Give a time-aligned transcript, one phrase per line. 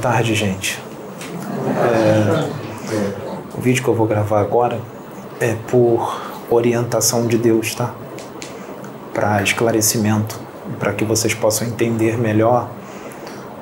[0.00, 0.80] Tarde, gente.
[1.76, 2.48] É,
[3.56, 4.78] o vídeo que eu vou gravar agora
[5.40, 6.20] é por
[6.50, 7.94] orientação de Deus, tá?
[9.14, 10.38] Para esclarecimento,
[10.78, 12.68] para que vocês possam entender melhor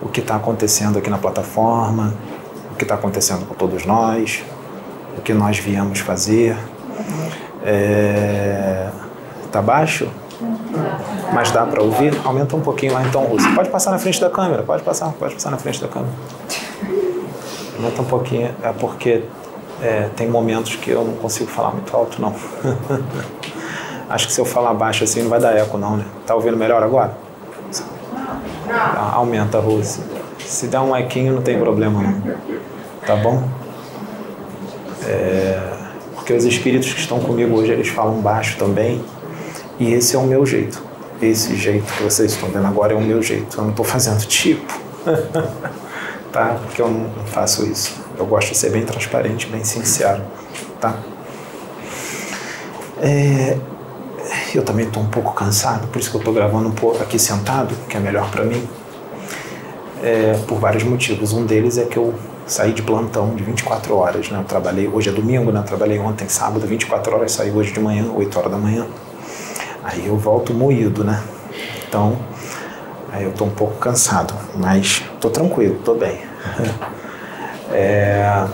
[0.03, 2.15] o que está acontecendo aqui na plataforma,
[2.73, 4.43] o que está acontecendo com todos nós,
[5.17, 6.57] o que nós viemos fazer.
[7.65, 8.91] É,
[9.51, 10.11] tá baixo?
[11.35, 12.15] Mas dá para ouvir?
[12.25, 13.53] Aumenta um pouquinho lá então, Rússia.
[13.55, 16.13] Pode passar na frente da câmera, pode passar, pode passar na frente da câmera.
[17.77, 19.25] Aumenta um pouquinho, é porque
[19.83, 22.33] é, tem momentos que eu não consigo falar muito alto, não.
[24.09, 26.05] Acho que se eu falar baixo assim não vai dar eco, não, né?
[26.25, 27.17] Tá ouvindo melhor agora?
[29.13, 30.01] Aumenta, Rose.
[30.39, 32.23] Se der um equinho, não tem problema, não.
[33.05, 33.43] Tá bom?
[35.05, 35.61] É,
[36.15, 39.05] porque os espíritos que estão comigo hoje, eles falam baixo também.
[39.81, 40.94] E esse é o meu jeito.
[41.25, 43.57] Esse jeito que vocês estão vendo agora é o meu jeito.
[43.57, 44.79] Eu não estou fazendo tipo.
[46.31, 46.59] tá?
[46.63, 47.95] Porque eu não faço isso.
[48.19, 50.23] Eu gosto de ser bem transparente, bem sincero.
[50.79, 50.97] Tá?
[53.01, 53.57] É,
[54.55, 57.19] eu também estou um pouco cansado, por isso que eu estou gravando um pouco aqui
[57.19, 58.69] sentado, que é melhor para mim.
[60.03, 61.33] É, por vários motivos.
[61.33, 62.15] Um deles é que eu
[62.47, 64.39] saí de plantão de 24 horas, né?
[64.39, 65.61] Eu trabalhei, hoje é domingo, né?
[65.61, 68.87] Eu trabalhei ontem, sábado, 24 horas, saí hoje de manhã, 8 horas da manhã.
[69.85, 71.23] Aí eu volto moído, né?
[71.87, 72.17] Então,
[73.13, 76.19] aí eu tô um pouco cansado, mas tô tranquilo, tô bem.
[77.71, 78.47] é,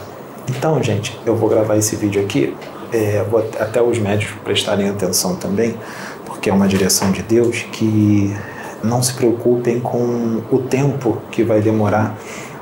[0.48, 2.56] então, gente, eu vou gravar esse vídeo aqui,
[2.92, 5.76] é, vou até os médicos prestarem atenção também,
[6.26, 8.36] porque é uma direção de Deus que
[8.82, 12.16] não se preocupem com o tempo que vai demorar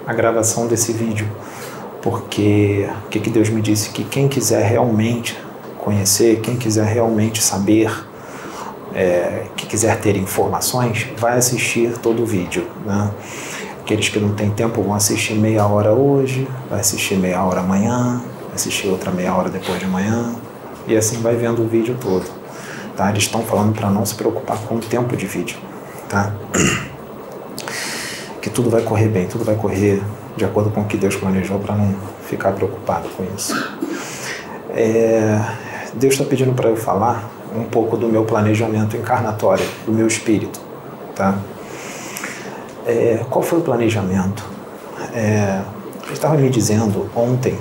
[0.06, 1.26] a gravação desse vídeo,
[2.02, 3.88] porque o que, que Deus me disse?
[3.88, 5.38] Que quem quiser realmente
[5.78, 7.90] conhecer, quem quiser realmente saber
[8.98, 12.66] é, que quiser ter informações, vai assistir todo o vídeo.
[12.84, 13.10] Né?
[13.80, 18.20] Aqueles que não têm tempo vão assistir meia hora hoje, vai assistir meia hora amanhã,
[18.46, 20.34] vai assistir outra meia hora depois de amanhã,
[20.88, 22.24] e assim vai vendo o vídeo todo.
[22.96, 23.08] Tá?
[23.10, 25.58] Eles estão falando para não se preocupar com o tempo de vídeo.
[26.08, 26.32] Tá?
[28.40, 30.00] Que tudo vai correr bem, tudo vai correr
[30.36, 31.92] de acordo com o que Deus planejou para não
[32.22, 33.52] ficar preocupado com isso.
[34.70, 35.40] É,
[35.94, 40.60] Deus está pedindo para eu falar um pouco do meu planejamento encarnatório, do meu espírito,
[41.14, 41.38] tá?
[42.86, 44.44] É, qual foi o planejamento?
[45.14, 45.60] É,
[46.04, 47.56] ele estava me dizendo ontem,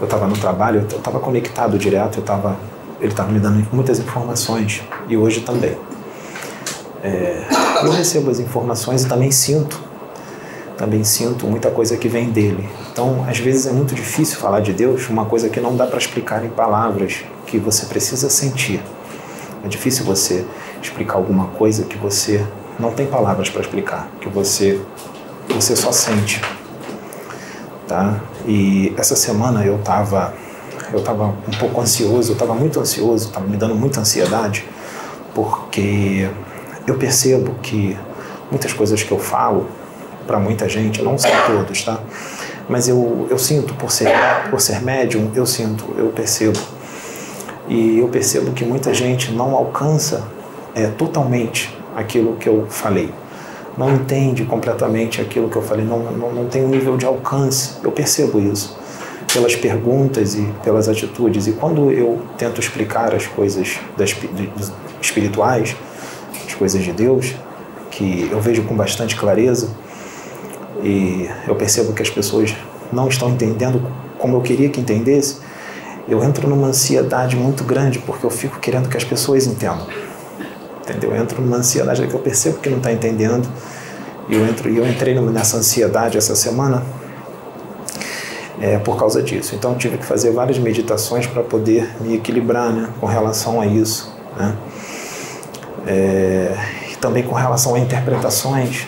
[0.00, 2.56] eu estava no trabalho, eu estava conectado direto, eu tava,
[3.00, 5.76] ele estava me dando muitas informações e hoje também.
[7.02, 7.44] É,
[7.82, 9.80] eu recebo as informações e também sinto,
[10.76, 12.68] também sinto muita coisa que vem dele.
[12.92, 15.98] Então, às vezes é muito difícil falar de Deus, uma coisa que não dá para
[15.98, 18.82] explicar em palavras, que você precisa sentir.
[19.62, 20.42] É difícil você
[20.82, 22.42] explicar alguma coisa que você
[22.80, 24.80] não tem palavras para explicar, que você
[25.50, 26.40] você só sente,
[27.86, 28.18] tá?
[28.46, 30.32] E essa semana eu estava
[30.94, 34.64] eu tava um pouco ansioso, eu estava muito ansioso, estava me dando muita ansiedade,
[35.34, 36.30] porque
[36.86, 37.98] eu percebo que
[38.50, 39.66] muitas coisas que eu falo
[40.26, 42.00] para muita gente, não são todos, tá?
[42.66, 44.08] Mas eu, eu sinto, por ser,
[44.50, 46.58] por ser médium, eu sinto, eu percebo
[47.68, 50.26] e eu percebo que muita gente não alcança
[50.74, 53.12] é, totalmente aquilo que eu falei.
[53.76, 57.76] Não entende completamente aquilo que eu falei, não, não, não tem um nível de alcance.
[57.82, 58.76] Eu percebo isso
[59.32, 61.46] pelas perguntas e pelas atitudes.
[61.46, 64.14] E quando eu tento explicar as coisas das,
[65.00, 65.74] espirituais,
[66.46, 67.34] as coisas de Deus,
[67.90, 69.70] que eu vejo com bastante clareza,
[70.82, 72.54] e eu percebo que as pessoas
[72.92, 73.82] não estão entendendo
[74.18, 75.38] como eu queria que entendesse,
[76.08, 79.86] eu entro numa ansiedade muito grande porque eu fico querendo que as pessoas entendam.
[80.80, 81.14] Entendeu?
[81.14, 83.48] Eu entro numa ansiedade que eu percebo que não está entendendo.
[84.28, 86.82] E eu, entro, eu entrei nessa ansiedade essa semana
[88.60, 89.54] é, por causa disso.
[89.54, 94.14] Então tive que fazer várias meditações para poder me equilibrar né, com relação a isso.
[94.36, 94.56] Né?
[95.86, 96.56] É,
[96.92, 98.86] e também com relação a interpretações,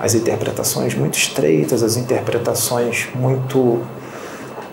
[0.00, 3.80] as interpretações muito estreitas, as interpretações muito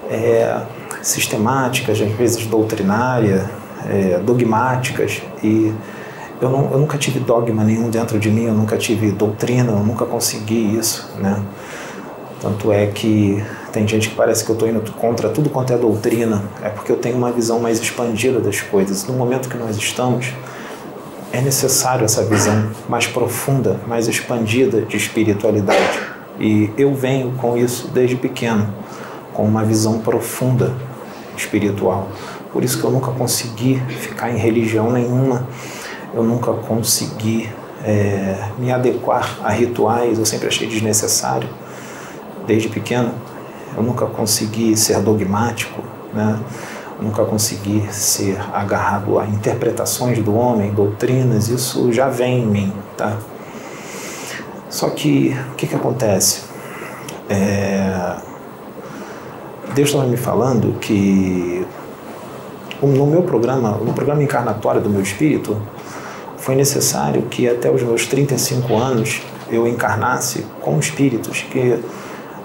[0.10, 0.62] é,
[1.06, 3.44] sistemáticas, às vezes doutrinárias,
[3.88, 5.72] é, dogmáticas e
[6.42, 9.80] eu, não, eu nunca tive dogma nenhum dentro de mim, eu nunca tive doutrina, eu
[9.80, 11.42] nunca consegui isso, né?
[12.42, 13.42] Tanto é que
[13.72, 16.92] tem gente que parece que eu estou indo contra tudo quanto é doutrina, é porque
[16.92, 19.06] eu tenho uma visão mais expandida das coisas.
[19.06, 20.34] No momento que nós estamos,
[21.32, 26.00] é necessário essa visão mais profunda, mais expandida de espiritualidade.
[26.40, 28.68] E eu venho com isso desde pequeno,
[29.34, 30.74] com uma visão profunda
[31.38, 32.08] espiritual.
[32.52, 35.48] Por isso que eu nunca consegui ficar em religião nenhuma,
[36.14, 37.50] eu nunca consegui
[37.84, 41.48] é, me adequar a rituais, eu sempre achei desnecessário.
[42.48, 43.12] desde pequeno.
[43.76, 45.82] Eu nunca consegui ser dogmático,
[46.14, 46.40] né?
[47.02, 53.18] nunca consegui ser agarrado a interpretações do homem, doutrinas, isso já vem em mim, tá?
[54.70, 56.44] Só que o que, que acontece?
[57.30, 58.16] É...
[59.76, 61.66] Deus estava me falando que
[62.82, 65.58] no meu programa, no programa encarnatório do meu espírito,
[66.38, 71.78] foi necessário que até os meus 35 anos eu encarnasse com espíritos que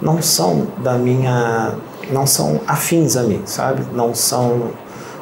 [0.02, 1.74] não são da minha
[2.10, 3.84] não são afins a mim, sabe?
[3.92, 4.70] Não são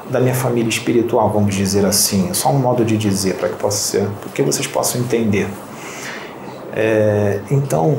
[0.09, 2.31] da minha família espiritual, vamos dizer assim.
[2.31, 5.47] É só um modo de dizer para que possa ser, porque vocês possam entender.
[6.75, 7.99] É, então,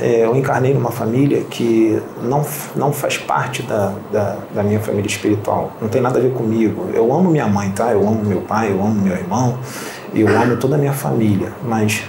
[0.00, 5.06] é, eu encarnei numa família que não, não faz parte da, da, da, minha família
[5.06, 5.72] espiritual.
[5.80, 6.88] Não tem nada a ver comigo.
[6.92, 7.92] Eu amo minha mãe, tá?
[7.92, 9.58] Eu amo meu pai, eu amo meu irmão,
[10.14, 11.52] eu amo toda a minha família.
[11.62, 12.02] Mas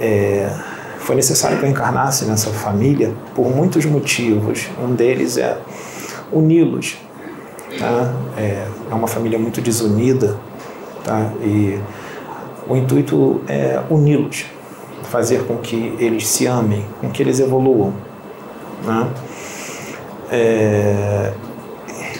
[0.00, 0.50] é,
[0.98, 4.68] foi necessário que eu encarnasse nessa família por muitos motivos.
[4.82, 5.58] Um deles é
[6.32, 6.98] uni-los.
[7.78, 8.12] Tá?
[8.36, 10.36] É, é uma família muito desunida
[11.04, 11.30] tá?
[11.40, 11.78] e
[12.68, 14.44] o intuito é uni-los,
[15.10, 17.92] fazer com que eles se amem, com que eles evoluam.
[18.84, 19.10] Né?
[20.30, 21.32] É,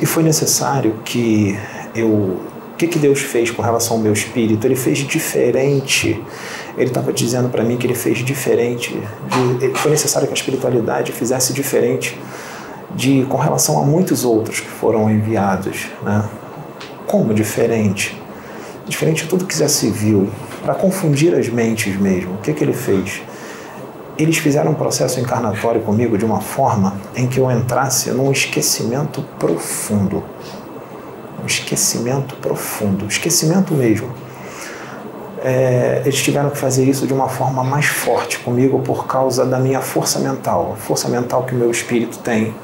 [0.00, 1.58] e foi necessário que
[1.94, 2.38] eu
[2.79, 4.64] que, que Deus fez com relação ao meu espírito?
[4.64, 6.23] Ele fez diferente.
[6.76, 8.96] Ele estava dizendo para mim que ele fez diferente.
[9.58, 12.17] De, foi necessário que a espiritualidade fizesse diferente
[12.94, 15.88] de com relação a muitos outros que foram enviados.
[16.05, 16.25] Né?
[17.05, 18.17] Como diferente?
[18.87, 20.31] Diferente de tudo que já se viu,
[20.69, 22.35] para confundir as mentes mesmo.
[22.35, 23.23] O que, que ele fez?
[24.19, 29.25] Eles fizeram um processo encarnatório comigo de uma forma em que eu entrasse num esquecimento
[29.38, 30.23] profundo
[31.43, 34.11] um esquecimento profundo, esquecimento mesmo.
[35.43, 39.59] É, eles tiveram que fazer isso de uma forma mais forte comigo por causa da
[39.59, 42.55] minha força mental, a força mental que o meu espírito tem,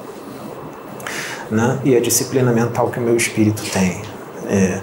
[1.51, 1.79] né?
[1.85, 4.03] e a disciplina mental que o meu espírito tem.
[4.51, 4.81] É,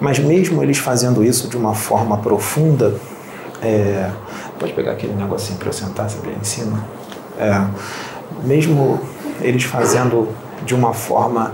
[0.00, 2.94] mas mesmo eles fazendo isso de uma forma profunda,
[3.62, 4.10] é,
[4.58, 6.84] pode pegar aquele negocinho para eu sentar, sabe, em cima?
[7.38, 7.64] É,
[8.44, 9.00] mesmo
[9.40, 10.28] eles fazendo
[10.64, 11.52] de uma forma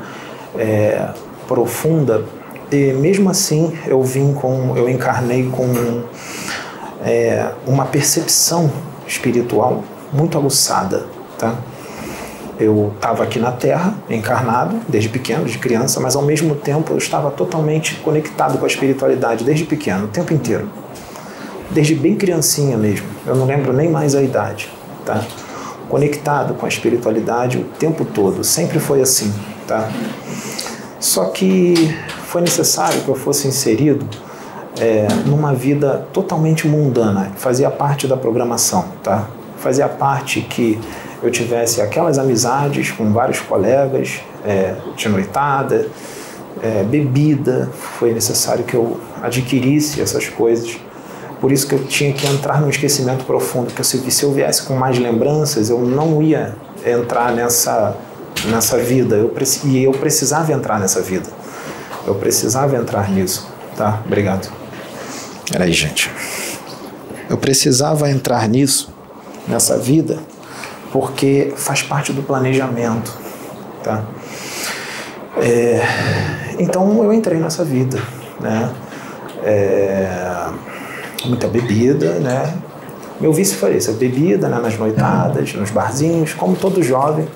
[0.56, 1.08] é,
[1.46, 2.25] profunda
[2.70, 6.02] e mesmo assim eu vim com, eu encarnei com
[7.02, 8.70] é, uma percepção
[9.06, 9.82] espiritual
[10.12, 11.06] muito aguçada,
[11.38, 11.55] tá?
[12.59, 16.99] Eu estava aqui na Terra, encarnado, desde pequeno, de criança, mas ao mesmo tempo eu
[16.99, 20.69] estava totalmente conectado com a espiritualidade, desde pequeno, o tempo inteiro.
[21.71, 24.69] Desde bem criancinha mesmo, eu não lembro nem mais a idade,
[25.05, 25.23] tá?
[25.89, 29.33] Conectado com a espiritualidade o tempo todo, sempre foi assim,
[29.67, 29.89] tá?
[30.99, 31.95] Só que
[32.27, 34.05] foi necessário que eu fosse inserido
[34.81, 39.29] é, numa vida totalmente mundana, fazia parte da programação, tá?
[39.59, 40.79] Fazia parte que
[41.23, 45.88] eu tivesse aquelas amizades com vários colegas, é, de noitada,
[46.62, 47.69] é, bebida,
[47.99, 50.79] foi necessário que eu adquirisse essas coisas.
[51.41, 54.62] Por isso que eu tinha que entrar no esquecimento profundo, que se, se eu viesse
[54.62, 57.97] com mais lembranças, eu não ia entrar nessa
[58.47, 61.28] nessa vida eu, e eu precisava entrar nessa vida.
[62.07, 64.00] Eu precisava entrar nisso, tá?
[64.07, 64.50] Obrigado.
[65.50, 66.11] Peraí, gente.
[67.28, 68.93] Eu precisava entrar nisso,
[69.47, 70.19] nessa vida,
[70.92, 73.12] porque faz parte do planejamento,
[73.83, 74.04] tá?
[75.37, 75.83] É,
[76.59, 78.00] então eu entrei nessa vida,
[78.40, 78.71] né?
[79.42, 80.47] É,
[81.25, 82.54] muita bebida, né?
[83.21, 84.61] Meu vício foi a bebida né?
[84.61, 87.26] nas noitadas, nos barzinhos, como todo jovem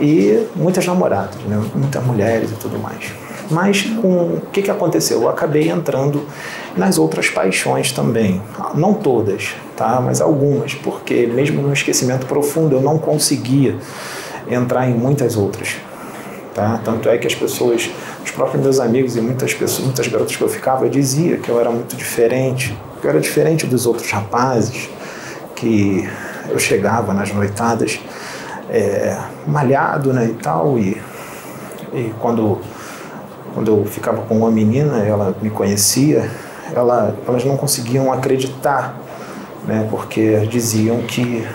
[0.00, 1.62] e muitas namoradas, né?
[1.74, 3.12] muitas mulheres e tudo mais.
[3.48, 5.22] Mas o que, que aconteceu?
[5.22, 6.26] Eu acabei entrando
[6.76, 8.42] nas outras paixões também.
[8.74, 10.00] Não todas, tá?
[10.00, 13.76] mas algumas, porque mesmo no esquecimento profundo eu não conseguia
[14.48, 15.76] entrar em muitas outras.
[16.54, 16.80] Tá?
[16.84, 17.90] Tanto é que as pessoas,
[18.24, 21.58] os próprios meus amigos e muitas pessoas, muitas garotas que eu ficava, dizia que eu
[21.58, 24.88] era muito diferente, que eu era diferente dos outros rapazes,
[25.56, 26.08] que
[26.48, 27.98] eu chegava nas noitadas
[28.70, 30.78] é, malhado né, e tal.
[30.78, 31.00] E,
[31.92, 32.60] e quando,
[33.52, 36.30] quando eu ficava com uma menina, ela me conhecia,
[36.72, 39.01] ela, elas não conseguiam acreditar,
[39.66, 41.46] né, porque diziam que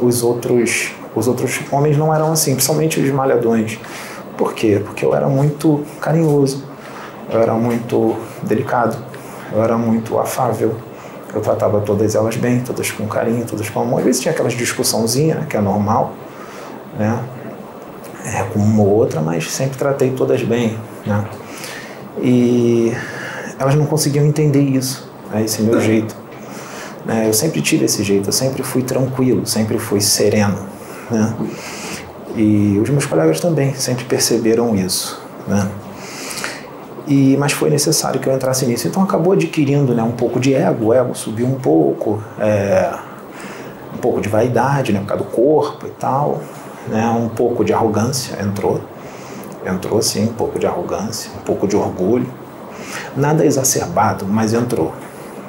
[0.00, 3.78] os outros, os outros homens não eram assim, principalmente os malhadões.
[4.36, 4.80] Por quê?
[4.84, 6.64] Porque eu era muito carinhoso,
[7.30, 8.96] eu era muito delicado,
[9.52, 10.74] eu era muito afável.
[11.32, 14.00] Eu tratava todas elas bem, todas com carinho, todas com amor.
[14.00, 16.12] Às vezes tinha aquelas discussãozinhas, né, que é normal,
[16.98, 17.22] né?
[18.24, 20.76] É, com uma ou outra, mas sempre tratei todas bem,
[21.06, 21.24] né?
[22.20, 22.92] E
[23.58, 25.44] elas não conseguiam entender isso, né?
[25.44, 26.19] esse meu jeito.
[27.04, 27.28] Né?
[27.28, 30.58] Eu sempre tive esse jeito, eu sempre fui tranquilo, sempre fui sereno,
[31.10, 31.34] né?
[32.36, 35.68] E os meus colegas também sempre perceberam isso, né?
[37.06, 38.86] E, mas foi necessário que eu entrasse nisso.
[38.86, 42.94] Então acabou adquirindo né, um pouco de ego, o ego subiu um pouco, é,
[43.92, 46.40] um pouco de vaidade, né, por causa do corpo e tal,
[46.88, 48.80] né, um pouco de arrogância entrou,
[49.66, 52.32] entrou sim, um pouco de arrogância, um pouco de orgulho,
[53.16, 54.94] nada exacerbado, mas entrou,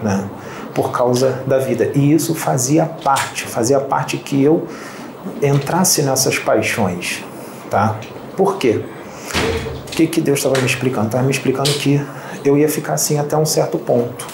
[0.01, 0.27] né,
[0.74, 1.92] por causa da vida.
[1.96, 4.68] E isso fazia parte, fazia parte que eu
[5.42, 7.24] entrasse nessas paixões,
[7.70, 7.98] tá?
[8.36, 8.84] Por quê?
[9.88, 11.08] O que, que Deus estava me explicando?
[11.08, 12.01] Estava me explicando que
[12.44, 14.25] eu ia ficar assim até um certo ponto,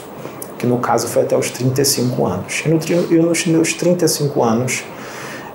[0.57, 2.63] que no caso foi até os 35 anos.
[2.65, 2.79] E, no,
[3.11, 4.83] e nos meus 35 anos,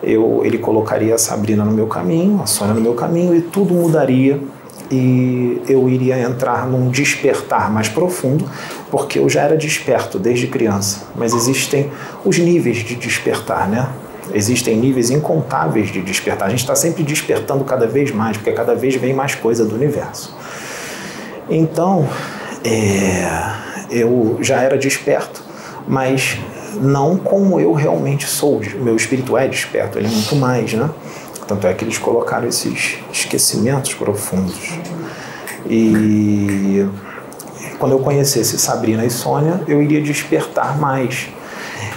[0.02, 3.72] eu, ele colocaria a Sabrina no meu caminho, a Sônia no meu caminho, e tudo
[3.72, 4.40] mudaria
[4.92, 8.44] e eu iria entrar num despertar mais profundo,
[8.90, 11.90] porque eu já era desperto desde criança, mas existem
[12.22, 13.88] os níveis de despertar, né?
[14.34, 16.46] Existem níveis incontáveis de despertar.
[16.46, 19.74] A gente está sempre despertando cada vez mais, porque cada vez vem mais coisa do
[19.74, 20.36] universo.
[21.48, 22.06] Então,
[22.62, 23.26] é,
[23.90, 25.42] eu já era desperto,
[25.88, 26.38] mas
[26.80, 28.60] não como eu realmente sou.
[28.76, 30.88] Meu espírito é desperto, ele é muito mais, né?
[31.52, 34.72] Tanto é que eles colocaram esses esquecimentos profundos.
[35.68, 36.86] E
[37.78, 41.28] quando eu conhecesse Sabrina e Sônia, eu iria despertar mais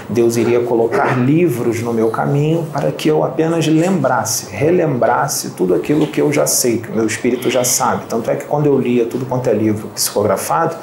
[0.09, 6.05] Deus iria colocar livros no meu caminho para que eu apenas lembrasse, relembrasse tudo aquilo
[6.05, 8.05] que eu já sei, que o meu espírito já sabe.
[8.07, 10.75] Tanto é que quando eu lia tudo quanto é livro psicografado,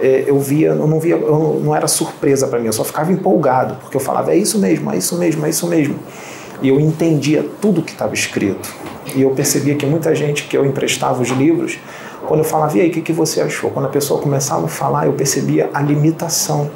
[0.00, 3.12] é, eu via, eu não via, eu não era surpresa para mim, eu só ficava
[3.12, 5.96] empolgado, porque eu falava, é isso mesmo, é isso mesmo, é isso mesmo.
[6.60, 8.72] E eu entendia tudo que estava escrito.
[9.14, 11.78] E eu percebia que muita gente que eu emprestava os livros,
[12.26, 13.70] quando eu falava, e aí, o que, que você achou?
[13.70, 16.70] Quando a pessoa começava a falar, eu percebia a limitação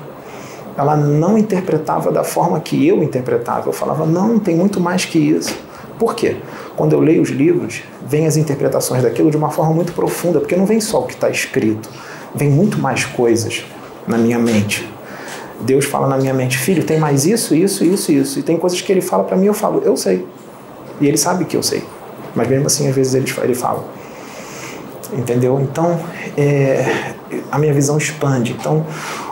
[0.77, 3.69] ela não interpretava da forma que eu interpretava.
[3.69, 5.55] Eu falava, não, tem muito mais que isso.
[5.99, 6.37] Por quê?
[6.77, 10.57] Quando eu leio os livros, vem as interpretações daquilo de uma forma muito profunda, porque
[10.57, 11.89] não vem só o que está escrito,
[12.35, 13.65] vem muito mais coisas
[14.07, 14.92] na minha mente.
[15.63, 18.39] Deus fala na minha mente, filho, tem mais isso, isso, isso, isso.
[18.39, 20.27] E tem coisas que ele fala para mim, eu falo, eu sei.
[21.01, 21.83] E ele sabe que eu sei.
[22.35, 23.85] Mas mesmo assim, às vezes ele, ele fala.
[25.13, 25.61] Entendeu?
[25.61, 26.01] Então,
[26.37, 27.15] é,
[27.51, 28.53] a minha visão expande.
[28.59, 28.87] Então,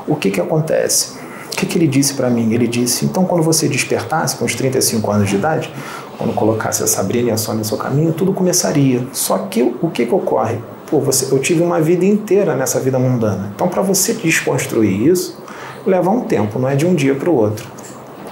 [0.06, 1.20] o que, que acontece?
[1.60, 2.52] que, que ele disse para mim?
[2.52, 5.72] Ele disse: então, quando você despertasse, com os 35 anos de idade,
[6.16, 9.06] quando colocasse a Sabrina e a Sônia no seu caminho, tudo começaria.
[9.12, 10.58] Só que o que, que ocorre?
[10.90, 13.52] Pô, você, eu tive uma vida inteira nessa vida mundana.
[13.54, 15.38] Então, para você desconstruir isso,
[15.86, 17.66] leva um tempo, não é de um dia para o outro.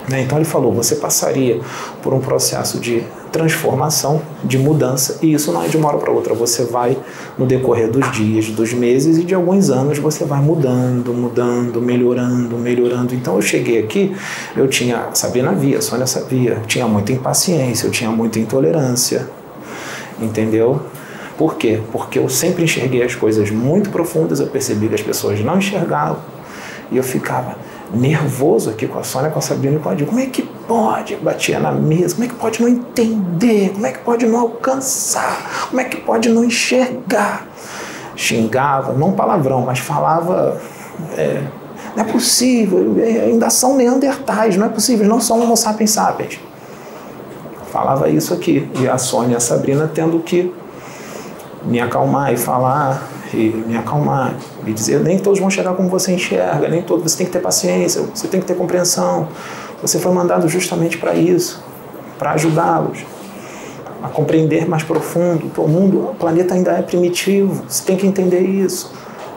[0.08, 0.22] Né?
[0.22, 1.60] Então, ele falou: você passaria
[2.02, 6.10] por um processo de transformação, de mudança, e isso não é de uma hora para
[6.10, 6.34] outra.
[6.34, 6.96] Você vai,
[7.36, 12.56] no decorrer dos dias, dos meses e de alguns anos, você vai mudando, mudando, melhorando,
[12.56, 13.14] melhorando.
[13.14, 14.16] Então eu cheguei aqui,
[14.56, 19.28] eu tinha, Sabrina via, Sônia sabia, tinha muita impaciência, eu tinha muita intolerância,
[20.20, 20.80] entendeu?
[21.36, 21.80] Por quê?
[21.92, 26.18] Porque eu sempre enxerguei as coisas muito profundas, eu percebi que as pessoas não enxergavam,
[26.90, 27.56] e eu ficava
[27.92, 30.12] nervoso aqui com a Sônia, com a Sabrina e com a Dilma.
[30.12, 31.16] Como é que pode?
[31.16, 32.14] Batia na mesa.
[32.14, 33.70] Como é que pode não entender?
[33.72, 35.68] Como é que pode não alcançar?
[35.68, 37.46] Como é que pode não enxergar?
[38.16, 40.60] Xingava, não palavrão, mas falava.
[41.16, 41.42] É,
[41.96, 46.40] não é possível, ainda são neandertais, não é possível, não são homo sapiens sapiens.
[47.70, 48.68] Falava isso aqui.
[48.80, 50.52] E a Sônia e a Sabrina tendo que
[51.64, 54.34] me acalmar e falar e me acalmar
[54.66, 57.40] e dizer nem todos vão chegar como você enxerga, nem todos você tem que ter
[57.40, 59.28] paciência, você tem que ter compreensão.
[59.82, 61.62] Você foi mandado justamente para isso,
[62.18, 63.04] para ajudá-los
[64.02, 65.50] a compreender mais profundo.
[65.56, 67.62] O mundo, o planeta ainda é primitivo.
[67.68, 68.92] Você tem que entender isso.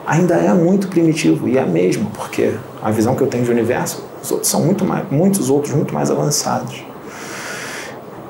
[0.06, 4.04] Ainda é muito primitivo e é mesmo, porque a visão que eu tenho de universo,
[4.22, 6.84] os outros são muito mais, muitos outros muito mais avançados.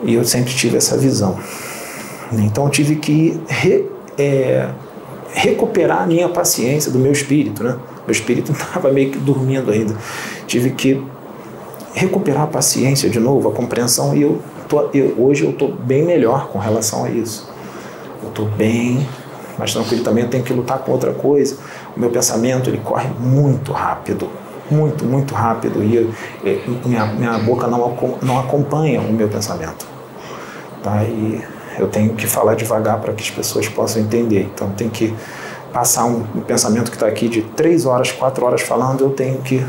[0.02, 1.38] E eu sempre tive essa visão.
[2.32, 3.86] Então eu tive que re,
[4.18, 4.68] é,
[5.32, 7.76] recuperar a minha paciência do meu espírito, né?
[8.06, 9.96] Meu espírito estava meio que dormindo ainda.
[10.46, 11.02] Tive que
[11.94, 16.04] recuperar a paciência de novo, a compreensão, e eu, tô, eu hoje eu estou bem
[16.04, 17.50] melhor com relação a isso.
[18.22, 19.06] Eu estou bem
[19.58, 21.56] mais tranquilo também, eu tenho que lutar com outra coisa.
[21.96, 24.30] O meu pensamento ele corre muito rápido,
[24.70, 26.10] muito, muito rápido, e eu,
[26.84, 29.86] minha, minha boca não, não acompanha o meu pensamento.
[30.82, 31.04] Tá?
[31.04, 31.42] E
[31.78, 34.50] eu tenho que falar devagar para que as pessoas possam entender.
[34.54, 35.14] Então, tem que
[35.72, 39.38] passar um, um pensamento que está aqui de três horas, quatro horas falando, eu tenho
[39.38, 39.64] que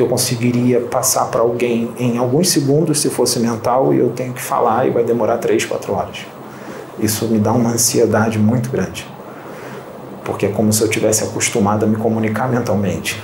[0.00, 4.32] que eu conseguiria passar para alguém em alguns segundos se fosse mental e eu tenho
[4.32, 6.24] que falar e vai demorar três, quatro horas.
[6.98, 9.06] Isso me dá uma ansiedade muito grande,
[10.24, 13.22] porque é como se eu tivesse acostumado a me comunicar mentalmente.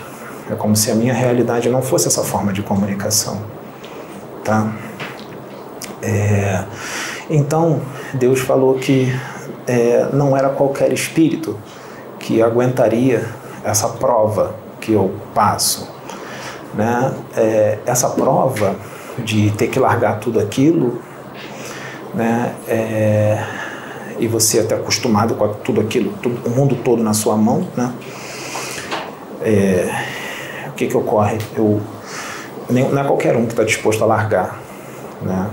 [0.51, 3.41] É como se a minha realidade não fosse essa forma de comunicação,
[4.45, 4.71] tá?
[6.03, 6.63] É,
[7.29, 7.81] então,
[8.15, 9.13] Deus falou que
[9.67, 11.59] é, não era qualquer espírito
[12.19, 13.25] que aguentaria
[13.65, 15.89] essa prova que eu passo.
[16.75, 17.13] Né?
[17.37, 18.77] É, essa prova
[19.19, 21.01] de ter que largar tudo aquilo,
[22.15, 22.55] né?
[22.69, 23.43] É,
[24.19, 27.93] e você até acostumado com tudo aquilo, tudo, o mundo todo na sua mão, né?
[29.43, 31.39] É, o que que ocorre?
[31.55, 31.81] Eu,
[32.71, 34.61] não é qualquer um que está disposto a largar,
[35.23, 35.51] né?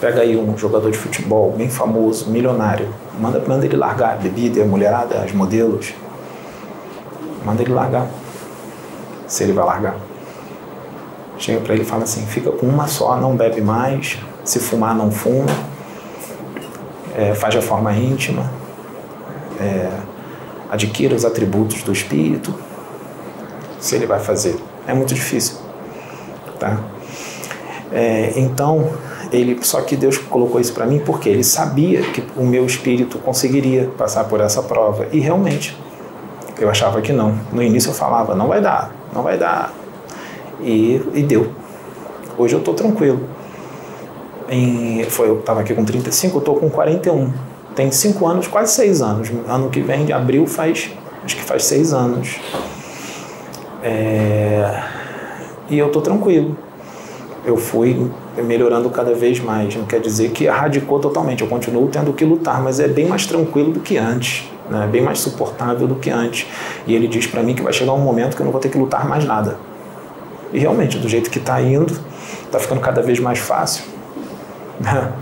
[0.00, 2.88] Pega aí um jogador de futebol bem famoso, milionário,
[3.18, 5.94] manda, manda ele largar a bebida, a mulherada, as modelos,
[7.44, 8.06] manda ele largar,
[9.26, 9.96] se ele vai largar.
[11.38, 14.94] Chega para ele e fala assim: fica com uma só, não bebe mais, se fumar,
[14.94, 15.50] não fuma,
[17.16, 18.50] é, faz de forma íntima,
[19.58, 19.90] é,
[20.70, 22.54] adquira os atributos do espírito.
[23.80, 25.56] Se ele vai fazer, é muito difícil,
[26.58, 26.78] tá?
[27.92, 28.90] É, então,
[29.32, 33.18] ele, só que Deus colocou isso para mim porque ele sabia que o meu espírito
[33.18, 35.76] conseguiria passar por essa prova e realmente
[36.58, 37.38] eu achava que não.
[37.52, 39.72] No início eu falava, não vai dar, não vai dar,
[40.60, 41.52] e, e deu.
[42.38, 43.20] Hoje eu estou tranquilo.
[44.48, 47.32] Em, foi, eu estava aqui com 35, eu estou com 41.
[47.74, 49.30] Tem 5 anos, quase 6 anos.
[49.46, 50.90] Ano que vem, de abril, faz,
[51.24, 52.40] acho que faz 6 anos.
[53.82, 54.82] É,
[55.68, 56.56] e eu estou tranquilo.
[57.46, 59.76] Eu fui melhorando cada vez mais.
[59.76, 61.42] Não quer dizer que erradicou totalmente.
[61.42, 64.50] Eu continuo tendo que lutar, mas é bem mais tranquilo do que antes.
[64.68, 64.88] Né?
[64.90, 66.46] Bem mais suportável do que antes.
[66.88, 68.68] E ele diz para mim que vai chegar um momento que eu não vou ter
[68.68, 69.58] que lutar mais nada.
[70.52, 71.96] E realmente, do jeito que está indo,
[72.44, 73.84] está ficando cada vez mais fácil.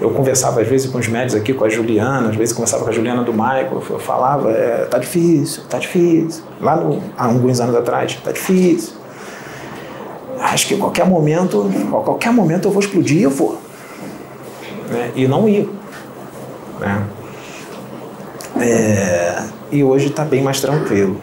[0.00, 2.88] Eu conversava às vezes com os médicos aqui, com a Juliana, às vezes conversava com
[2.88, 6.42] a Juliana do Michael, eu falava, é, tá difícil, tá difícil.
[6.58, 8.94] Lá no, há alguns anos atrás, tá difícil.
[10.40, 13.60] Acho que a qualquer momento, a qualquer momento eu vou explodir e eu vou.
[14.88, 15.12] Né?
[15.14, 15.68] E não ia.
[16.80, 17.02] Né?
[18.60, 21.20] É, e hoje está bem mais tranquilo.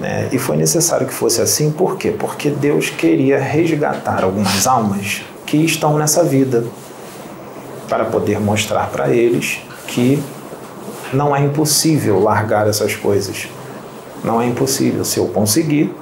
[0.00, 0.28] Né?
[0.32, 2.14] E foi necessário que fosse assim, por quê?
[2.16, 6.64] Porque Deus queria resgatar algumas almas que estão nessa vida,
[7.88, 10.22] para poder mostrar para eles que
[11.12, 13.48] não é impossível largar essas coisas.
[14.22, 15.04] Não é impossível.
[15.04, 15.94] Se eu conseguir,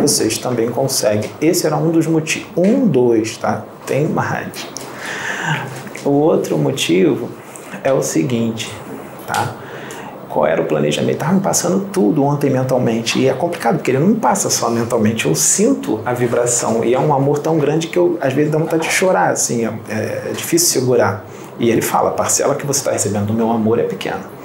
[0.00, 1.30] vocês também conseguem.
[1.40, 2.48] Esse era um dos motivos.
[2.56, 3.64] Um, dois, tá?
[3.86, 4.66] Tem mais.
[6.04, 7.28] O outro motivo
[7.82, 8.72] é o seguinte,
[9.26, 9.54] tá?
[10.28, 11.14] qual era o planejamento.
[11.14, 13.18] Estava me passando tudo ontem mentalmente.
[13.18, 15.26] E é complicado, porque ele não me passa só mentalmente.
[15.26, 16.84] Eu sinto a vibração.
[16.84, 19.30] E é um amor tão grande que eu, às vezes, dá vontade de chorar.
[19.30, 21.24] Assim, é, é difícil segurar.
[21.58, 24.37] E ele fala: a parcela que você está recebendo do meu amor é pequena.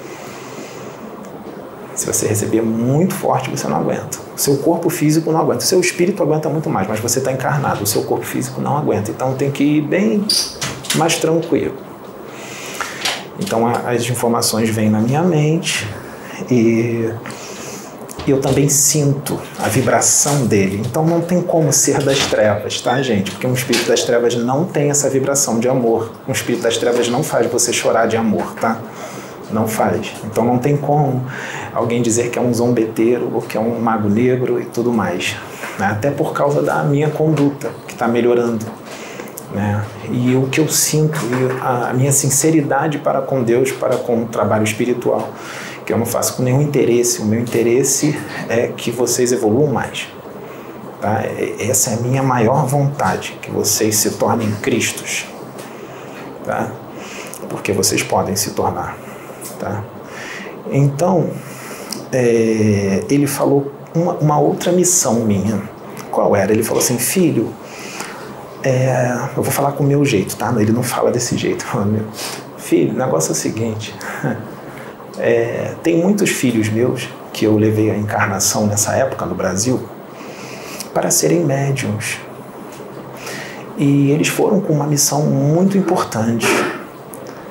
[1.94, 4.18] Se você receber muito forte, você não aguenta.
[4.36, 5.60] O seu corpo físico não aguenta.
[5.60, 7.84] O seu espírito aguenta muito mais, mas você está encarnado.
[7.84, 9.10] O seu corpo físico não aguenta.
[9.10, 10.26] Então tem que ir bem
[10.96, 11.76] mais tranquilo.
[13.38, 15.88] Então as informações vêm na minha mente
[16.50, 17.10] e
[18.26, 20.82] eu também sinto a vibração dele.
[20.84, 23.30] Então não tem como ser das trevas, tá, gente?
[23.30, 26.10] Porque um espírito das trevas não tem essa vibração de amor.
[26.26, 28.80] Um espírito das trevas não faz você chorar de amor, tá?
[29.50, 30.12] Não faz.
[30.24, 31.24] Então não tem como
[31.72, 35.36] alguém dizer que é um zombeteiro ou que é um mago negro e tudo mais.
[35.78, 35.86] Né?
[35.86, 38.64] Até por causa da minha conduta, que está melhorando.
[39.52, 39.84] Né?
[40.10, 41.18] E o que eu sinto,
[41.62, 45.30] a minha sinceridade para com Deus, para com o trabalho espiritual,
[45.86, 50.08] que eu não faço com nenhum interesse, o meu interesse é que vocês evoluam mais.
[51.00, 51.22] Tá?
[51.60, 55.26] Essa é a minha maior vontade, que vocês se tornem Cristos.
[56.44, 56.70] Tá?
[57.48, 59.03] Porque vocês podem se tornar.
[59.58, 59.84] Tá?
[60.70, 61.30] Então,
[62.12, 65.62] é, ele falou uma, uma outra missão minha.
[66.10, 66.52] Qual era?
[66.52, 67.52] Ele falou assim: Filho,
[68.62, 70.52] é, eu vou falar com o meu jeito, tá?
[70.58, 71.66] Ele não fala desse jeito.
[71.86, 72.04] Meu,
[72.56, 73.94] filho, o negócio é o seguinte:
[75.18, 79.80] é, tem muitos filhos meus que eu levei a encarnação nessa época no Brasil
[80.94, 82.18] para serem médiums.
[83.76, 86.46] E eles foram com uma missão muito importante.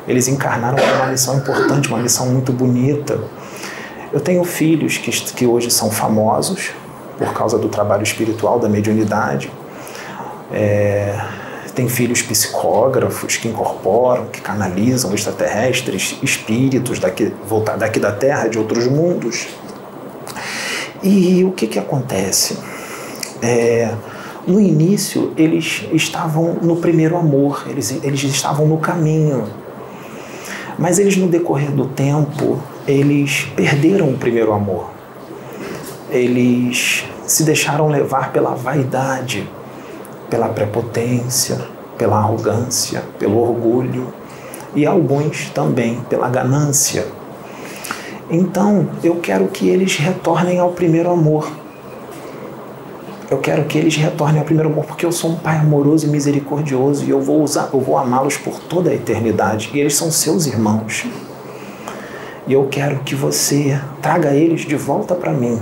[0.08, 3.20] Eles encarnaram uma missão importante, uma missão muito bonita.
[4.12, 6.72] Eu tenho filhos que, que hoje são famosos
[7.18, 9.52] por causa do trabalho espiritual, da mediunidade
[10.54, 11.20] é,
[11.74, 18.60] tem filhos psicógrafos que incorporam, que canalizam extraterrestres, espíritos daqui, voltar daqui da Terra, de
[18.60, 19.48] outros mundos.
[21.02, 22.58] E o que, que acontece?
[23.42, 23.94] É,
[24.46, 29.48] no início, eles estavam no primeiro amor, eles, eles estavam no caminho.
[30.78, 34.90] Mas eles, no decorrer do tempo, eles perderam o primeiro amor.
[36.10, 39.48] Eles se deixaram levar pela vaidade
[40.34, 41.62] pela prepotência,
[41.96, 44.12] pela arrogância, pelo orgulho
[44.74, 47.06] e alguns também pela ganância.
[48.32, 51.52] Então, eu quero que eles retornem ao primeiro amor.
[53.34, 56.08] Eu quero que eles retornem ao primeiro amor, porque eu sou um pai amoroso e
[56.08, 59.72] misericordioso e eu vou usar, eu vou amá-los por toda a eternidade.
[59.74, 61.08] E eles são seus irmãos.
[62.46, 65.60] E eu quero que você traga eles de volta para mim,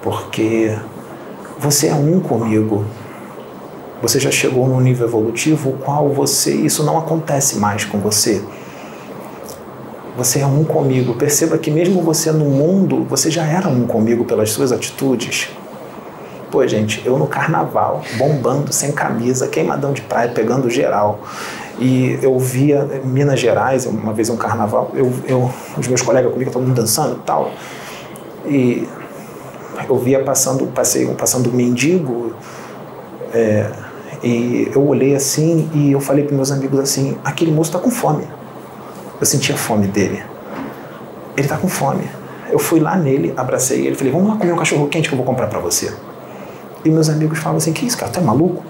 [0.00, 0.74] porque
[1.58, 2.86] você é um comigo.
[4.00, 8.42] Você já chegou num nível evolutivo o qual você isso não acontece mais com você.
[10.16, 11.12] Você é um comigo.
[11.16, 15.50] Perceba que mesmo você no mundo, você já era um comigo pelas suas atitudes.
[16.50, 21.20] Pô, gente, eu no carnaval, bombando, sem camisa, queimadão de praia, pegando geral.
[21.78, 26.50] E eu via Minas Gerais, uma vez um carnaval, eu, eu os meus colegas comigo,
[26.50, 27.50] todo mundo dançando e tal.
[28.46, 28.88] E
[29.88, 32.32] eu via passando, passei, passando mendigo,
[33.34, 33.70] é,
[34.22, 37.90] e eu olhei assim e eu falei para meus amigos assim: aquele moço está com
[37.90, 38.24] fome.
[39.20, 40.22] Eu sentia fome dele.
[41.36, 42.04] Ele está com fome.
[42.50, 45.18] Eu fui lá nele, abracei ele, falei: vamos lá comer um cachorro quente que eu
[45.18, 45.92] vou comprar para você.
[46.86, 48.12] E meus amigos falavam assim: que isso, cara?
[48.12, 48.64] Tu é maluco?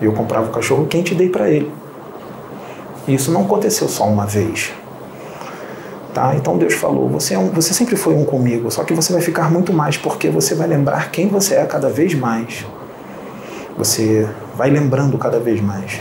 [0.00, 1.70] E eu comprava o cachorro quente e dei para ele.
[3.08, 4.72] E isso não aconteceu só uma vez.
[6.12, 6.36] Tá?
[6.36, 9.20] Então Deus falou: você, é um, você sempre foi um comigo, só que você vai
[9.20, 12.64] ficar muito mais porque você vai lembrar quem você é cada vez mais.
[13.76, 16.00] Você vai lembrando cada vez mais.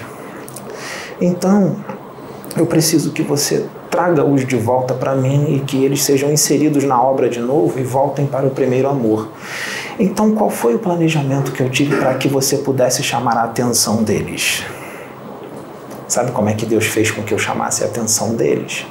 [1.20, 1.76] Então,
[2.56, 7.02] eu preciso que você traga-os de volta para mim e que eles sejam inseridos na
[7.02, 9.30] obra de novo e voltem para o primeiro amor.
[10.00, 14.04] Então, qual foi o planejamento que eu tive para que você pudesse chamar a atenção
[14.04, 14.64] deles?
[16.08, 18.86] Sabe como é que Deus fez com que eu chamasse a atenção deles?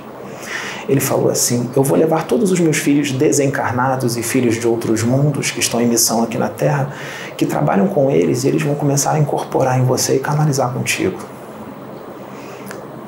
[0.89, 5.03] Ele falou assim: Eu vou levar todos os meus filhos desencarnados e filhos de outros
[5.03, 6.93] mundos que estão em missão aqui na Terra,
[7.37, 11.19] que trabalham com eles, e eles vão começar a incorporar em você e canalizar contigo.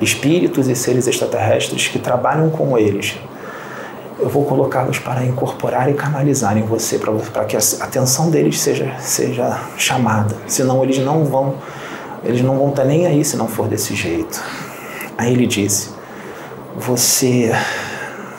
[0.01, 3.17] Espíritos e seres extraterrestres que trabalham com eles
[4.17, 8.95] eu vou colocá-los para incorporar e canalizar em você, para que a atenção deles seja,
[8.99, 10.35] seja chamada.
[10.47, 11.55] Senão eles não vão,
[12.23, 14.41] eles não vão estar nem aí se não for desse jeito.
[15.17, 15.89] Aí ele disse:
[16.77, 17.51] Você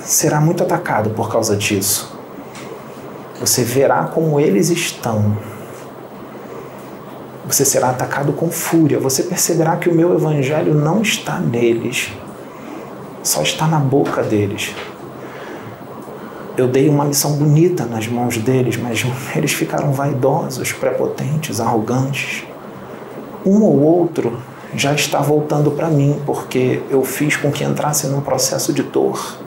[0.01, 2.17] será muito atacado por causa disso.
[3.39, 5.37] Você verá como eles estão.
[7.47, 8.99] Você será atacado com fúria.
[8.99, 12.11] Você perceberá que o meu evangelho não está neles,
[13.23, 14.75] só está na boca deles
[16.57, 19.05] eu dei uma missão bonita nas mãos deles, mas
[19.37, 22.45] eles ficaram vaidosos, prepotentes, arrogantes.
[23.45, 24.39] Um ou outro
[24.75, 29.39] já está voltando para mim, porque eu fiz com que entrasse num processo de dor.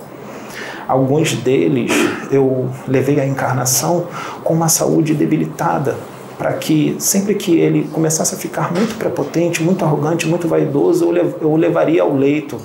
[0.88, 1.92] Alguns deles
[2.32, 4.08] eu levei à encarnação
[4.44, 5.98] com uma saúde debilitada,
[6.38, 11.36] para que sempre que ele começasse a ficar muito prepotente, muito arrogante, muito vaidoso, eu
[11.48, 12.58] o levaria ao leito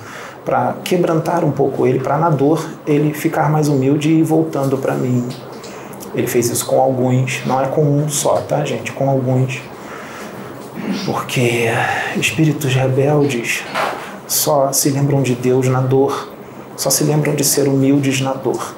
[0.45, 4.93] para quebrantar um pouco ele, para na dor ele ficar mais humilde e voltando para
[4.93, 5.27] mim.
[6.13, 8.91] Ele fez isso com alguns, não é com um só, tá, gente?
[8.91, 9.59] Com alguns.
[11.05, 11.65] Porque
[12.15, 13.63] espíritos rebeldes
[14.27, 16.29] só se lembram de Deus na dor,
[16.77, 18.75] só se lembram de ser humildes na dor.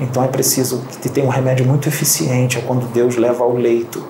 [0.00, 4.02] Então é preciso que tenha um remédio muito eficiente, é quando Deus leva ao leito.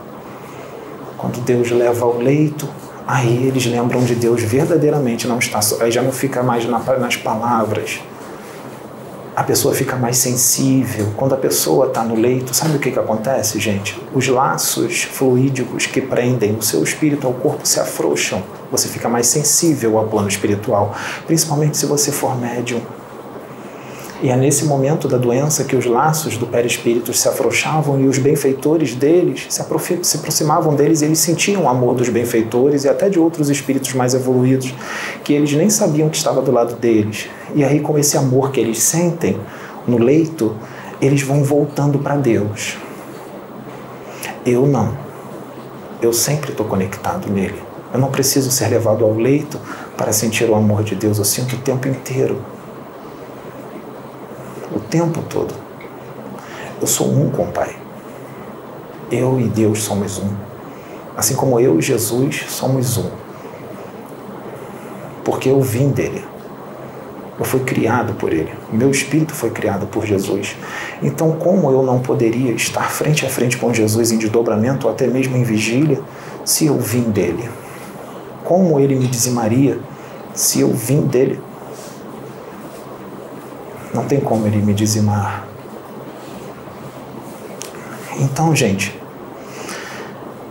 [1.18, 2.68] Quando Deus leva ao leito,
[3.06, 8.00] aí eles lembram de Deus verdadeiramente, não está aí já não fica mais nas palavras.
[9.34, 11.14] A pessoa fica mais sensível.
[11.16, 13.98] Quando a pessoa está no leito, sabe o que, que acontece, gente?
[14.14, 18.42] Os laços fluídicos que prendem o seu espírito ao corpo se afrouxam.
[18.70, 20.94] Você fica mais sensível ao plano espiritual,
[21.26, 22.82] principalmente se você for médium
[24.22, 28.18] e é nesse momento da doença que os laços do perispírito se afrouxavam e os
[28.18, 29.61] benfeitores deles se,
[30.02, 33.92] se aproximavam deles e eles sentiam o amor dos benfeitores e até de outros espíritos
[33.94, 34.72] mais evoluídos
[35.24, 37.28] que eles nem sabiam que estava do lado deles.
[37.52, 39.37] E aí, com esse amor que eles sentem
[39.88, 40.54] no leito,
[41.00, 42.76] eles vão voltando para Deus.
[44.46, 44.96] Eu não.
[46.00, 47.61] Eu sempre estou conectado nele.
[47.92, 49.58] Eu não preciso ser levado ao leito
[49.96, 51.18] para sentir o amor de Deus.
[51.18, 52.40] Eu sinto o tempo inteiro
[54.74, 55.54] o tempo todo.
[56.80, 57.76] Eu sou um com o Pai.
[59.11, 60.30] Eu e Deus somos um.
[61.16, 63.11] Assim como eu e Jesus somos um.
[65.24, 66.24] Porque eu vim dele.
[67.38, 68.52] Eu fui criado por ele.
[68.72, 70.56] Meu espírito foi criado por Jesus.
[71.02, 75.06] Então, como eu não poderia estar frente a frente com Jesus em desdobramento ou até
[75.06, 76.00] mesmo em vigília
[76.44, 77.48] se eu vim dele?
[78.44, 79.78] Como ele me dizimaria
[80.35, 81.40] se eu vim dele?
[83.92, 85.46] Não tem como ele me dizimar.
[88.18, 88.98] Então, gente,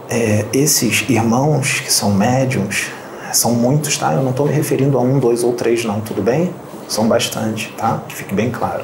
[0.09, 2.91] é, esses irmãos que são médiums,
[3.31, 4.13] são muitos, tá?
[4.13, 6.53] Eu não estou me referindo a um, dois ou três, não, tudo bem?
[6.87, 8.03] São bastante, tá?
[8.07, 8.83] Que fique bem claro.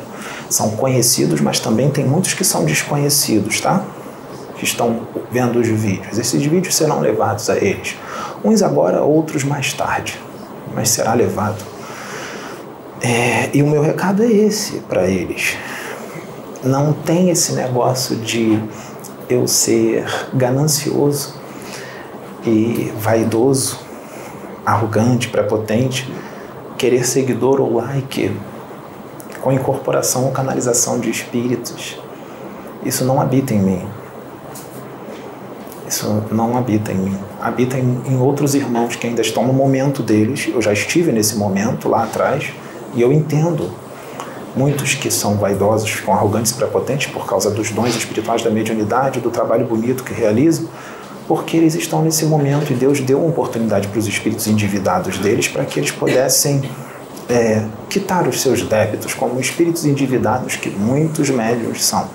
[0.50, 3.84] São conhecidos, mas também tem muitos que são desconhecidos, tá?
[4.56, 6.18] Que estão vendo os vídeos.
[6.18, 7.96] Esses vídeos serão levados a eles.
[8.44, 10.18] Uns agora, outros mais tarde,
[10.74, 11.77] mas será levado.
[13.02, 15.56] É, e o meu recado é esse para eles.
[16.64, 18.60] Não tem esse negócio de
[19.30, 21.36] eu ser ganancioso
[22.44, 23.80] e vaidoso,
[24.66, 26.12] arrogante, prepotente,
[26.78, 28.36] querer seguidor ou like
[29.42, 32.00] com incorporação ou canalização de espíritos.
[32.84, 33.88] Isso não habita em mim.
[35.88, 37.18] Isso não habita em mim.
[37.40, 40.50] Habita em, em outros irmãos que ainda estão no momento deles.
[40.52, 42.52] Eu já estive nesse momento lá atrás
[42.94, 43.72] e eu entendo
[44.58, 49.20] Muitos que são vaidosos ficam arrogantes e prepotentes por causa dos dons espirituais da mediunidade,
[49.20, 50.68] do trabalho bonito que realizam,
[51.28, 55.48] porque eles estão nesse momento e Deus deu uma oportunidade para os espíritos endividados deles
[55.48, 56.68] para que eles pudessem
[57.30, 62.08] é, quitar os seus débitos, como espíritos endividados que muitos médios são.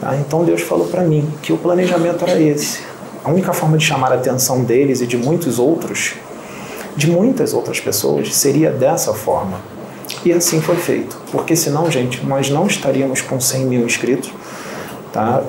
[0.00, 0.16] Tá?
[0.16, 2.80] Então Deus falou para mim que o planejamento era esse.
[3.22, 6.14] A única forma de chamar a atenção deles e de muitos outros,
[6.96, 9.60] de muitas outras pessoas, seria dessa forma
[10.24, 11.18] e assim foi feito.
[11.30, 14.32] Porque senão, gente, nós não estaríamos com 100 mil inscritos,
[15.12, 15.42] tá?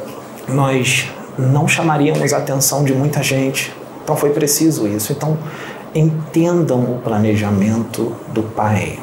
[0.48, 1.08] Nós
[1.38, 3.74] não chamaríamos a atenção de muita gente.
[4.04, 5.12] Então foi preciso isso.
[5.12, 5.38] Então
[5.94, 9.00] entendam o planejamento do Pai.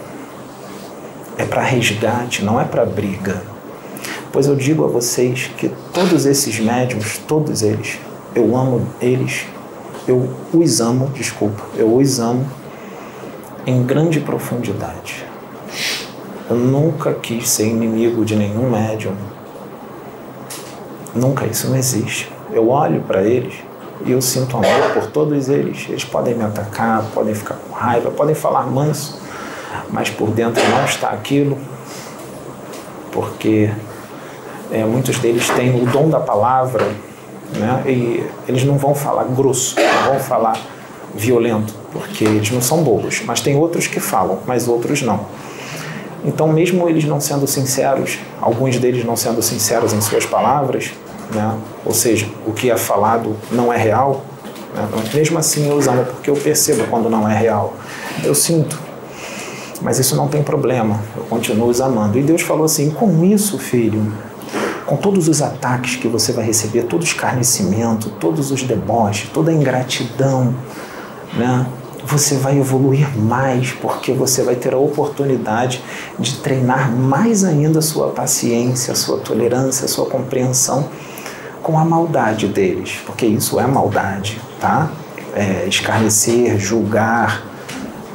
[1.36, 3.42] É para resgate, não é para briga.
[4.32, 7.98] Pois eu digo a vocês que todos esses médiums, todos eles,
[8.34, 9.46] eu amo eles,
[10.06, 12.46] eu os amo, desculpa, eu os amo
[13.66, 15.24] em grande profundidade.
[16.48, 19.14] Eu nunca quis ser inimigo de nenhum médium.
[21.14, 22.30] Nunca, isso não existe.
[22.52, 23.54] Eu olho para eles
[24.04, 25.86] e eu sinto amor por todos eles.
[25.88, 29.18] Eles podem me atacar, podem ficar com raiva, podem falar manso,
[29.88, 31.56] mas por dentro não está aquilo,
[33.10, 33.70] porque
[34.70, 36.84] é, muitos deles têm o dom da palavra,
[37.54, 37.82] né?
[37.86, 40.58] E eles não vão falar grosso, não vão falar
[41.14, 43.22] violento, porque eles não são bobos.
[43.24, 45.20] Mas tem outros que falam, mas outros não.
[46.24, 50.92] Então, mesmo eles não sendo sinceros, alguns deles não sendo sinceros em suas palavras,
[51.32, 51.54] né?
[51.84, 54.24] ou seja, o que é falado não é real,
[54.74, 54.88] né?
[55.12, 57.74] mesmo assim eu amo porque eu percebo quando não é real.
[58.22, 58.80] Eu sinto,
[59.82, 62.18] mas isso não tem problema, eu continuo os amando.
[62.18, 64.10] E Deus falou assim: com isso, filho,
[64.86, 69.50] com todos os ataques que você vai receber, todo o escarnecimento, todos os deboches, toda
[69.50, 70.54] a ingratidão,
[71.34, 71.66] né?
[72.06, 75.82] você vai evoluir mais, porque você vai ter a oportunidade
[76.18, 80.88] de treinar mais ainda a sua paciência, a sua tolerância, a sua compreensão
[81.62, 84.90] com a maldade deles, porque isso é maldade, tá?
[85.34, 87.42] É, escarnecer, julgar,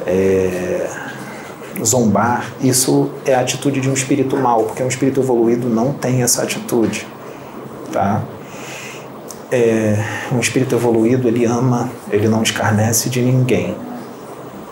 [0.06, 0.88] é,
[1.84, 6.22] zombar, isso é a atitude de um espírito mau, porque um espírito evoluído não tem
[6.22, 7.06] essa atitude,
[7.92, 8.22] tá?
[9.50, 9.96] é,
[10.32, 13.74] um espírito evoluído, ele ama, ele não escarnece de ninguém.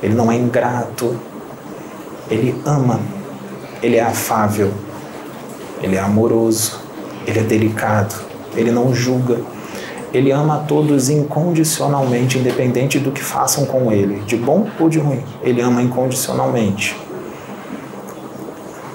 [0.03, 1.19] Ele não é ingrato.
[2.31, 3.01] Ele ama.
[3.83, 4.73] Ele é afável.
[5.83, 6.81] Ele é amoroso.
[7.27, 8.15] Ele é delicado.
[8.55, 9.41] Ele não julga.
[10.13, 14.99] Ele ama a todos incondicionalmente, independente do que façam com ele, de bom ou de
[14.99, 15.23] ruim.
[15.43, 16.97] Ele ama incondicionalmente.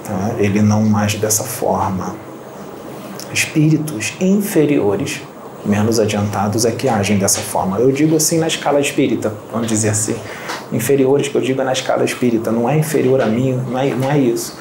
[0.04, 0.34] Tá?
[0.38, 2.14] Ele não age dessa forma.
[3.32, 5.20] Espíritos inferiores
[5.64, 7.78] menos adiantados é que agem dessa forma.
[7.78, 10.14] Eu digo assim na escala espírita, vamos dizer assim.
[10.72, 14.10] Inferiores que eu digo na escala espírita, não é inferior a mim, não é, não
[14.10, 14.58] é isso.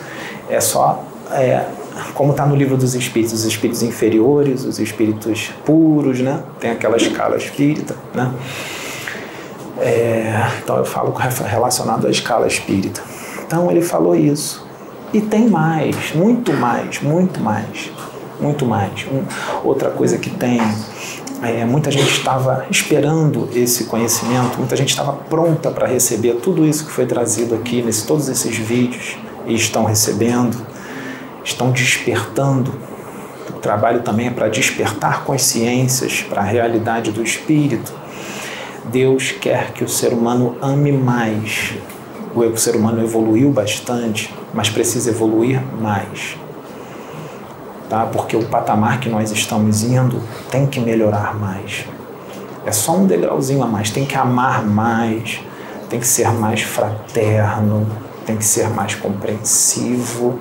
[0.50, 1.66] É só é,
[2.14, 6.42] como está no livro dos espíritos, os espíritos inferiores, os espíritos puros, né?
[6.60, 8.32] Tem aquela escala espírita, né?
[9.80, 13.02] É, então eu falo relacionado à escala espírita.
[13.46, 14.66] Então ele falou isso.
[15.14, 17.92] E tem mais, muito mais, muito mais
[18.40, 19.06] muito mais.
[19.12, 19.24] Um,
[19.68, 20.60] outra coisa que tem,
[21.42, 26.86] é, muita gente estava esperando esse conhecimento, muita gente estava pronta para receber tudo isso
[26.86, 30.56] que foi trazido aqui, nesse, todos esses vídeos, e estão recebendo,
[31.44, 32.74] estão despertando.
[33.50, 37.94] O trabalho também é para despertar consciências para a realidade do espírito.
[38.86, 41.74] Deus quer que o ser humano ame mais.
[42.36, 46.44] O ser humano evoluiu bastante, mas precisa evoluir mais
[47.94, 48.08] tá?
[48.12, 51.86] porque o patamar que nós estamos indo tem que melhorar mais.
[52.66, 55.40] É só um degrauzinho a mais, tem que amar mais,
[55.90, 57.86] tem que ser mais fraterno,
[58.26, 60.40] tem que ser mais compreensivo,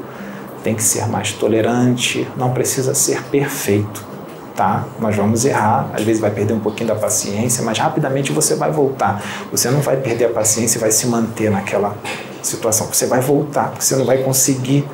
[0.63, 4.05] tem que ser mais tolerante, não precisa ser perfeito,
[4.55, 4.85] tá?
[5.01, 8.71] Nós vamos errar, às vezes vai perder um pouquinho da paciência, mas rapidamente você vai
[8.71, 9.23] voltar.
[9.51, 11.97] Você não vai perder a paciência e vai se manter naquela
[12.43, 12.87] situação.
[12.93, 14.87] Você vai voltar, você não vai conseguir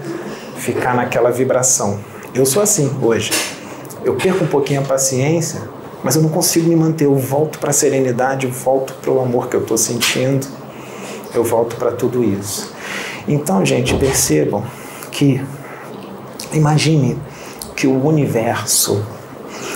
[0.57, 1.99] ficar naquela vibração.
[2.35, 3.31] Eu sou assim hoje.
[4.05, 5.61] Eu perco um pouquinho a paciência,
[6.03, 7.05] mas eu não consigo me manter.
[7.05, 10.47] Eu volto para a serenidade, eu volto para o amor que eu estou sentindo,
[11.35, 12.73] eu volto para tudo isso.
[13.27, 14.65] Então, gente, percebam
[15.11, 15.41] que
[16.53, 17.19] imagine
[17.77, 19.05] que o universo,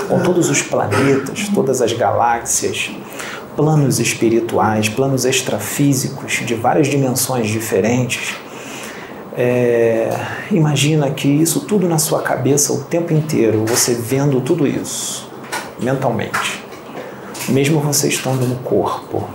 [0.09, 2.91] com todos os planetas, todas as galáxias,
[3.57, 8.35] planos espirituais, planos extrafísicos de várias dimensões diferentes,
[9.35, 10.15] é,
[10.51, 15.31] imagina que isso tudo na sua cabeça o tempo inteiro, você vendo tudo isso
[15.81, 16.63] mentalmente,
[17.49, 19.29] mesmo você estando no corpo.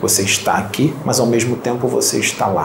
[0.00, 2.62] Você está aqui, mas ao mesmo tempo você está lá.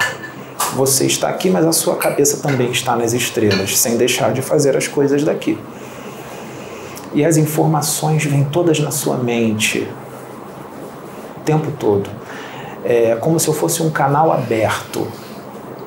[0.76, 4.76] Você está aqui, mas a sua cabeça também está nas estrelas, sem deixar de fazer
[4.76, 5.56] as coisas daqui.
[7.14, 9.88] E as informações vêm todas na sua mente
[11.38, 12.10] o tempo todo.
[12.84, 15.08] É como se eu fosse um canal aberto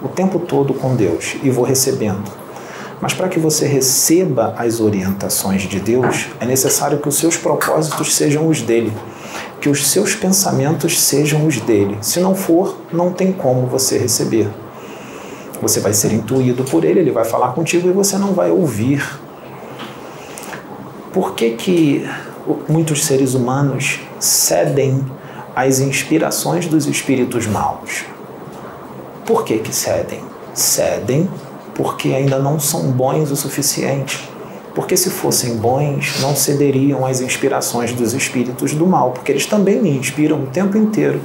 [0.05, 2.31] o tempo todo com Deus e vou recebendo.
[3.01, 8.15] Mas para que você receba as orientações de Deus, é necessário que os seus propósitos
[8.15, 8.93] sejam os dele,
[9.61, 11.99] que os seus pensamentos sejam os dele.
[12.01, 14.49] Se não for, não tem como você receber.
[15.63, 19.05] Você vai ser intuído por ele, ele vai falar contigo e você não vai ouvir.
[21.13, 22.09] Por que, que
[22.69, 25.05] muitos seres humanos cedem
[25.55, 28.05] às inspirações dos espíritos maus?
[29.25, 30.21] Por que, que cedem?
[30.55, 31.29] Cedem
[31.75, 34.29] porque ainda não são bons o suficiente.
[34.75, 39.81] Porque se fossem bons, não cederiam às inspirações dos espíritos do mal, porque eles também
[39.81, 41.21] me inspiram o tempo inteiro.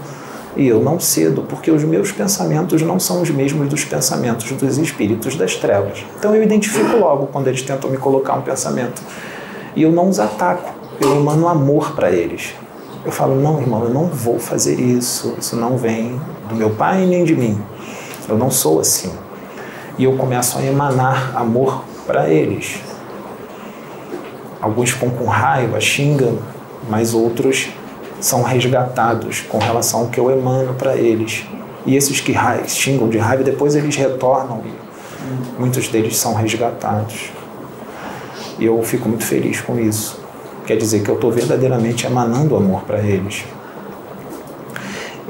[0.56, 4.78] E eu não cedo, porque os meus pensamentos não são os mesmos dos pensamentos dos
[4.78, 6.04] espíritos das trevas.
[6.18, 9.02] Então eu identifico logo quando eles tentam me colocar um pensamento.
[9.76, 12.54] E eu não os ataco, eu emano amor para eles.
[13.06, 17.06] Eu falo, não, irmão, eu não vou fazer isso, isso não vem do meu pai
[17.06, 17.60] nem de mim.
[18.28, 19.12] Eu não sou assim.
[19.98, 22.82] E eu começo a emanar amor para eles.
[24.62, 26.38] Alguns ficam com raiva, xingam,
[26.90, 27.70] mas outros
[28.22, 31.44] são resgatados com relação ao que eu emano para eles.
[31.86, 32.34] E esses que
[32.68, 34.62] xingam de raiva, depois eles retornam
[35.58, 37.32] muitos deles são resgatados.
[38.60, 40.20] E eu fico muito feliz com isso.
[40.66, 43.44] Quer dizer que eu estou verdadeiramente emanando amor para eles.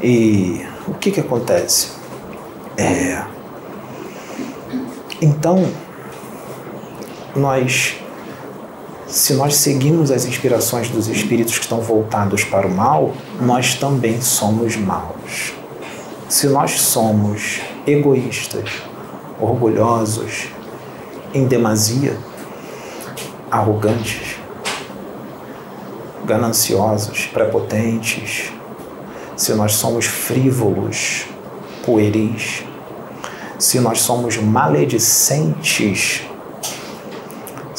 [0.04, 1.92] E o que, que acontece?
[2.78, 3.24] É...
[5.22, 5.64] Então,
[7.36, 7.96] nós,
[9.12, 14.22] se nós seguimos as inspirações dos espíritos que estão voltados para o mal, nós também
[14.22, 15.54] somos maus.
[16.30, 18.70] Se nós somos egoístas,
[19.38, 20.48] orgulhosos,
[21.34, 22.18] em demasia,
[23.52, 24.38] arrogantes,
[26.24, 28.54] gananciosos, prepotentes,
[29.36, 31.26] se nós somos frívolos,
[31.86, 32.64] pueris,
[33.60, 36.31] se nós somos maledicentes,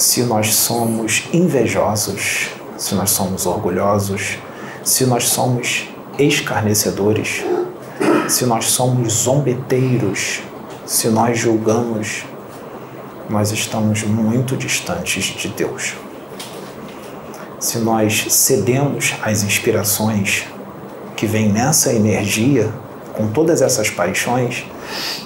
[0.02, 4.36] se nós somos invejosos, se nós somos orgulhosos,
[4.82, 5.88] se nós somos
[6.18, 7.44] escarnecedores,
[8.28, 10.40] se nós somos zombeteiros,
[10.84, 12.24] se nós julgamos,
[13.30, 15.94] nós estamos muito distantes de Deus.
[17.60, 20.48] Se nós cedemos às inspirações
[21.14, 22.74] que vêm nessa energia,
[23.12, 24.66] com todas essas paixões,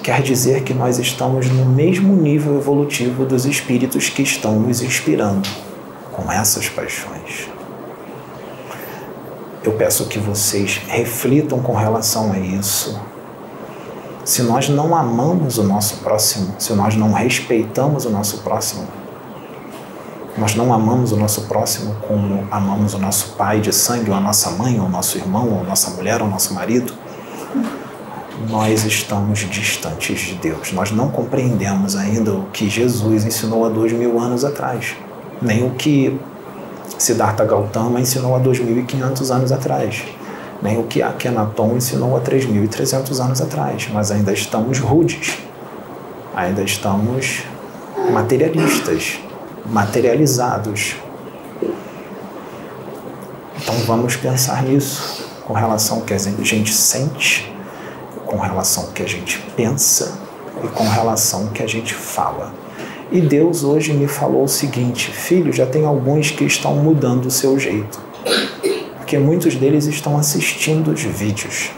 [0.03, 5.47] quer dizer que nós estamos no mesmo nível evolutivo dos espíritos que estão nos inspirando
[6.11, 7.49] com essas paixões.
[9.63, 12.99] Eu peço que vocês reflitam com relação a isso.
[14.23, 18.87] Se nós não amamos o nosso próximo, se nós não respeitamos o nosso próximo,
[20.37, 24.19] nós não amamos o nosso próximo como amamos o nosso pai de sangue, ou a
[24.19, 26.93] nossa mãe, ou o nosso irmão, ou a nossa mulher, ou o nosso marido,
[28.49, 30.71] nós estamos distantes de Deus.
[30.71, 34.95] Nós não compreendemos ainda o que Jesus ensinou há dois mil anos atrás,
[35.41, 36.19] nem o que
[36.97, 40.03] Siddhartha Gautama ensinou há 2.500 anos atrás,
[40.61, 43.89] nem o que Akhenaton ensinou há 3.300 anos atrás.
[43.91, 45.37] Mas ainda estamos rudes,
[46.35, 47.43] ainda estamos
[48.11, 49.19] materialistas,
[49.65, 50.95] materializados.
[53.61, 57.56] Então vamos pensar nisso com relação ao que a gente sente
[58.27, 60.19] com relação ao que a gente pensa
[60.63, 62.53] e com relação ao que a gente fala.
[63.11, 67.31] E Deus hoje me falou o seguinte: filho, já tem alguns que estão mudando o
[67.31, 67.99] seu jeito,
[68.97, 71.71] porque muitos deles estão assistindo os vídeos.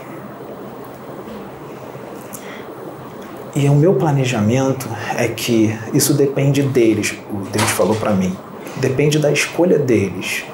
[3.54, 7.14] E o meu planejamento é que isso depende deles.
[7.52, 8.36] Deus falou para mim:
[8.76, 10.44] depende da escolha deles.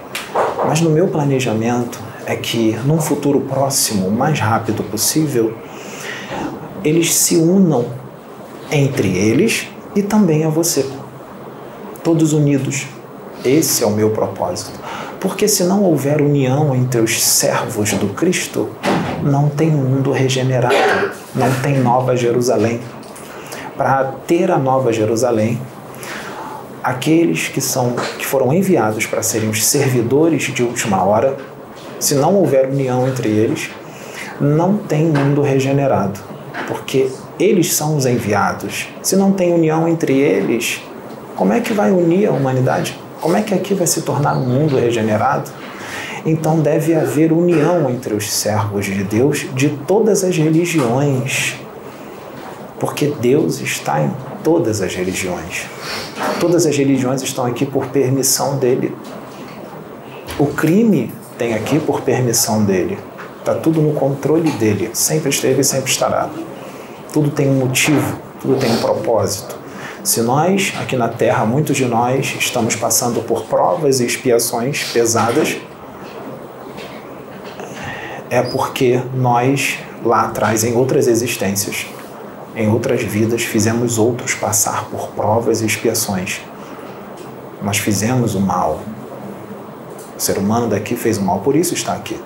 [0.66, 5.56] Mas no meu planejamento é que num futuro próximo, o mais rápido possível,
[6.86, 7.84] eles se unam
[8.70, 9.66] entre eles
[9.96, 10.86] e também a você.
[12.04, 12.86] Todos unidos.
[13.44, 14.70] Esse é o meu propósito.
[15.18, 18.68] Porque se não houver união entre os servos do Cristo,
[19.20, 20.76] não tem mundo regenerado,
[21.34, 22.80] não tem nova Jerusalém.
[23.76, 25.60] Para ter a nova Jerusalém,
[26.84, 31.36] aqueles que são que foram enviados para serem os servidores de última hora,
[31.98, 33.70] se não houver união entre eles,
[34.40, 36.35] não tem mundo regenerado,
[36.66, 37.08] porque
[37.38, 38.88] eles são os enviados.
[39.02, 40.82] Se não tem união entre eles,
[41.34, 42.98] como é que vai unir a humanidade?
[43.20, 45.50] Como é que aqui vai se tornar um mundo regenerado?
[46.24, 51.56] Então deve haver união entre os servos de Deus de todas as religiões,
[52.80, 54.10] porque Deus está em
[54.42, 55.66] todas as religiões.
[56.40, 58.94] Todas as religiões estão aqui por permissão dele.
[60.38, 62.98] O crime tem aqui por permissão dele.
[63.38, 64.90] Está tudo no controle dele.
[64.92, 66.28] Sempre esteve e sempre estará.
[67.16, 69.58] Tudo tem um motivo, tudo tem um propósito.
[70.04, 75.56] Se nós, aqui na Terra, muitos de nós estamos passando por provas e expiações pesadas,
[78.28, 81.86] é porque nós, lá atrás, em outras existências,
[82.54, 86.42] em outras vidas, fizemos outros passar por provas e expiações.
[87.62, 88.80] Nós fizemos o mal.
[90.14, 92.20] O ser humano daqui fez o mal, por isso está aqui.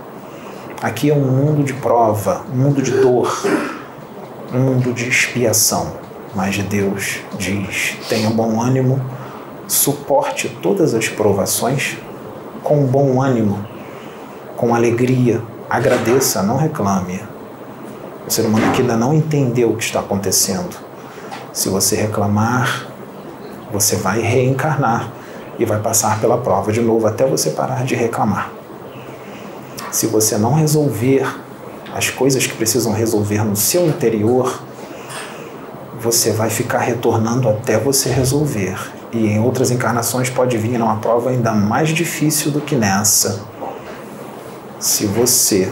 [0.82, 3.30] Aqui é um mundo de prova, um mundo de dor,
[4.52, 5.92] mundo de expiação.
[6.34, 9.00] Mas Deus diz: tenha bom ânimo,
[9.66, 11.96] suporte todas as provações
[12.62, 13.64] com bom ânimo,
[14.56, 17.20] com alegria, agradeça, não reclame.
[18.26, 20.76] O ser humano que ainda não entendeu o que está acontecendo.
[21.52, 22.86] Se você reclamar,
[23.72, 25.10] você vai reencarnar
[25.58, 28.50] e vai passar pela prova de novo até você parar de reclamar.
[29.90, 31.26] Se você não resolver
[31.94, 34.62] as coisas que precisam resolver no seu interior,
[36.00, 38.78] você vai ficar retornando até você resolver.
[39.12, 43.44] E em outras encarnações pode vir numa prova ainda mais difícil do que nessa
[44.80, 45.70] se você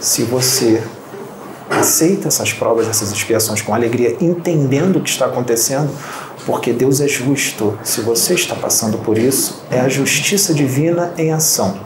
[0.00, 0.82] se você
[1.68, 5.90] aceita essas provas, essas expiações com alegria, entendendo o que está acontecendo,
[6.46, 7.78] porque Deus é justo.
[7.84, 11.78] Se você está passando por isso, é a justiça divina em ação,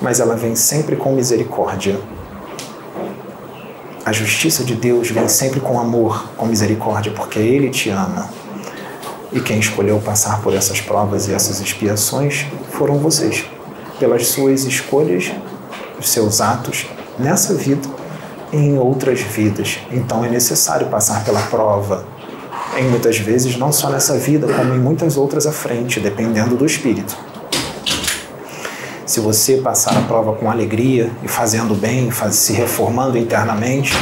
[0.00, 1.98] mas ela vem sempre com misericórdia.
[4.04, 8.28] A justiça de Deus vem sempre com amor, com misericórdia, porque Ele te ama.
[9.32, 13.44] E quem escolheu passar por essas provas e essas expiações foram vocês
[13.98, 15.32] pelas suas escolhas,
[15.98, 16.86] os seus atos
[17.18, 17.88] nessa vida
[18.52, 19.78] e em outras vidas.
[19.90, 22.06] Então é necessário passar pela prova.
[22.78, 26.66] Em muitas vezes, não só nessa vida, como em muitas outras à frente, dependendo do
[26.66, 27.16] espírito.
[29.06, 33.94] Se você passar a prova com alegria e fazendo bem, se reformando internamente,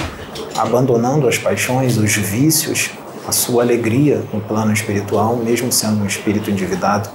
[0.57, 2.91] abandonando as paixões, os vícios,
[3.29, 7.11] a sua alegria no plano espiritual, mesmo sendo um espírito endividado,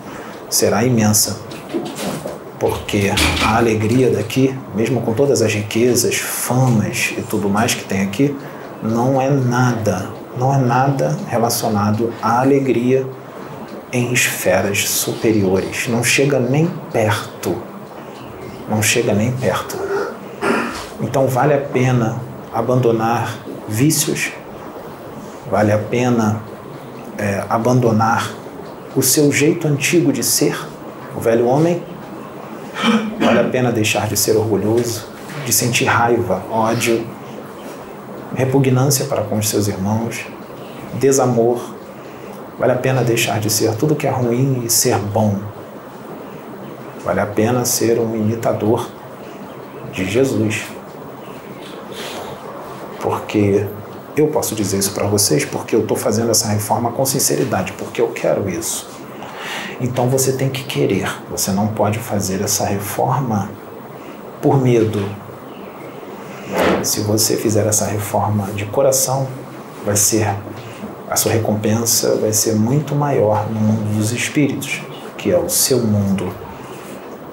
[0.50, 1.38] será imensa
[2.60, 3.12] porque
[3.44, 8.36] a alegria daqui, mesmo com todas as riquezas, famas e tudo mais que tem aqui,
[8.84, 13.08] não é nada, não é nada relacionado à alegria
[13.92, 15.88] em esferas superiores.
[15.88, 17.69] Não chega nem perto.
[18.70, 19.78] Não chega nem perto.
[21.02, 22.20] Então vale a pena
[22.54, 24.32] abandonar vícios,
[25.50, 26.42] vale a pena
[27.18, 28.32] é, abandonar
[28.96, 30.58] o seu jeito antigo de ser,
[31.16, 31.84] o velho homem,
[33.20, 35.06] Vale a pena deixar de ser orgulhoso,
[35.46, 37.06] de sentir raiva, ódio,
[38.36, 40.26] repugnância para com os seus irmãos,
[40.94, 41.76] desamor.
[42.58, 45.38] Vale a pena deixar de ser tudo que é ruim e ser bom.
[47.10, 48.88] Vale a pena ser um imitador
[49.92, 50.68] de Jesus.
[53.02, 53.66] Porque
[54.16, 58.00] eu posso dizer isso para vocês porque eu estou fazendo essa reforma com sinceridade, porque
[58.00, 58.88] eu quero isso.
[59.82, 61.12] Então você tem que querer.
[61.32, 63.50] Você não pode fazer essa reforma
[64.40, 65.04] por medo.
[66.84, 69.28] Se você fizer essa reforma de coração,
[69.84, 70.28] vai ser
[71.10, 74.84] a sua recompensa vai ser muito maior no mundo dos espíritos,
[75.18, 76.49] que é o seu mundo.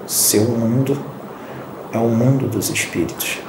[0.07, 0.97] Seu mundo
[1.91, 3.41] é o mundo dos espíritos.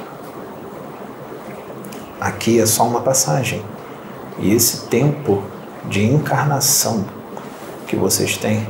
[2.19, 3.63] Aqui é só uma passagem.
[4.37, 5.41] E esse tempo
[5.85, 7.05] de encarnação
[7.87, 8.67] que vocês têm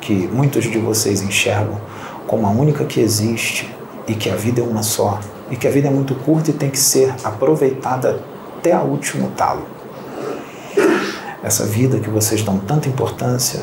[0.00, 1.80] que muitos de vocês enxergam
[2.26, 3.72] como a única que existe
[4.08, 6.52] e que a vida é uma só e que a vida é muito curta e
[6.52, 8.20] tem que ser aproveitada
[8.58, 9.64] até a último talo.
[11.40, 13.62] Essa vida que vocês dão tanta importância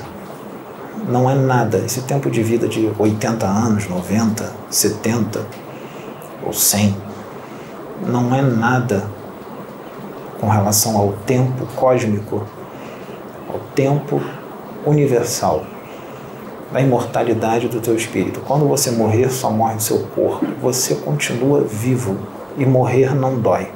[1.09, 1.79] não é nada.
[1.79, 5.45] Esse tempo de vida de 80 anos, 90, 70
[6.45, 6.95] ou 100
[8.05, 9.09] não é nada
[10.39, 12.45] com relação ao tempo cósmico,
[13.51, 14.21] ao tempo
[14.85, 15.65] universal
[16.71, 18.39] da imortalidade do teu espírito.
[18.41, 20.45] Quando você morrer, só morre o seu corpo.
[20.61, 22.17] Você continua vivo
[22.57, 23.71] e morrer não dói.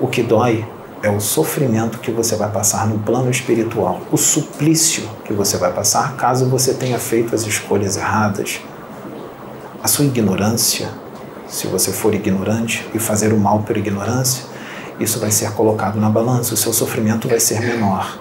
[0.00, 0.64] O que dói
[1.02, 5.72] é o sofrimento que você vai passar no plano espiritual, o suplício que você vai
[5.72, 8.60] passar caso você tenha feito as escolhas erradas,
[9.82, 10.88] a sua ignorância,
[11.46, 14.44] se você for ignorante e fazer o mal por ignorância,
[14.98, 18.18] isso vai ser colocado na balança, o seu sofrimento vai ser menor.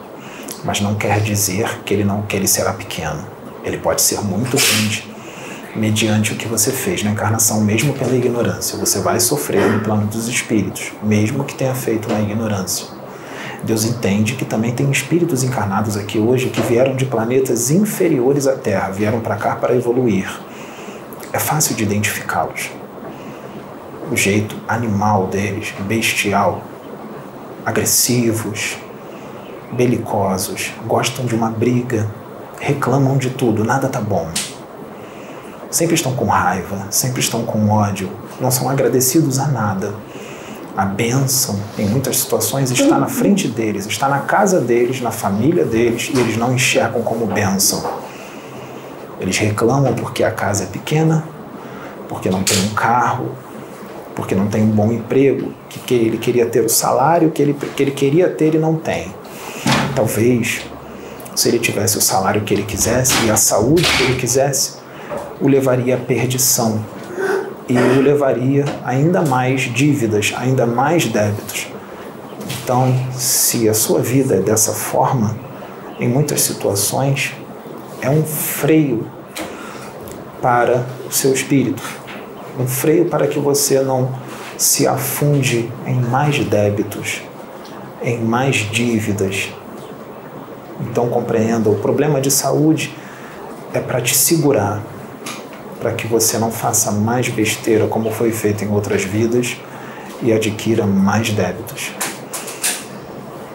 [0.64, 3.26] Mas não quer dizer que ele não que ele será pequeno.
[3.64, 5.17] Ele pode ser muito grande
[5.78, 8.78] mediante o que você fez na encarnação, mesmo pela ignorância.
[8.80, 12.88] Você vai sofrer no plano dos espíritos, mesmo que tenha feito na ignorância.
[13.64, 18.54] Deus entende que também tem espíritos encarnados aqui hoje que vieram de planetas inferiores à
[18.54, 20.28] Terra, vieram para cá para evoluir.
[21.32, 22.72] É fácil de identificá-los.
[24.12, 26.64] O jeito animal deles, bestial,
[27.66, 28.78] agressivos,
[29.74, 32.10] belicosos, gostam de uma briga,
[32.60, 34.28] reclamam de tudo, nada tá bom
[35.78, 38.10] sempre estão com raiva, sempre estão com ódio,
[38.42, 39.94] não são agradecidos a nada.
[40.76, 45.64] A bênção, em muitas situações, está na frente deles, está na casa deles, na família
[45.66, 47.84] deles, e eles não enxergam como bênção.
[49.20, 51.24] Eles reclamam porque a casa é pequena,
[52.10, 53.30] porque não tem um carro,
[54.16, 57.54] porque não tem um bom emprego, que, que ele queria ter o salário que ele,
[57.54, 59.14] que ele queria ter e não tem.
[59.96, 60.62] Talvez,
[61.36, 64.87] se ele tivesse o salário que ele quisesse e a saúde que ele quisesse,
[65.40, 66.84] o levaria à perdição
[67.70, 71.68] e o levaria a ainda mais dívidas, ainda mais débitos.
[72.64, 75.38] Então, se a sua vida é dessa forma,
[76.00, 77.34] em muitas situações,
[78.02, 79.06] é um freio
[80.42, 81.84] para o seu espírito,
[82.60, 84.10] um freio para que você não
[84.58, 87.22] se afunde em mais débitos,
[88.02, 89.50] em mais dívidas.
[90.80, 92.94] Então compreenda, o problema de saúde
[93.74, 94.82] é para te segurar,
[95.80, 99.58] para que você não faça mais besteira como foi feito em outras vidas
[100.22, 101.92] e adquira mais débitos.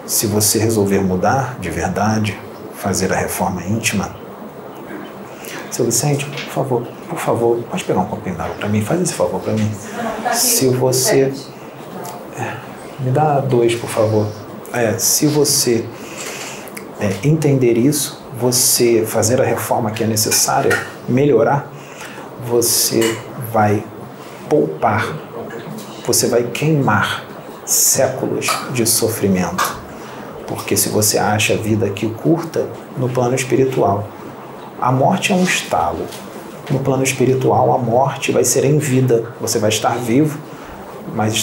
[0.06, 2.38] Se você resolver mudar de verdade,
[2.76, 4.22] fazer a reforma íntima,
[5.72, 8.82] seu Vicente, por favor, por favor, pode pegar um copinho d'água para mim?
[8.82, 9.70] Faz esse favor para mim.
[10.34, 11.32] Se você.
[12.38, 12.52] É,
[13.00, 14.26] me dá dois, por favor.
[14.72, 15.86] É, se você
[17.00, 21.71] é, entender isso, você fazer a reforma que é necessária, melhorar,
[22.46, 23.18] você
[23.52, 23.84] vai
[24.48, 25.06] poupar,
[26.06, 27.24] você vai queimar
[27.64, 29.80] séculos de sofrimento.
[30.46, 34.08] Porque se você acha a vida aqui curta, no plano espiritual,
[34.80, 36.06] a morte é um estalo.
[36.70, 39.32] No plano espiritual, a morte vai ser em vida.
[39.40, 40.38] Você vai estar vivo,
[41.14, 41.34] mas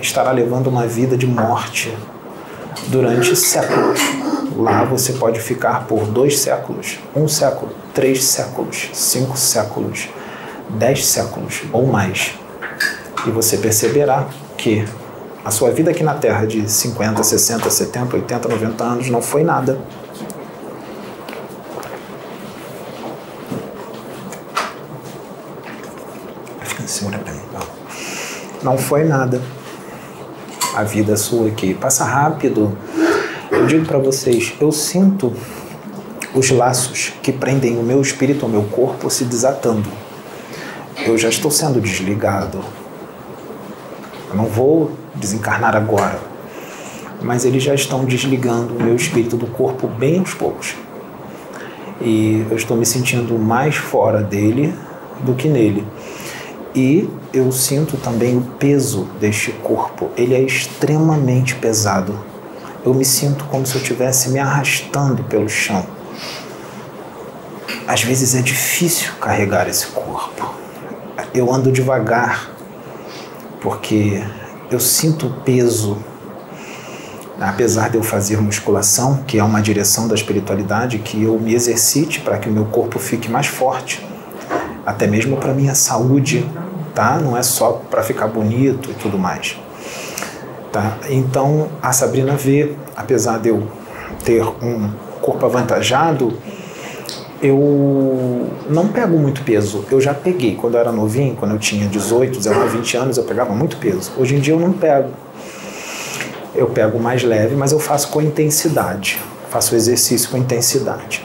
[0.00, 1.96] estará levando uma vida de morte
[2.88, 4.00] durante séculos.
[4.56, 10.08] Lá você pode ficar por dois séculos, um século, três séculos, cinco séculos
[10.70, 12.34] dez séculos ou mais.
[13.26, 14.84] E você perceberá que
[15.44, 19.42] a sua vida aqui na Terra de 50, 60, 70, 80, 90 anos não foi
[19.42, 19.78] nada.
[26.86, 27.38] Segura mim.
[28.62, 29.40] Não foi nada.
[30.74, 32.76] A vida sua aqui passa rápido.
[33.50, 35.32] Eu digo para vocês, eu sinto
[36.34, 40.07] os laços que prendem o meu espírito ao meu corpo se desatando
[41.08, 42.62] eu já estou sendo desligado.
[44.28, 46.20] Eu não vou desencarnar agora.
[47.22, 50.74] Mas eles já estão desligando o meu espírito do corpo bem aos poucos.
[52.00, 54.72] E eu estou me sentindo mais fora dele
[55.20, 55.84] do que nele.
[56.74, 60.10] E eu sinto também o peso deste corpo.
[60.16, 62.14] Ele é extremamente pesado.
[62.84, 65.84] Eu me sinto como se eu estivesse me arrastando pelo chão.
[67.86, 70.57] Às vezes é difícil carregar esse corpo
[71.34, 72.50] eu ando devagar,
[73.60, 74.22] porque
[74.70, 75.98] eu sinto peso.
[77.40, 82.20] Apesar de eu fazer musculação, que é uma direção da espiritualidade, que eu me exercite
[82.20, 84.04] para que o meu corpo fique mais forte,
[84.84, 86.44] até mesmo para minha saúde,
[86.94, 87.18] tá?
[87.18, 89.56] Não é só para ficar bonito e tudo mais.
[90.72, 90.98] Tá?
[91.08, 93.68] Então a Sabrina vê, apesar de eu
[94.24, 94.90] ter um
[95.22, 96.36] corpo avantajado,
[97.40, 99.84] eu não pego muito peso.
[99.90, 103.24] Eu já peguei quando eu era novinho, quando eu tinha 18, 19, 20 anos, eu
[103.24, 104.12] pegava muito peso.
[104.16, 105.10] Hoje em dia eu não pego.
[106.54, 109.18] Eu pego mais leve, mas eu faço com intensidade.
[109.50, 111.24] Faço exercício com intensidade.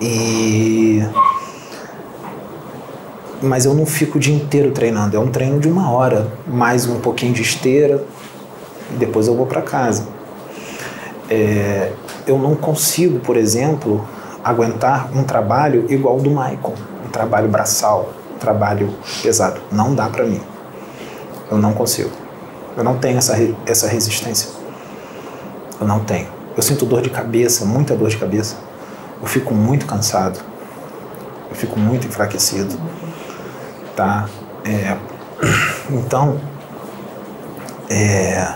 [0.00, 1.02] E
[3.40, 5.16] mas eu não fico o dia inteiro treinando.
[5.16, 8.02] É um treino de uma hora, mais um pouquinho de esteira,
[8.92, 10.08] e depois eu vou para casa.
[11.28, 11.92] É,
[12.26, 14.06] eu não consigo, por exemplo,
[14.44, 16.74] aguentar um trabalho igual ao do Michael,
[17.06, 19.60] um trabalho braçal, um trabalho pesado.
[19.72, 20.40] Não dá para mim.
[21.50, 22.10] Eu não consigo.
[22.76, 24.50] Eu não tenho essa, essa resistência.
[25.80, 26.28] Eu não tenho.
[26.56, 28.56] Eu sinto dor de cabeça, muita dor de cabeça.
[29.20, 30.38] Eu fico muito cansado.
[31.48, 32.78] Eu fico muito enfraquecido.
[33.96, 34.28] Tá?
[34.64, 34.96] É,
[35.90, 36.38] então,
[37.88, 38.54] é,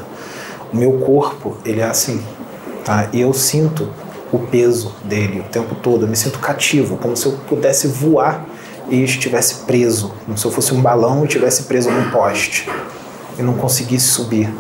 [0.73, 2.23] o meu corpo, ele é assim.
[2.85, 3.09] Tá?
[3.13, 3.89] E eu sinto
[4.33, 6.05] o peso dele o tempo todo.
[6.05, 8.45] Eu me sinto cativo, como se eu pudesse voar
[8.89, 12.69] e estivesse preso, como se eu fosse um balão e estivesse preso num poste
[13.39, 14.53] e não conseguisse subir.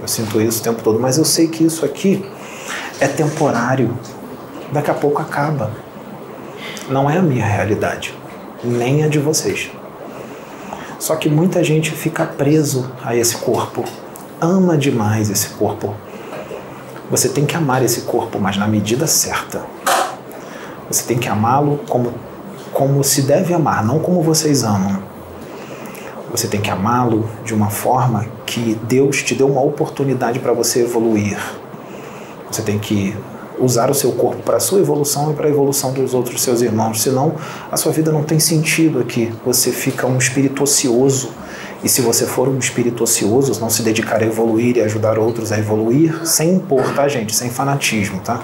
[0.00, 2.24] Eu sinto isso o tempo todo, mas eu sei que isso aqui
[3.00, 3.96] é temporário.
[4.72, 5.72] Daqui a pouco acaba.
[6.88, 8.14] Não é a minha realidade,
[8.62, 9.70] nem a de vocês.
[10.98, 13.84] Só que muita gente fica preso a esse corpo,
[14.40, 15.94] ama demais esse corpo,
[17.10, 19.62] você tem que amar esse corpo, mas na medida certa.
[20.88, 22.14] Você tem que amá-lo como,
[22.72, 25.02] como se deve amar, não como vocês amam.
[26.30, 30.82] Você tem que amá-lo de uma forma que Deus te deu uma oportunidade para você
[30.82, 31.36] evoluir.
[32.48, 33.16] Você tem que
[33.58, 36.62] usar o seu corpo para a sua evolução e para a evolução dos outros seus
[36.62, 37.02] irmãos.
[37.02, 37.34] Senão,
[37.70, 39.32] a sua vida não tem sentido aqui.
[39.44, 41.30] Você fica um espírito ocioso
[41.82, 45.50] e se você for um espírito ocioso, não se dedicar a evoluir e ajudar outros
[45.50, 47.34] a evoluir, sem impor, tá, gente?
[47.34, 48.42] Sem fanatismo, tá?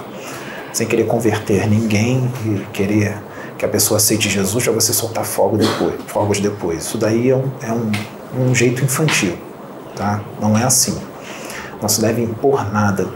[0.73, 3.17] Sem querer converter ninguém e querer
[3.57, 6.85] que a pessoa aceite Jesus para você soltar fogo depois, fogos depois.
[6.85, 7.91] Isso daí é, um, é um,
[8.49, 9.37] um jeito infantil,
[9.95, 10.21] tá?
[10.41, 10.97] Não é assim.
[11.79, 13.07] Não se deve impor nada.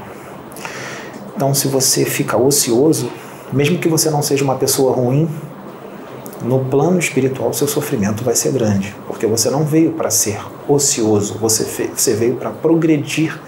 [1.36, 3.09] Então, se você fica ocioso,
[3.51, 5.28] mesmo que você não seja uma pessoa ruim,
[6.43, 11.37] no plano espiritual seu sofrimento vai ser grande, porque você não veio para ser ocioso,
[11.39, 13.39] você, você veio para progredir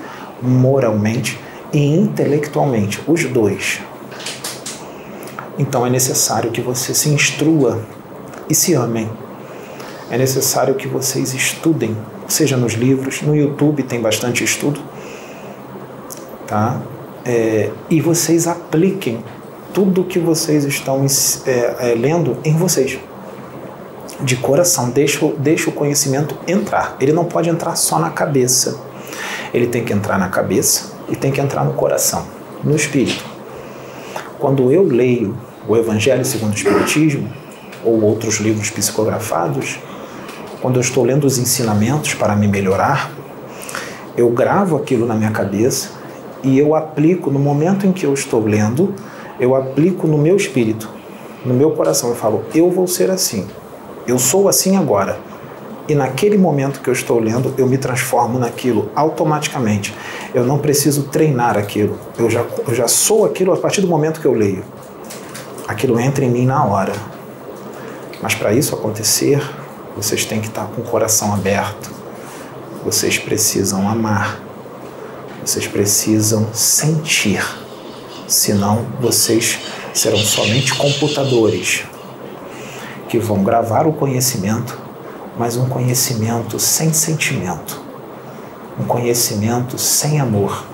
[0.41, 1.39] moralmente
[1.71, 3.81] e intelectualmente, os dois.
[5.57, 7.81] Então é necessário que você se instrua
[8.49, 9.09] e se amem.
[10.09, 14.79] É necessário que vocês estudem, seja nos livros, no YouTube tem bastante estudo,
[16.45, 16.81] tá?
[17.25, 19.23] É, e vocês apliquem
[19.73, 21.05] tudo que vocês estão
[21.45, 22.99] é, é, lendo em vocês.
[24.21, 26.95] De coração, deixa, deixa o conhecimento entrar.
[26.99, 28.79] Ele não pode entrar só na cabeça.
[29.53, 32.25] Ele tem que entrar na cabeça e tem que entrar no coração,
[32.63, 33.25] no espírito.
[34.39, 35.35] Quando eu leio
[35.67, 37.29] o Evangelho segundo o Espiritismo,
[37.83, 39.79] ou outros livros psicografados,
[40.61, 43.11] quando eu estou lendo os ensinamentos para me melhorar,
[44.15, 45.89] eu gravo aquilo na minha cabeça
[46.41, 48.93] e eu aplico no momento em que eu estou lendo
[49.39, 50.89] eu aplico no meu espírito,
[51.45, 52.09] no meu coração.
[52.09, 53.47] Eu falo, eu vou ser assim.
[54.07, 55.17] Eu sou assim agora.
[55.87, 59.93] E naquele momento que eu estou lendo, eu me transformo naquilo automaticamente.
[60.33, 61.97] Eu não preciso treinar aquilo.
[62.17, 64.63] Eu já, eu já sou aquilo a partir do momento que eu leio.
[65.67, 66.93] Aquilo entra em mim na hora.
[68.21, 69.41] Mas para isso acontecer,
[69.95, 71.91] vocês têm que estar com o coração aberto.
[72.85, 74.39] Vocês precisam amar.
[75.45, 77.62] Vocês precisam sentir
[78.27, 79.59] senão vocês
[79.93, 81.83] serão somente computadores
[83.07, 84.77] que vão gravar o conhecimento,
[85.37, 87.81] mas um conhecimento sem sentimento,
[88.79, 90.65] um conhecimento sem amor.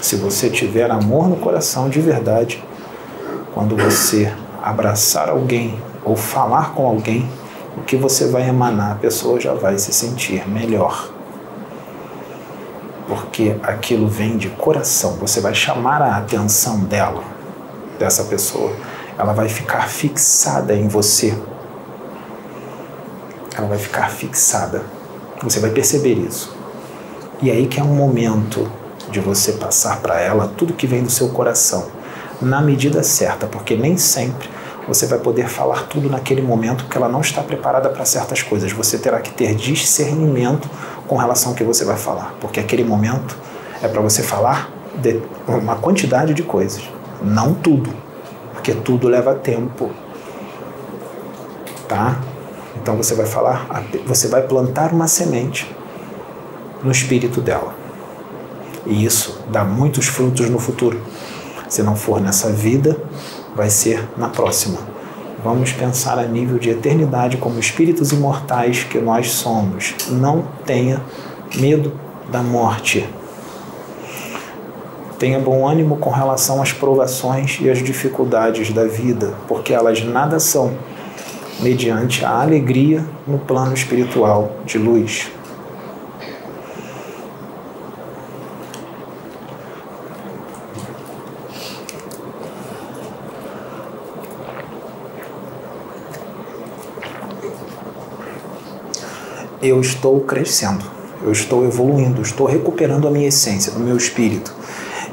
[0.00, 2.62] Se você tiver amor no coração de verdade,
[3.54, 4.32] quando você
[4.62, 7.28] abraçar alguém ou falar com alguém,
[7.76, 11.13] o que você vai emanar, a pessoa já vai se sentir melhor
[13.06, 15.16] porque aquilo vem de coração.
[15.16, 17.22] Você vai chamar a atenção dela,
[17.98, 18.72] dessa pessoa.
[19.18, 21.36] Ela vai ficar fixada em você.
[23.56, 24.82] Ela vai ficar fixada.
[25.42, 26.56] Você vai perceber isso.
[27.42, 28.70] E aí que é um momento
[29.10, 31.86] de você passar para ela tudo que vem do seu coração,
[32.40, 34.48] na medida certa, porque nem sempre
[34.86, 38.72] você vai poder falar tudo naquele momento, porque ela não está preparada para certas coisas.
[38.72, 40.68] Você terá que ter discernimento
[41.14, 43.38] com relação ao que você vai falar, porque aquele momento
[43.80, 46.82] é para você falar de uma quantidade de coisas,
[47.22, 47.94] não tudo,
[48.52, 49.92] porque tudo leva tempo,
[51.86, 52.18] tá?
[52.74, 53.64] Então você vai falar,
[54.04, 55.72] você vai plantar uma semente
[56.82, 57.72] no espírito dela.
[58.84, 61.00] E isso dá muitos frutos no futuro.
[61.68, 62.98] Se não for nessa vida,
[63.54, 64.80] vai ser na próxima.
[65.44, 69.94] Vamos pensar a nível de eternidade como espíritos imortais que nós somos.
[70.08, 71.02] Não tenha
[71.56, 71.92] medo
[72.32, 73.06] da morte.
[75.18, 80.40] Tenha bom ânimo com relação às provações e às dificuldades da vida, porque elas nada
[80.40, 80.72] são,
[81.60, 85.30] mediante a alegria no plano espiritual de luz.
[99.64, 100.84] Eu estou crescendo,
[101.22, 104.54] eu estou evoluindo, estou recuperando a minha essência, o meu espírito.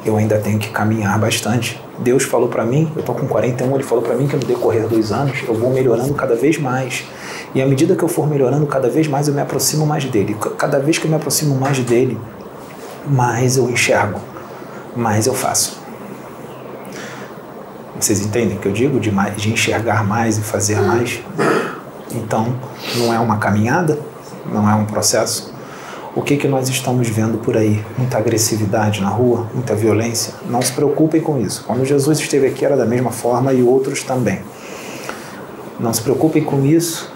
[0.05, 1.81] Eu ainda tenho que caminhar bastante.
[1.99, 4.87] Deus falou para mim, eu estou com 41, ele falou para mim que no decorrer
[4.87, 7.05] dos anos eu vou melhorando cada vez mais.
[7.55, 10.35] E à medida que eu for melhorando cada vez mais, eu me aproximo mais dele.
[10.57, 12.19] Cada vez que eu me aproximo mais dele,
[13.07, 14.19] mais eu enxergo,
[14.95, 15.79] mais eu faço.
[17.97, 18.99] Vocês entendem o que eu digo?
[18.99, 21.21] De, mais, de enxergar mais e fazer mais?
[22.13, 22.53] Então,
[22.97, 23.97] não é uma caminhada,
[24.45, 25.53] não é um processo.
[26.13, 27.81] O que, que nós estamos vendo por aí?
[27.97, 30.33] Muita agressividade na rua, muita violência?
[30.49, 31.63] Não se preocupem com isso.
[31.65, 34.41] Quando Jesus esteve aqui era da mesma forma e outros também.
[35.79, 37.09] Não se preocupem com isso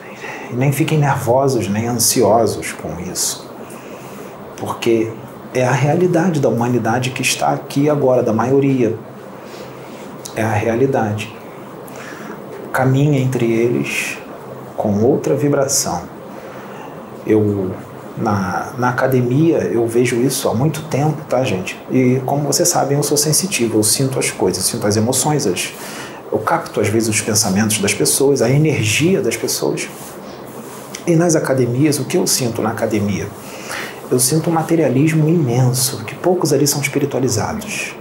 [0.49, 3.45] e nem fiquem nervosos nem ansiosos com isso.
[4.55, 5.11] Porque
[5.53, 8.97] é a realidade da humanidade que está aqui agora, da maioria.
[10.37, 11.35] É a realidade.
[12.71, 14.17] Caminha entre eles
[14.77, 16.14] com outra vibração
[17.25, 17.71] eu
[18.17, 21.77] na, na academia eu vejo isso há muito tempo, tá, gente?
[21.91, 25.73] E como vocês sabem, eu sou sensitivo, eu sinto as coisas, sinto as emoções, as,
[26.31, 29.87] eu capto às vezes os pensamentos das pessoas, a energia das pessoas.
[31.05, 33.27] E nas academias, o que eu sinto na academia?
[34.09, 37.95] Eu sinto um materialismo imenso, que poucos ali são espiritualizados.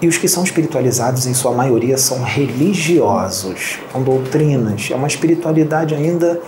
[0.00, 5.94] E os que são espiritualizados, em sua maioria, são religiosos, com doutrinas, é uma espiritualidade
[5.94, 6.40] ainda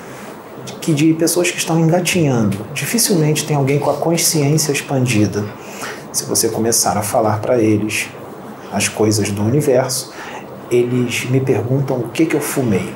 [0.80, 2.58] que de pessoas que estão engatinhando.
[2.72, 5.44] Dificilmente tem alguém com a consciência expandida.
[6.12, 8.08] Se você começar a falar para eles
[8.72, 10.12] as coisas do universo,
[10.70, 12.94] eles me perguntam o que, que eu fumei.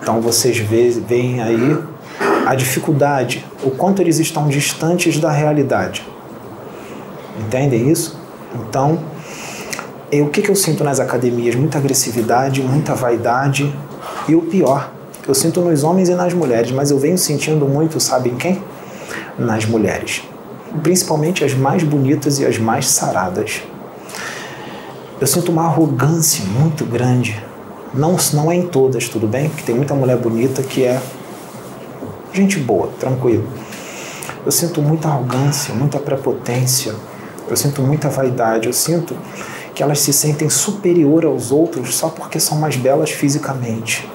[0.00, 1.78] Então vocês veem aí
[2.46, 6.06] a dificuldade, o quanto eles estão distantes da realidade.
[7.38, 8.18] Entendem isso?
[8.54, 8.98] Então,
[10.10, 11.54] eu, o que, que eu sinto nas academias?
[11.54, 13.72] Muita agressividade, muita vaidade
[14.26, 14.90] e o pior,
[15.28, 18.62] eu sinto nos homens e nas mulheres, mas eu venho sentindo muito, sabem quem?
[19.38, 20.22] Nas mulheres.
[20.82, 23.60] Principalmente as mais bonitas e as mais saradas.
[25.20, 27.44] Eu sinto uma arrogância muito grande.
[27.92, 29.50] Não, não é em todas, tudo bem?
[29.50, 30.98] Porque tem muita mulher bonita que é
[32.32, 33.46] gente boa, tranquilo.
[34.46, 36.94] Eu sinto muita arrogância, muita prepotência.
[37.46, 38.66] Eu sinto muita vaidade.
[38.66, 39.14] Eu sinto
[39.74, 44.08] que elas se sentem superior aos outros só porque são mais belas fisicamente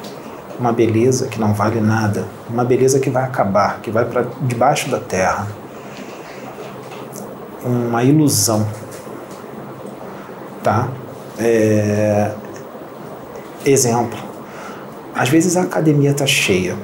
[0.60, 4.90] uma beleza que não vale nada, uma beleza que vai acabar, que vai para debaixo
[4.90, 5.48] da terra.
[7.64, 8.68] Uma ilusão.
[10.62, 10.88] Tá?
[11.38, 12.32] É...
[13.66, 14.20] Exemplo.
[15.16, 16.76] Às vezes a academia está cheia.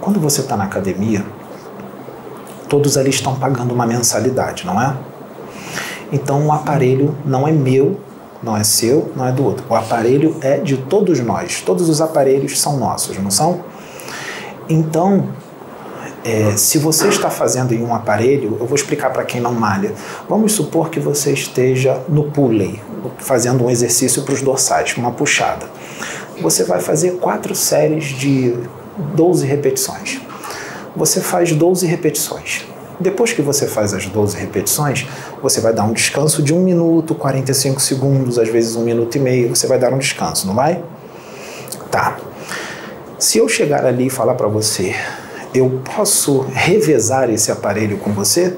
[0.00, 1.24] Quando você está na academia,
[2.68, 4.96] todos ali estão pagando uma mensalidade, não é?
[6.12, 8.00] Então o aparelho não é meu,
[8.42, 9.64] não é seu, não é do outro.
[9.68, 11.60] O aparelho é de todos nós.
[11.60, 13.60] Todos os aparelhos são nossos, não são?
[14.68, 15.28] Então,
[16.24, 19.92] é, se você está fazendo em um aparelho, eu vou explicar para quem não malha.
[20.28, 22.80] Vamos supor que você esteja no pulley,
[23.18, 25.66] fazendo um exercício para os dorsais, uma puxada.
[26.40, 28.54] Você vai fazer quatro séries de
[29.14, 30.20] 12 repetições.
[30.96, 32.66] Você faz 12 repetições.
[33.02, 35.06] Depois que você faz as 12 repetições,
[35.42, 39.18] você vai dar um descanso de 1 minuto, 45 segundos, às vezes 1 minuto e
[39.20, 40.82] meio, você vai dar um descanso, não vai?
[41.90, 42.16] Tá.
[43.18, 44.94] Se eu chegar ali e falar para você,
[45.52, 48.56] eu posso revezar esse aparelho com você?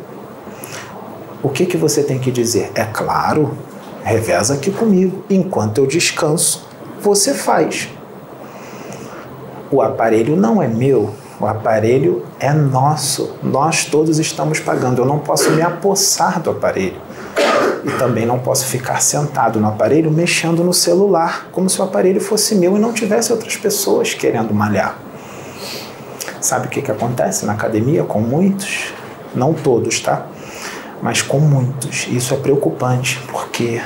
[1.42, 2.70] O que, que você tem que dizer?
[2.74, 3.56] É claro,
[4.02, 5.24] reveza aqui comigo.
[5.28, 6.66] Enquanto eu descanso,
[7.00, 7.88] você faz.
[9.70, 11.12] O aparelho não é meu,
[11.44, 15.02] o aparelho é nosso, nós todos estamos pagando.
[15.02, 16.96] Eu não posso me apossar do aparelho.
[17.84, 22.18] E também não posso ficar sentado no aparelho mexendo no celular, como se o aparelho
[22.18, 24.96] fosse meu e não tivesse outras pessoas querendo malhar.
[26.40, 28.94] Sabe o que, que acontece na academia com muitos?
[29.34, 30.26] Não todos, tá?
[31.02, 32.06] Mas com muitos.
[32.08, 33.82] Isso é preocupante, porque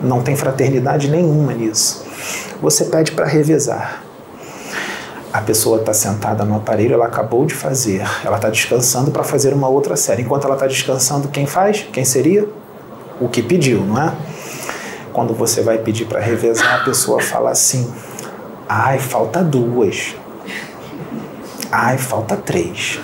[0.00, 2.04] não tem fraternidade nenhuma nisso.
[2.60, 4.09] Você pede para revezar
[5.32, 9.54] a pessoa está sentada no aparelho, ela acabou de fazer, ela está descansando para fazer
[9.54, 10.22] uma outra série.
[10.22, 11.86] Enquanto ela está descansando, quem faz?
[11.92, 12.48] Quem seria?
[13.20, 14.12] O que pediu, não é?
[15.12, 17.92] Quando você vai pedir para revezar, a pessoa fala assim:
[18.68, 20.16] ai, falta duas.
[21.70, 22.98] Ai, falta três.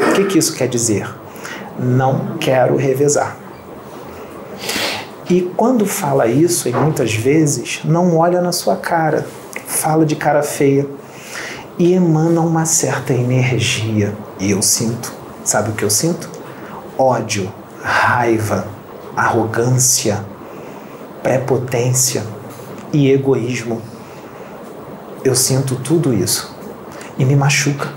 [0.00, 1.08] O que, que isso quer dizer?
[1.78, 3.36] Não quero revezar.
[5.30, 9.26] E quando fala isso, e muitas vezes, não olha na sua cara,
[9.66, 10.97] fala de cara feia
[11.78, 14.14] e emana uma certa energia.
[14.40, 15.12] E eu sinto,
[15.44, 16.28] sabe o que eu sinto?
[16.98, 17.52] Ódio,
[17.82, 18.66] raiva,
[19.16, 20.24] arrogância,
[21.22, 22.24] prepotência
[22.92, 23.80] e egoísmo.
[25.24, 26.54] Eu sinto tudo isso
[27.18, 27.88] e me machuca.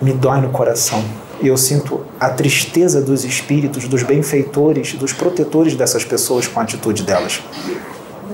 [0.00, 1.02] Me dói no coração.
[1.40, 6.62] E eu sinto a tristeza dos espíritos, dos benfeitores, dos protetores dessas pessoas com a
[6.64, 7.40] atitude delas.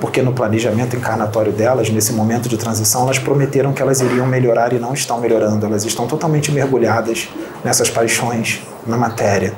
[0.01, 4.72] Porque no planejamento encarnatório delas, nesse momento de transição, elas prometeram que elas iriam melhorar
[4.72, 5.64] e não estão melhorando.
[5.64, 7.28] Elas estão totalmente mergulhadas
[7.64, 9.55] nessas paixões, na matéria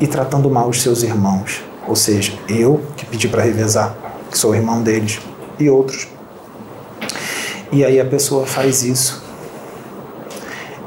[0.00, 1.62] e tratando mal os seus irmãos.
[1.86, 3.94] Ou seja, eu que pedi para revezar,
[4.30, 5.20] que sou irmão deles,
[5.58, 6.08] e outros.
[7.70, 9.22] E aí a pessoa faz isso.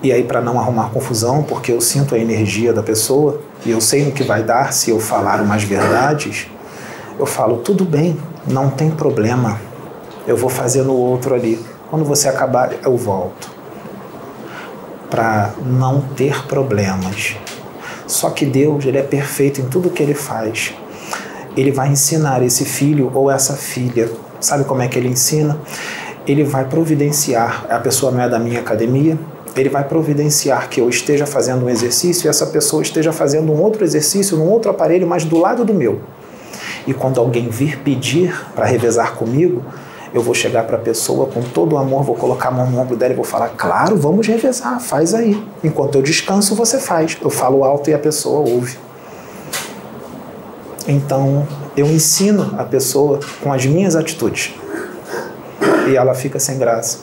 [0.03, 3.82] E aí, para não arrumar confusão, porque eu sinto a energia da pessoa e eu
[3.82, 6.47] sei no que vai dar se eu falar umas verdades,
[7.18, 8.18] eu falo: tudo bem,
[8.48, 9.60] não tem problema,
[10.28, 11.64] eu vou fazer no outro ali.
[11.89, 13.50] Quando você acabar, eu volto.
[15.10, 17.36] Para não ter problemas.
[18.08, 20.74] Só que Deus, ele é perfeito em tudo que ele faz.
[21.58, 24.12] Ele vai ensinar esse filho ou essa filha.
[24.39, 25.58] Sabe como é que ele ensina?
[26.28, 27.66] Ele vai providenciar.
[27.70, 29.18] A pessoa não é da minha academia,
[29.56, 33.62] ele vai providenciar que eu esteja fazendo um exercício e essa pessoa esteja fazendo um
[33.62, 36.02] outro exercício num outro aparelho, mas do lado do meu.
[36.88, 39.64] E quando alguém vir pedir para revezar comigo,
[40.14, 42.80] eu vou chegar para a pessoa com todo o amor, vou colocar a mão no
[42.80, 45.46] ombro dela e vou falar: Claro, vamos revezar, faz aí.
[45.64, 47.18] Enquanto eu descanso, você faz.
[47.22, 48.78] Eu falo alto e a pessoa ouve.
[50.88, 54.54] Então, eu ensino a pessoa com as minhas atitudes.
[55.90, 57.00] E ela fica sem graça.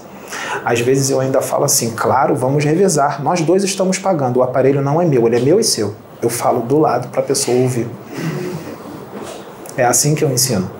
[0.64, 3.22] Às vezes eu ainda falo assim: Claro, vamos revezar.
[3.22, 4.38] Nós dois estamos pagando.
[4.38, 5.94] O aparelho não é meu, ele é meu e seu.
[6.22, 7.88] Eu falo do lado para a pessoa ouvir.
[9.76, 10.70] É assim que eu ensino.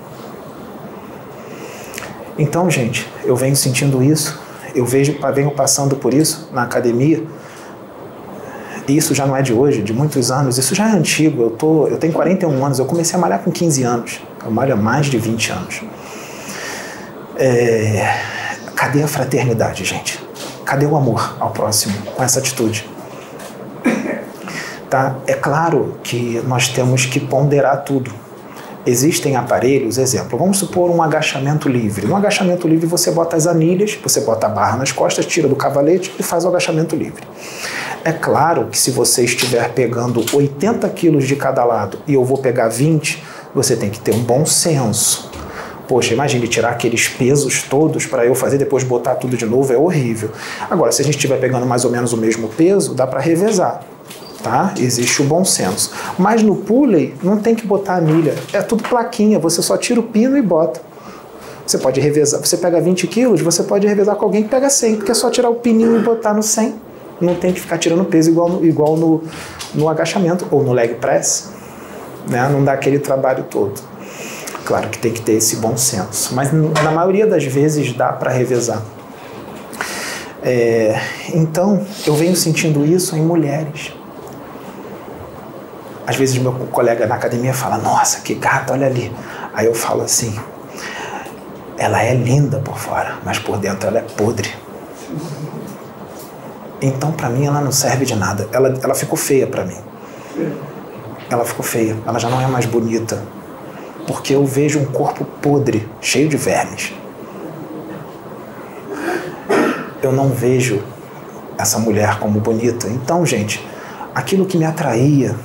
[2.39, 4.41] Então, gente, eu venho sentindo isso,
[4.75, 7.23] eu vejo, venho passando por isso na academia.
[8.89, 11.43] E isso já não é de hoje, de muitos anos, isso já é antigo.
[11.43, 14.21] Eu, tô, eu tenho 41 anos, eu comecei a malhar com 15 anos.
[14.45, 15.83] Eu malho há mais de 20 anos.
[17.37, 18.19] É,
[18.75, 20.19] cadê a fraternidade, gente?
[20.65, 22.89] Cadê o amor ao próximo com essa atitude?
[24.91, 25.17] Tá?
[25.27, 28.13] É claro que nós temos que ponderar tudo
[28.85, 32.07] existem aparelhos, exemplo, vamos supor um agachamento livre.
[32.07, 35.57] No agachamento livre você bota as anilhas, você bota a barra nas costas, tira do
[35.57, 37.23] cavalete e faz o agachamento livre.
[38.05, 42.39] É claro que se você estiver pegando 80 quilos de cada lado e eu vou
[42.39, 43.23] pegar 20,
[43.55, 45.31] você tem que ter um bom senso.
[45.87, 49.77] Poxa, imagine tirar aqueles pesos todos para eu fazer depois botar tudo de novo, é
[49.77, 50.31] horrível.
[50.71, 53.92] Agora, se a gente estiver pegando mais ou menos o mesmo peso, dá para revezar
[54.43, 54.75] tá?
[54.79, 55.93] Existe o bom senso.
[56.19, 60.03] Mas no pulley não tem que botar anilha, é tudo plaquinha, você só tira o
[60.03, 60.81] pino e bota.
[61.67, 64.97] Você pode revezar, você pega 20 quilos, você pode revezar com alguém que pega 100,
[64.97, 66.75] porque é só tirar o pininho e botar no 100.
[67.21, 69.23] Não tem que ficar tirando peso igual no, igual no,
[69.75, 71.51] no agachamento ou no leg press,
[72.29, 72.49] né?
[72.49, 73.81] Não dá aquele trabalho todo.
[74.65, 78.31] Claro que tem que ter esse bom senso, mas na maioria das vezes dá para
[78.31, 78.83] revezar.
[80.43, 81.01] É,
[81.33, 83.93] então, eu venho sentindo isso em mulheres
[86.07, 89.13] às vezes meu colega na academia fala, nossa, que gata, olha ali.
[89.55, 90.39] Aí eu falo assim,
[91.79, 94.53] ela é linda por fora, mas por dentro ela é podre.
[96.81, 98.49] Então para mim ela não serve de nada.
[98.53, 99.79] Ela, ela ficou feia para mim.
[101.31, 103.23] Ela ficou feia, ela já não é mais bonita.
[104.07, 106.93] Porque eu vejo um corpo podre, cheio de vermes.
[110.03, 110.83] Eu não vejo
[111.57, 112.89] essa mulher como bonita.
[112.89, 113.65] Então, gente,
[114.13, 115.37] aquilo que me atraía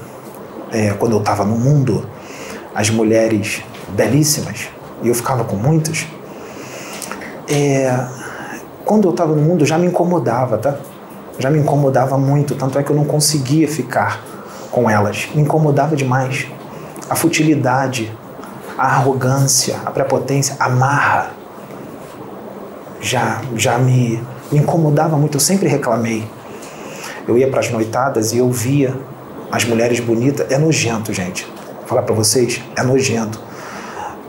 [0.71, 2.07] é, quando eu estava no mundo,
[2.73, 4.69] as mulheres belíssimas,
[5.01, 6.05] e eu ficava com muitas,
[7.49, 8.05] é,
[8.83, 10.77] quando eu estava no mundo já me incomodava, tá?
[11.39, 14.21] Já me incomodava muito, tanto é que eu não conseguia ficar
[14.71, 15.29] com elas.
[15.35, 16.47] Me incomodava demais.
[17.09, 18.11] A futilidade,
[18.77, 21.31] a arrogância, a prepotência, a marra
[22.99, 25.35] já, já me, me incomodava muito.
[25.35, 26.27] Eu sempre reclamei.
[27.27, 28.95] Eu ia para as noitadas e eu via
[29.51, 31.47] as mulheres bonitas, é nojento, gente.
[31.79, 33.39] Vou falar para vocês, é nojento.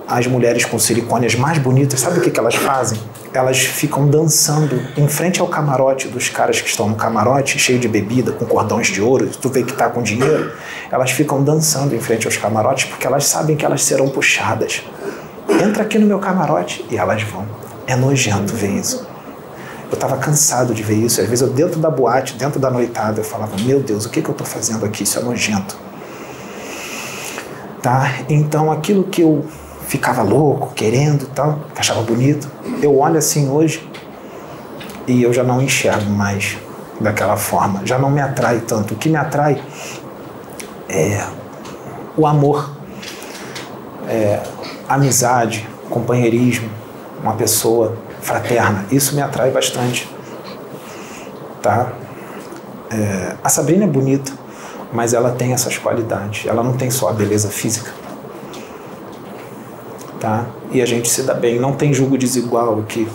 [0.07, 2.99] As mulheres com silicone as mais bonitas, sabe o que, que elas fazem?
[3.35, 7.89] Elas ficam dançando em frente ao camarote dos caras que estão no camarote, cheio de
[7.89, 10.53] bebida, com cordões de ouro, tu vê que tá com dinheiro.
[10.91, 14.83] Elas ficam dançando em frente aos camarotes porque elas sabem que elas serão puxadas.
[15.62, 17.45] Entra aqui no meu camarote e elas vão.
[17.87, 19.07] É nojento ver isso.
[19.91, 21.20] Eu estava cansado de ver isso.
[21.20, 24.20] Às vezes eu dentro da boate, dentro da noitada, eu falava: Meu Deus, o que,
[24.20, 25.03] que eu estou fazendo aqui?
[25.03, 25.76] Isso é nojento.
[27.82, 28.11] Tá?
[28.28, 29.45] Então aquilo que eu
[29.86, 32.51] ficava louco, querendo e tal, que achava bonito,
[32.82, 33.89] eu olho assim hoje
[35.07, 36.59] e eu já não enxergo mais
[37.01, 38.93] daquela forma, já não me atrai tanto.
[38.93, 39.62] O que me atrai
[40.89, 41.24] é
[42.16, 42.70] o amor,
[44.07, 44.43] é,
[44.89, 46.68] amizade, companheirismo,
[47.22, 48.85] uma pessoa fraterna.
[48.91, 50.09] Isso me atrai bastante.
[51.62, 51.93] Tá?
[52.91, 54.33] É, a Sabrina é bonita,
[54.93, 56.47] mas ela tem essas qualidades.
[56.47, 57.93] Ela não tem só a beleza física.
[60.21, 60.47] Tá?
[60.71, 61.59] E a gente se dá bem.
[61.59, 63.09] Não tem julgo desigual aqui.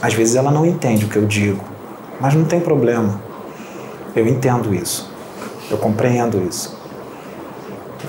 [0.00, 1.64] Às vezes ela não entende o que eu digo,
[2.20, 3.20] mas não tem problema.
[4.14, 5.10] Eu entendo isso.
[5.70, 6.78] Eu compreendo isso.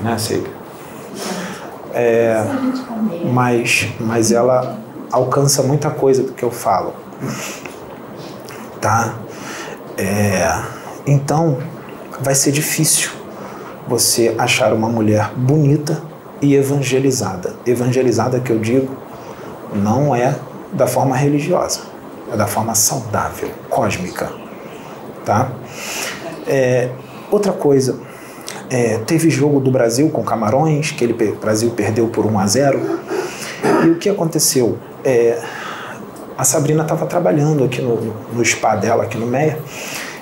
[0.01, 0.51] Né, Silvia?
[1.93, 2.43] É,
[3.33, 4.77] mas, mas ela
[5.11, 6.93] alcança muita coisa do que eu falo.
[8.81, 9.15] Tá?
[9.97, 10.61] É,
[11.05, 11.57] então,
[12.21, 13.11] vai ser difícil
[13.87, 16.01] você achar uma mulher bonita
[16.41, 17.55] e evangelizada.
[17.65, 18.95] Evangelizada que eu digo
[19.73, 20.35] não é
[20.71, 21.81] da forma religiosa,
[22.31, 24.31] é da forma saudável, cósmica,
[25.25, 25.49] tá?
[26.45, 26.89] É,
[27.31, 27.99] outra coisa,
[28.69, 32.47] é, teve jogo do Brasil com Camarões, que ele, o Brasil perdeu por 1 a
[32.47, 32.99] 0
[33.85, 34.77] e o que aconteceu?
[35.07, 35.41] É,
[36.37, 39.57] a Sabrina estava trabalhando aqui no, no spa dela, aqui no Meia,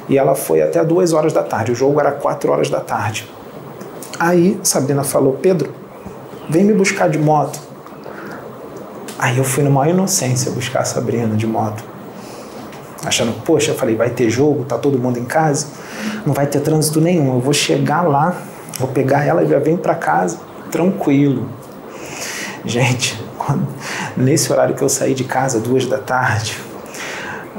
[0.07, 1.71] e ela foi até duas horas da tarde.
[1.71, 3.27] O jogo era quatro horas da tarde.
[4.19, 5.73] Aí Sabrina falou: Pedro,
[6.47, 7.59] vem me buscar de moto.
[9.17, 11.83] Aí eu fui numa inocência buscar a Sabrina de moto.
[13.03, 15.65] Achando, poxa, eu falei, vai ter jogo, tá todo mundo em casa,
[16.23, 17.33] não vai ter trânsito nenhum.
[17.33, 18.35] Eu vou chegar lá,
[18.77, 20.37] vou pegar ela e já venho para casa,
[20.69, 21.49] tranquilo.
[22.63, 23.67] Gente, quando,
[24.15, 26.57] nesse horário que eu saí de casa, duas da tarde,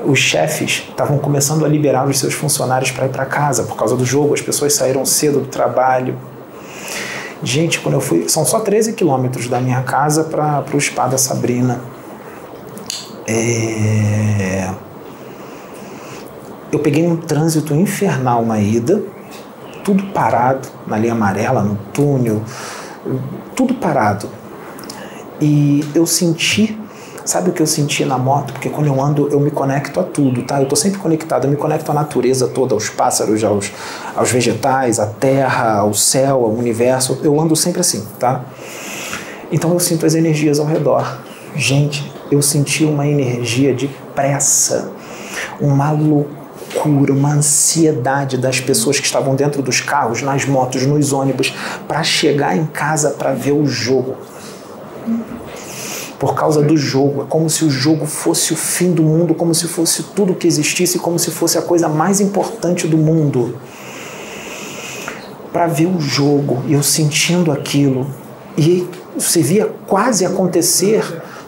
[0.04, 3.96] os chefes estavam começando a liberar os seus funcionários para ir para casa por causa
[3.96, 4.34] do jogo.
[4.34, 6.16] As pessoas saíram cedo do trabalho.
[7.42, 11.18] Gente, quando eu fui, são só 13 quilômetros da minha casa para o spa da
[11.18, 11.80] Sabrina.
[13.26, 14.70] É...
[16.72, 19.02] Eu peguei um trânsito infernal na ida,
[19.84, 22.42] tudo parado na linha amarela, no túnel,
[23.54, 24.28] tudo parado.
[25.40, 26.78] E eu senti
[27.26, 28.52] Sabe o que eu senti na moto?
[28.52, 30.62] Porque quando eu ando, eu me conecto a tudo, tá?
[30.62, 33.72] Eu tô sempre conectado, eu me conecto à natureza toda, aos pássaros, aos,
[34.14, 37.18] aos vegetais, à terra, ao céu, ao universo.
[37.24, 38.44] Eu ando sempre assim, tá?
[39.50, 41.18] Então eu sinto as energias ao redor.
[41.56, 44.92] Gente, eu senti uma energia de pressa,
[45.60, 51.52] uma loucura, uma ansiedade das pessoas que estavam dentro dos carros, nas motos, nos ônibus,
[51.88, 54.14] para chegar em casa para ver o jogo
[56.18, 57.22] por causa do jogo.
[57.22, 60.46] É como se o jogo fosse o fim do mundo, como se fosse tudo que
[60.46, 63.56] existisse, como se fosse a coisa mais importante do mundo.
[65.52, 68.06] Para ver o jogo, eu sentindo aquilo,
[68.58, 68.86] e
[69.16, 71.02] você via quase acontecer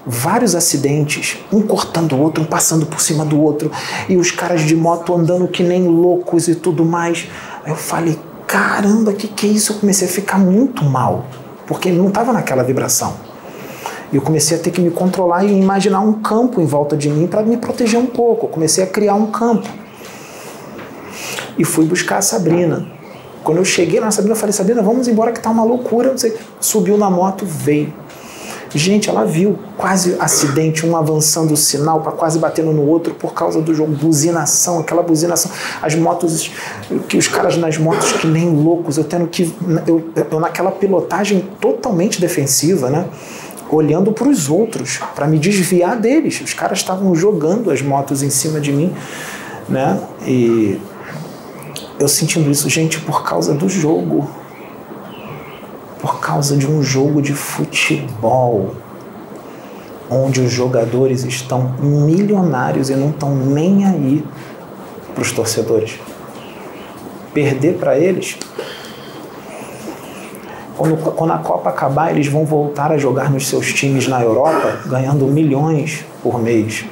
[0.06, 3.70] vários acidentes, um cortando o outro, um passando por cima do outro,
[4.08, 7.28] e os caras de moto andando que nem loucos e tudo mais.
[7.62, 9.72] Aí eu falei, caramba, que que é isso?
[9.72, 11.26] Eu comecei a ficar muito mal,
[11.66, 13.27] porque ele não estava naquela vibração.
[14.12, 17.26] Eu comecei a ter que me controlar e imaginar um campo em volta de mim
[17.26, 18.46] para me proteger um pouco.
[18.46, 19.68] Eu comecei a criar um campo.
[21.58, 22.86] E fui buscar a Sabrina.
[23.44, 26.16] Quando eu cheguei na Sabrina, eu falei: Sabrina, vamos embora que tá uma loucura.
[26.16, 26.34] Sei.
[26.60, 27.92] Subiu na moto, veio.
[28.74, 33.32] Gente, ela viu quase acidente, um avançando o sinal para quase batendo no outro por
[33.32, 35.50] causa do jogo, buzinação, aquela buzinação.
[35.80, 36.50] As motos,
[37.08, 39.54] que os caras nas motos que nem loucos, eu tendo que.
[39.86, 43.06] Eu, eu naquela pilotagem totalmente defensiva, né?
[43.70, 46.40] Olhando para os outros, para me desviar deles.
[46.40, 48.94] Os caras estavam jogando as motos em cima de mim,
[49.68, 50.00] né?
[50.26, 50.80] E
[51.98, 54.28] eu sentindo isso, gente, por causa do jogo.
[56.00, 58.76] Por causa de um jogo de futebol,
[60.08, 64.24] onde os jogadores estão milionários e não estão nem aí
[65.12, 65.98] para os torcedores.
[67.34, 68.38] Perder para eles
[70.78, 74.78] quando, quando a Copa acabar, eles vão voltar a jogar nos seus times na Europa,
[74.86, 76.84] ganhando milhões por mês.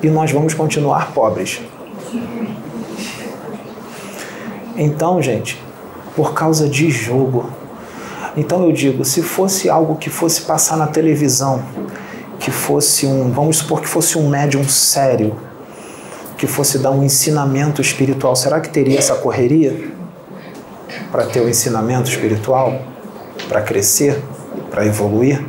[0.00, 1.60] E nós vamos continuar pobres.
[4.76, 5.60] Então, gente,
[6.14, 7.50] por causa de jogo.
[8.36, 11.60] Então eu digo, se fosse algo que fosse passar na televisão,
[12.38, 15.34] que fosse um, vamos supor que fosse um médium sério,
[16.36, 19.97] que fosse dar um ensinamento espiritual, será que teria essa correria?
[21.10, 22.80] Para ter o ensinamento espiritual,
[23.48, 24.22] para crescer,
[24.70, 25.44] para evoluir?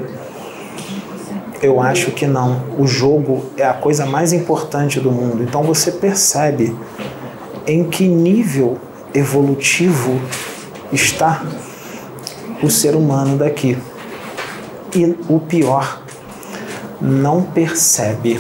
[1.61, 2.63] Eu acho que não.
[2.77, 5.43] O jogo é a coisa mais importante do mundo.
[5.43, 6.75] Então você percebe
[7.67, 8.77] em que nível
[9.13, 10.19] evolutivo
[10.91, 11.43] está
[12.63, 13.77] o ser humano daqui.
[14.95, 16.01] E o pior,
[17.01, 18.39] não percebe.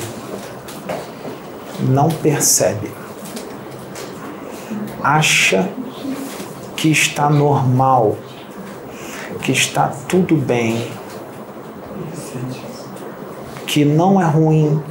[1.81, 2.89] Não percebe.
[5.01, 5.69] Acha
[6.79, 8.15] que está normal,
[9.41, 10.87] que está tudo bem,
[13.67, 14.81] que não é ruim,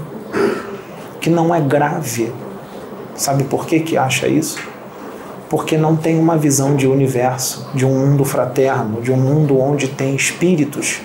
[1.19, 2.31] que não é grave.
[3.15, 4.61] Sabe por que, que acha isso?
[5.49, 9.89] Porque não tem uma visão de universo, de um mundo fraterno, de um mundo onde
[9.89, 11.01] tem espíritos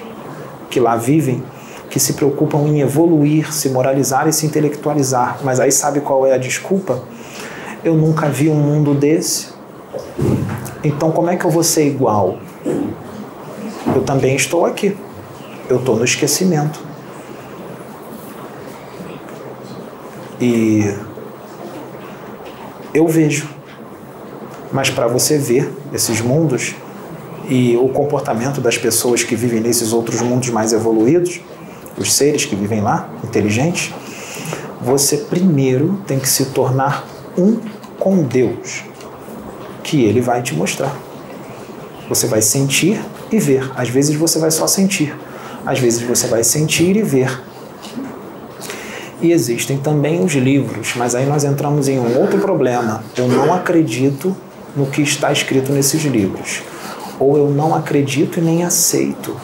[0.70, 1.42] que lá vivem,
[1.90, 5.40] que se preocupam em evoluir, se moralizar e se intelectualizar.
[5.46, 7.02] Mas aí sabe qual é a desculpa?
[7.86, 9.53] Eu nunca vi um mundo desse.
[10.84, 12.38] Então como é que eu vou ser igual?
[13.96, 14.98] Eu também estou aqui.
[15.70, 16.80] Eu estou no esquecimento.
[20.40, 20.94] E
[22.94, 23.50] eu vejo.
[24.72, 26.76] Mas para você ver esses mundos
[27.48, 31.42] e o comportamento das pessoas que vivem nesses outros mundos mais evoluídos,
[31.98, 33.94] os seres que vivem lá, inteligentes,
[34.82, 37.06] você primeiro tem que se tornar
[37.38, 37.60] um
[38.00, 38.84] com Deus,
[39.94, 40.92] que Ele vai te mostrar.
[42.10, 43.00] Você vai sentir
[43.32, 43.72] e ver.
[43.76, 45.16] Às vezes você vai só sentir,
[45.64, 47.40] às vezes você vai sentir e ver.
[49.22, 53.04] E existem também os livros, mas aí nós entramos em um outro problema.
[53.16, 54.36] Eu não acredito
[54.76, 56.64] no que está escrito nesses livros.
[57.20, 59.40] Ou eu não acredito e nem aceito.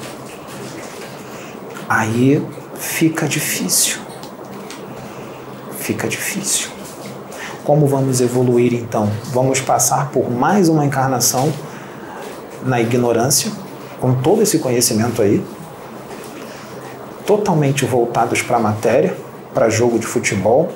[1.88, 2.44] Aí
[2.76, 4.00] fica difícil.
[5.80, 6.79] Fica difícil.
[7.70, 9.12] Como vamos evoluir então?
[9.26, 11.54] Vamos passar por mais uma encarnação
[12.66, 13.52] na ignorância,
[14.02, 15.46] com todo esse conhecimento aí,
[17.28, 19.16] totalmente voltados para a matéria
[19.54, 20.72] para jogo de futebol,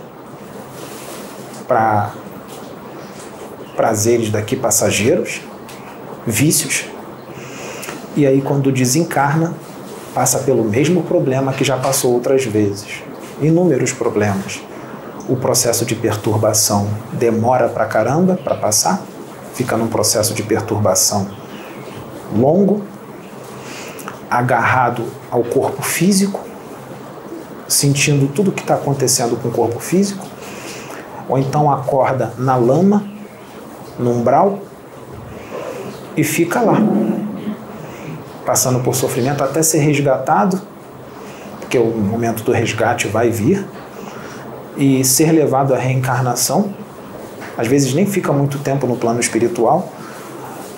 [1.68, 2.14] para
[3.76, 5.42] prazeres daqui passageiros,
[6.28, 6.86] vícios.
[8.16, 9.56] E aí, quando desencarna,
[10.14, 13.02] passa pelo mesmo problema que já passou outras vezes
[13.42, 14.62] inúmeros problemas.
[15.28, 19.02] O processo de perturbação demora para caramba para passar,
[19.54, 21.30] fica num processo de perturbação
[22.36, 22.84] longo,
[24.30, 26.42] agarrado ao corpo físico,
[27.68, 30.26] sentindo tudo o que está acontecendo com o corpo físico,
[31.30, 33.04] ou então acorda na lama,
[33.98, 34.60] no umbral,
[36.18, 36.78] e fica lá,
[38.46, 40.62] passando por sofrimento até ser resgatado,
[41.60, 43.66] porque o momento do resgate vai vir,
[44.78, 46.74] e ser levado à reencarnação.
[47.58, 49.92] Às vezes nem fica muito tempo no plano espiritual,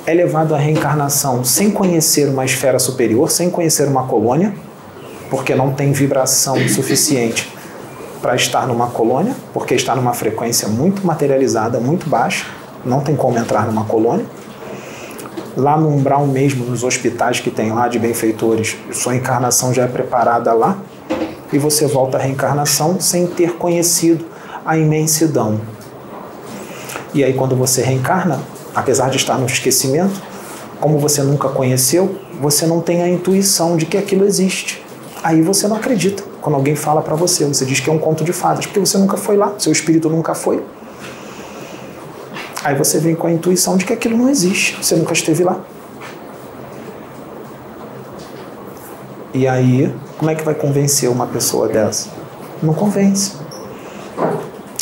[0.06, 4.54] é levado à reencarnação sem conhecer uma esfera superior, sem conhecer uma colônia
[5.30, 7.52] porque não tem vibração suficiente
[8.22, 12.46] para estar numa colônia, porque está numa frequência muito materializada, muito baixa,
[12.84, 14.26] não tem como entrar numa colônia.
[15.56, 19.88] Lá no umbral mesmo, nos hospitais que tem lá de benfeitores, sua encarnação já é
[19.88, 20.78] preparada lá
[21.52, 24.26] e você volta à reencarnação sem ter conhecido
[24.66, 25.59] a imensidão.
[27.13, 28.39] E aí, quando você reencarna,
[28.74, 30.22] apesar de estar no esquecimento,
[30.80, 34.86] como você nunca conheceu, você não tem a intuição de que aquilo existe
[35.26, 37.46] aí você não acredita quando alguém fala para você.
[37.46, 40.08] Você diz que é um conto de fadas, porque você nunca foi lá, seu espírito
[40.08, 40.63] nunca foi.
[42.63, 45.59] Aí você vem com a intuição de que aquilo não existe, você nunca esteve lá.
[49.34, 52.09] E aí, como é que vai convencer uma pessoa dessa?
[52.63, 53.33] Não convence.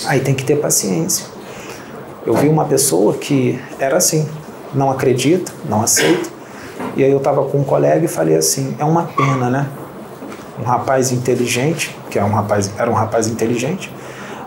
[0.05, 1.25] Aí tem que ter paciência.
[2.25, 4.27] Eu vi uma pessoa que era assim,
[4.73, 6.29] não acredita, não aceita.
[6.95, 9.67] E aí eu estava com um colega e falei assim: é uma pena, né?
[10.59, 13.91] um rapaz inteligente, que é um rapaz, era um rapaz inteligente,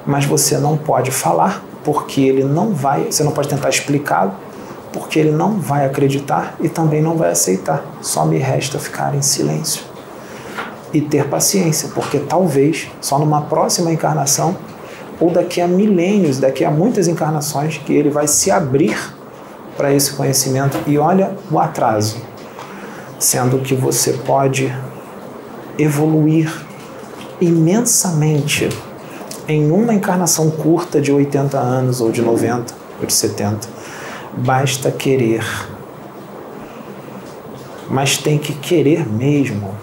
[0.06, 4.32] mas você não pode falar porque ele não vai, você não pode tentar explicá-lo,
[4.92, 7.84] porque ele não vai acreditar e também não vai aceitar.
[8.00, 9.95] Só me resta ficar em silêncio
[10.96, 14.56] e ter paciência, porque talvez só numa próxima encarnação
[15.20, 18.96] ou daqui a milênios, daqui a muitas encarnações, que ele vai se abrir
[19.76, 20.78] para esse conhecimento.
[20.86, 22.16] E olha o atraso,
[23.18, 24.74] sendo que você pode
[25.78, 26.50] evoluir
[27.40, 28.68] imensamente
[29.46, 33.68] em uma encarnação curta de 80 anos, ou de 90, ou de 70.
[34.38, 35.44] Basta querer.
[37.88, 39.74] Mas tem que querer mesmo.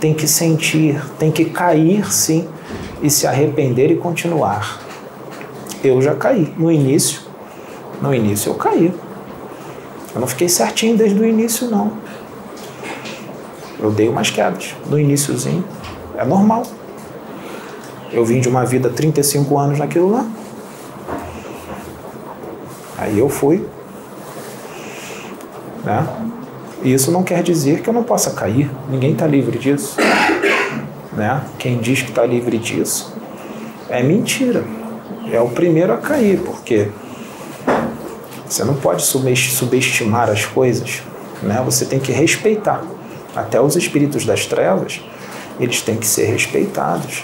[0.00, 2.48] Tem que sentir, tem que cair sim
[3.02, 4.80] e se arrepender e continuar.
[5.82, 7.22] Eu já caí no início.
[8.00, 8.94] No início eu caí.
[10.14, 11.92] Eu não fiquei certinho desde o início, não.
[13.78, 15.64] Eu dei umas quedas no iníciozinho.
[16.16, 16.64] É normal.
[18.12, 20.26] Eu vim de uma vida 35 anos naquilo lá.
[22.96, 23.64] Aí eu fui.
[25.84, 26.27] Né?
[26.82, 28.70] E isso não quer dizer que eu não possa cair.
[28.88, 29.96] Ninguém está livre disso.
[31.12, 31.42] Né?
[31.58, 33.12] Quem diz que está livre disso
[33.88, 34.64] é mentira.
[35.32, 36.88] É o primeiro a cair, porque
[38.46, 41.02] você não pode subestimar as coisas.
[41.42, 41.60] Né?
[41.64, 42.82] Você tem que respeitar.
[43.34, 45.00] Até os espíritos das trevas,
[45.60, 47.22] eles têm que ser respeitados,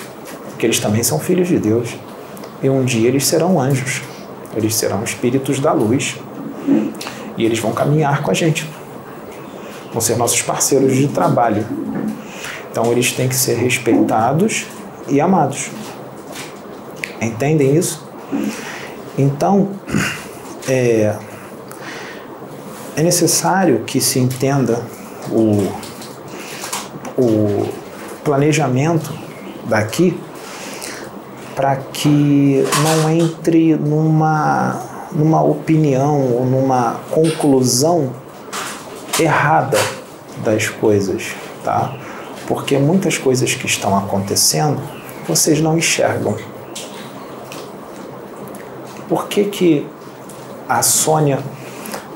[0.50, 1.96] porque eles também são filhos de Deus.
[2.62, 4.02] E um dia eles serão anjos,
[4.56, 6.16] eles serão espíritos da luz.
[7.36, 8.68] E eles vão caminhar com a gente,
[9.94, 11.64] vão ser nossos parceiros de trabalho.
[12.70, 14.66] Então eles têm que ser respeitados
[15.08, 15.70] e amados.
[17.20, 18.04] Entendem isso?
[19.16, 19.70] Então,
[20.68, 21.14] é,
[22.96, 24.82] é necessário que se entenda
[25.30, 25.72] o,
[27.16, 27.68] o
[28.24, 29.14] planejamento
[29.66, 30.18] daqui
[31.54, 34.80] para que não entre numa,
[35.12, 38.23] numa opinião ou numa conclusão
[39.18, 39.78] errada
[40.38, 41.94] das coisas, tá?
[42.46, 44.80] Porque muitas coisas que estão acontecendo
[45.26, 46.36] vocês não enxergam.
[49.08, 49.88] Por que, que
[50.68, 51.38] a Sônia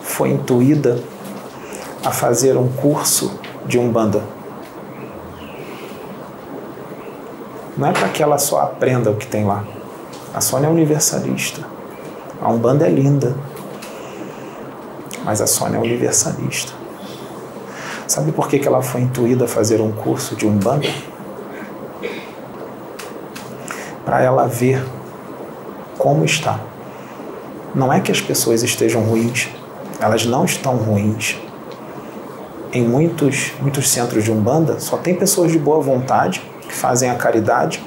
[0.03, 1.03] foi intuída
[2.05, 4.23] a fazer um curso de Umbanda?
[7.77, 9.65] Não é para que ela só aprenda o que tem lá.
[10.35, 11.63] A Sônia é universalista.
[12.41, 13.37] A Umbanda é linda.
[15.25, 16.78] Mas a Sônia é universalista.
[18.09, 20.89] Sabe por que, que ela foi intuída a fazer um curso de Umbanda?
[24.03, 24.83] Para ela ver
[25.99, 26.59] como está.
[27.75, 29.51] Não é que as pessoas estejam ruins,
[30.01, 31.37] elas não estão ruins.
[32.73, 37.15] Em muitos, muitos centros de Umbanda só tem pessoas de boa vontade que fazem a
[37.15, 37.85] caridade,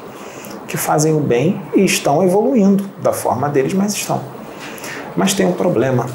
[0.68, 4.22] que fazem o bem e estão evoluindo da forma deles, mas estão.
[5.18, 6.06] Mas tem um problema: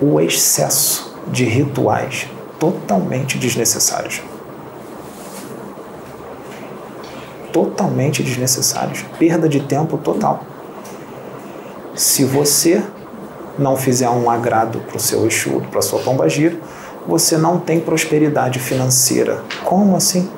[0.00, 2.26] o excesso de rituais
[2.60, 4.22] totalmente desnecessários.
[7.52, 9.02] Totalmente desnecessários.
[9.18, 10.44] Perda de tempo total.
[11.96, 12.82] Se você
[13.58, 16.56] não fizer um agrado para o seu Exu, para a sua pombagira,
[17.08, 19.42] você não tem prosperidade financeira.
[19.64, 20.28] Como assim?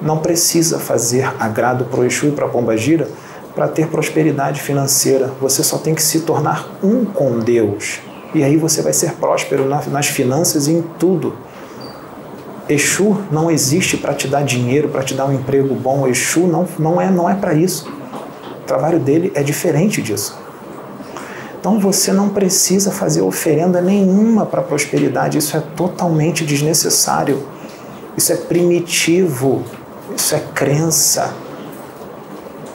[0.00, 3.08] Não precisa fazer agrado para o Exu e para a pombagira
[3.54, 5.32] para ter prosperidade financeira.
[5.40, 8.00] Você só tem que se tornar um com Deus.
[8.34, 11.34] E aí você vai ser próspero nas finanças e em tudo.
[12.68, 16.06] Exu não existe para te dar dinheiro, para te dar um emprego bom.
[16.06, 17.90] Exu não, não é, não é para isso.
[18.62, 20.36] O trabalho dele é diferente disso.
[21.58, 27.42] Então você não precisa fazer oferenda nenhuma para prosperidade, isso é totalmente desnecessário.
[28.16, 29.64] Isso é primitivo,
[30.16, 31.32] isso é crença.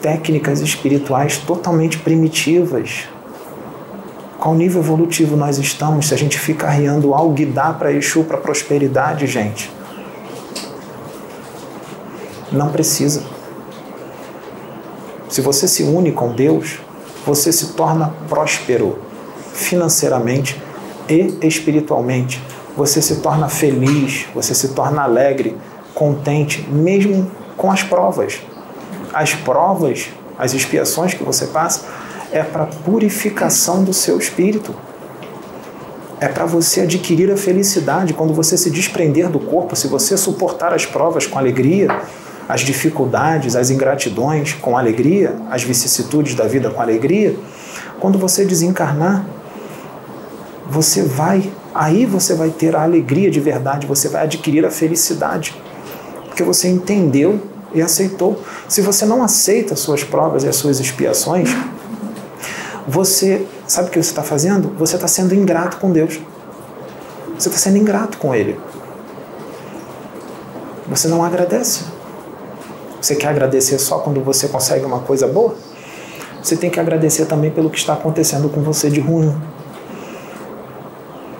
[0.02, 3.08] Técnicas espirituais totalmente primitivas.
[4.44, 8.24] Qual nível evolutivo nós estamos se a gente fica arriando algo e dá para Exu,
[8.24, 9.72] para prosperidade, gente?
[12.52, 13.22] Não precisa.
[15.30, 16.78] Se você se une com Deus,
[17.24, 18.98] você se torna próspero
[19.54, 20.60] financeiramente
[21.08, 22.38] e espiritualmente.
[22.76, 25.56] Você se torna feliz, você se torna alegre,
[25.94, 28.42] contente, mesmo com as provas.
[29.10, 31.86] As provas, as expiações que você passa,
[32.34, 34.74] é para purificação do seu espírito.
[36.20, 40.74] É para você adquirir a felicidade quando você se desprender do corpo, se você suportar
[40.74, 41.88] as provas com alegria,
[42.48, 47.36] as dificuldades, as ingratidões com alegria, as vicissitudes da vida com alegria,
[48.00, 49.24] quando você desencarnar,
[50.68, 55.54] você vai, aí você vai ter a alegria de verdade, você vai adquirir a felicidade,
[56.26, 57.40] porque você entendeu
[57.72, 58.42] e aceitou.
[58.68, 61.54] Se você não aceita as suas provas e as suas expiações,
[62.86, 64.74] você sabe o que você está fazendo?
[64.78, 66.20] Você está sendo ingrato com Deus.
[67.38, 68.58] Você está sendo ingrato com Ele.
[70.88, 71.84] Você não agradece.
[73.00, 75.54] Você quer agradecer só quando você consegue uma coisa boa?
[76.42, 79.34] Você tem que agradecer também pelo que está acontecendo com você de ruim.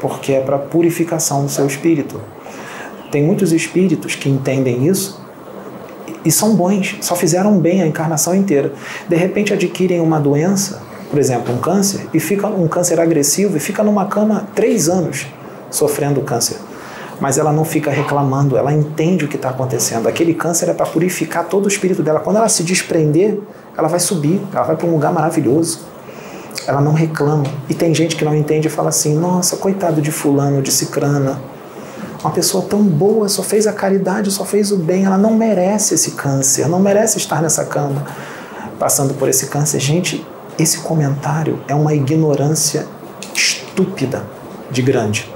[0.00, 2.20] Porque é para purificação do seu espírito.
[3.10, 5.22] Tem muitos espíritos que entendem isso
[6.24, 8.72] e são bons, só fizeram bem a encarnação inteira.
[9.06, 10.82] De repente adquirem uma doença,
[11.14, 15.28] por exemplo, um câncer, e fica um câncer agressivo e fica numa cama três anos
[15.70, 16.56] sofrendo câncer
[17.20, 20.08] mas ela não fica reclamando, ela entende o que está acontecendo.
[20.08, 22.18] Aquele câncer é para purificar todo o espírito dela.
[22.18, 23.38] Quando ela se desprender,
[23.78, 25.82] ela vai subir, ela vai para um lugar maravilhoso.
[26.66, 27.44] Ela não reclama.
[27.68, 31.40] E tem gente que não entende e fala assim: nossa, coitado de Fulano, de Cicrana.
[32.20, 35.94] Uma pessoa tão boa, só fez a caridade, só fez o bem, ela não merece
[35.94, 38.04] esse câncer, não merece estar nessa cama
[38.78, 39.78] passando por esse câncer.
[39.78, 40.26] Gente,
[40.58, 42.86] esse comentário é uma ignorância
[43.34, 44.24] estúpida
[44.70, 45.30] de grande.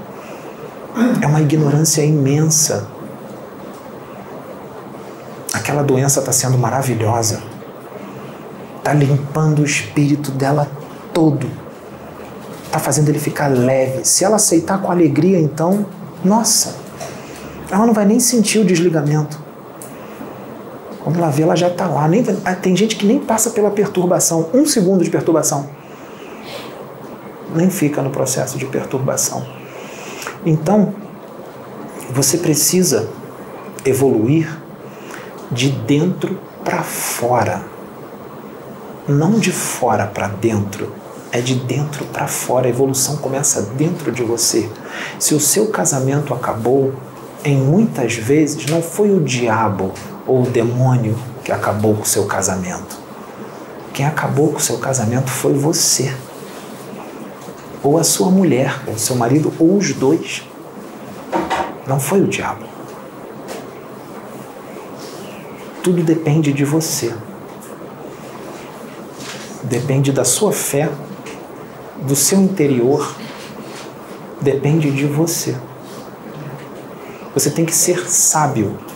[1.21, 2.87] É uma ignorância imensa.
[5.53, 7.41] Aquela doença está sendo maravilhosa.
[8.77, 10.69] Está limpando o espírito dela
[11.13, 11.49] todo.
[12.65, 14.05] Está fazendo ele ficar leve.
[14.05, 15.85] Se ela aceitar com alegria, então,
[16.23, 16.75] nossa,
[17.69, 19.48] ela não vai nem sentir o desligamento.
[21.03, 22.07] Quando ela vê, ela já está lá.
[22.07, 25.69] Nem, ah, tem gente que nem passa pela perturbação, um segundo de perturbação.
[27.55, 29.45] Nem fica no processo de perturbação.
[30.45, 30.93] Então,
[32.11, 33.09] você precisa
[33.85, 34.57] evoluir
[35.51, 37.63] de dentro para fora.
[39.07, 40.93] Não de fora para dentro,
[41.31, 42.67] é de dentro para fora.
[42.67, 44.69] A evolução começa dentro de você.
[45.17, 46.93] Se o seu casamento acabou,
[47.43, 49.93] em muitas vezes não foi o diabo
[50.29, 52.99] ou o demônio que acabou com o seu casamento.
[53.91, 56.15] Quem acabou com o seu casamento foi você.
[57.81, 60.43] Ou a sua mulher, ou o seu marido, ou os dois.
[61.87, 62.63] Não foi o diabo.
[65.81, 67.11] Tudo depende de você.
[69.63, 70.91] Depende da sua fé,
[72.03, 73.15] do seu interior.
[74.39, 75.57] Depende de você.
[77.33, 78.88] Você tem que ser sábio.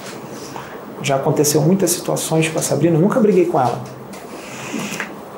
[1.04, 3.80] Já aconteceu muitas situações com a Sabrina, eu nunca briguei com ela.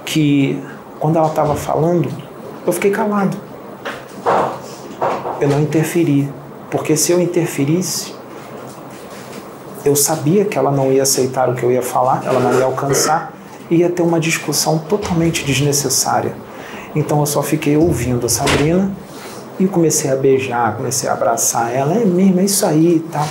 [0.05, 0.61] Que
[0.99, 2.07] quando ela estava falando,
[2.65, 3.35] eu fiquei calado.
[5.41, 6.31] Eu não interferi.
[6.69, 8.13] Porque se eu interferisse,
[9.83, 12.65] eu sabia que ela não ia aceitar o que eu ia falar, ela não ia
[12.65, 13.33] alcançar,
[13.69, 16.35] ia ter uma discussão totalmente desnecessária.
[16.95, 18.91] Então eu só fiquei ouvindo a Sabrina
[19.59, 23.27] e comecei a beijar, comecei a abraçar ela, é mesmo, é isso aí e tal.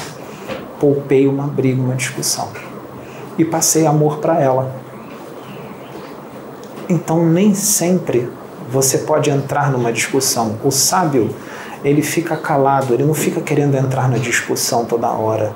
[0.84, 2.48] Poupei uma briga, uma discussão.
[3.38, 4.74] E passei amor para ela.
[6.88, 8.28] Então nem sempre
[8.70, 10.58] você pode entrar numa discussão.
[10.62, 11.34] O sábio,
[11.82, 15.54] ele fica calado, ele não fica querendo entrar na discussão toda hora.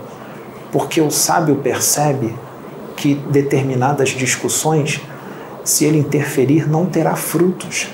[0.72, 2.34] Porque o sábio percebe
[2.96, 5.02] que determinadas discussões,
[5.62, 7.88] se ele interferir, não terá frutos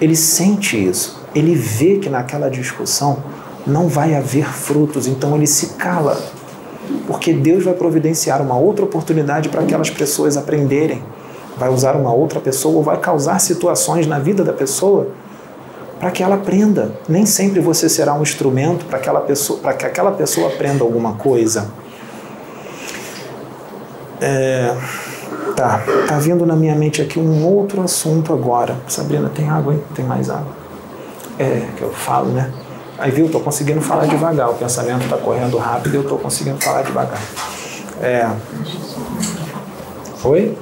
[0.00, 3.22] ele sente isso, ele vê que naquela discussão
[3.66, 6.18] não vai haver frutos, então ele se cala,
[7.06, 11.02] porque Deus vai providenciar uma outra oportunidade para aquelas pessoas aprenderem,
[11.56, 15.08] vai usar uma outra pessoa ou vai causar situações na vida da pessoa
[15.98, 16.92] para que ela aprenda.
[17.06, 21.14] Nem sempre você será um instrumento para aquela pessoa, para que aquela pessoa aprenda alguma
[21.14, 21.68] coisa.
[24.20, 24.74] É
[25.60, 28.76] Tá, tá vindo na minha mente aqui um outro assunto agora.
[28.88, 29.82] Sabrina, tem água aí?
[29.94, 30.52] Tem mais água?
[31.38, 32.50] É, que eu falo, né?
[33.00, 34.50] Aí viu, tô conseguindo falar devagar.
[34.50, 37.18] O pensamento tá correndo rápido e eu tô conseguindo falar devagar.
[37.98, 38.30] É.
[40.22, 40.58] Oi?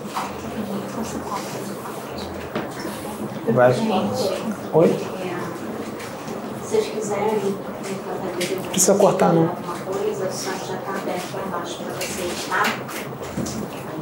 [3.52, 3.74] Vai.
[4.73, 4.89] Oi?
[6.62, 7.59] Se vocês quiserem.
[8.70, 9.48] Precisa cortar, não.
[9.48, 12.62] Coisa, só já tá aberto lá embaixo para vocês, tá?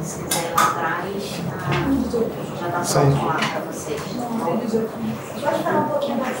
[0.07, 1.23] Se quiser lá atrás,
[2.59, 4.01] já dá pronto lá para vocês.
[5.41, 6.37] Pode falar um pouquinho mais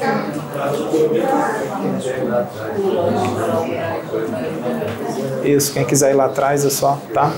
[5.43, 7.31] Isso, quem quiser ir lá atrás é só, tá?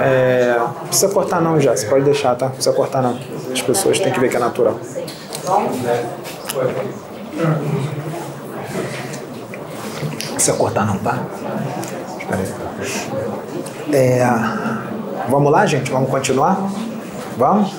[0.00, 2.46] É, não precisa cortar não já, você pode deixar, tá?
[2.46, 3.18] Não precisa cortar não.
[3.52, 4.80] As pessoas têm que ver que é natural.
[5.44, 5.68] Não
[10.34, 11.18] precisa cortar não, tá?
[12.18, 12.48] Espera aí.
[13.92, 14.24] É,
[15.28, 15.90] Vamos lá, gente?
[15.90, 16.58] Vamos continuar?
[17.36, 17.72] Vamos?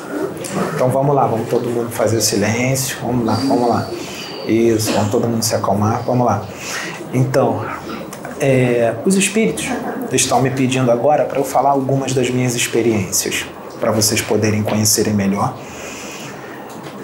[0.74, 2.98] Então vamos lá, vamos todo mundo fazer o silêncio.
[3.02, 3.88] Vamos lá, vamos lá.
[4.48, 6.02] Isso, vamos todo mundo se acalmar.
[6.04, 6.46] Vamos lá.
[7.14, 7.66] Então,
[8.40, 9.68] é, os espíritos
[10.12, 13.46] estão me pedindo agora para eu falar algumas das minhas experiências,
[13.80, 15.56] para vocês poderem conhecerem melhor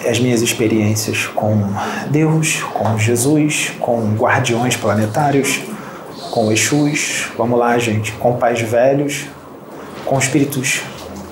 [0.08, 1.62] as minhas experiências com
[2.10, 5.60] Deus, com Jesus, com guardiões planetários,
[6.30, 9.26] com Exus, vamos lá, gente, com pais velhos,
[10.12, 10.82] com espíritos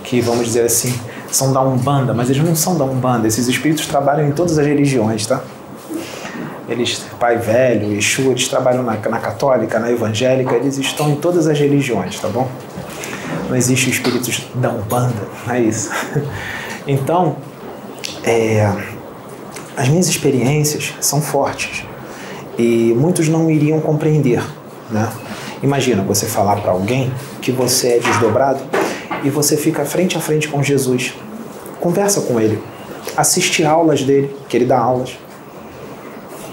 [0.02, 0.98] que, vamos dizer assim,
[1.30, 3.28] são da Umbanda, mas eles não são da Umbanda.
[3.28, 5.42] Esses espíritos trabalham em todas as religiões, tá?
[6.66, 11.46] Eles, Pai Velho, Exu, eles trabalham na, na católica, na evangélica, eles estão em todas
[11.46, 12.48] as religiões, tá bom?
[13.50, 15.90] Não existe espíritos da Umbanda, não é isso.
[16.86, 17.36] Então,
[18.24, 18.66] é,
[19.76, 21.84] as minhas experiências são fortes
[22.58, 24.42] e muitos não iriam compreender,
[24.90, 25.06] né?
[25.62, 27.12] Imagina você falar para alguém
[27.42, 28.60] que você é desdobrado
[29.24, 31.14] e você fica frente a frente com Jesus.
[31.80, 32.62] Conversa com ele.
[33.16, 35.18] Assiste aulas dele, que ele dá aulas.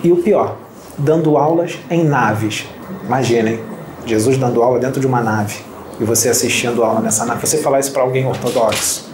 [0.04, 0.58] E o pior,
[0.98, 2.66] dando aulas em naves.
[3.04, 3.60] Imaginem,
[4.06, 5.56] Jesus dando aula dentro de uma nave
[6.00, 7.46] e você assistindo aula nessa nave.
[7.46, 9.10] Você falar isso para alguém ortodoxo,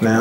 [0.00, 0.18] né?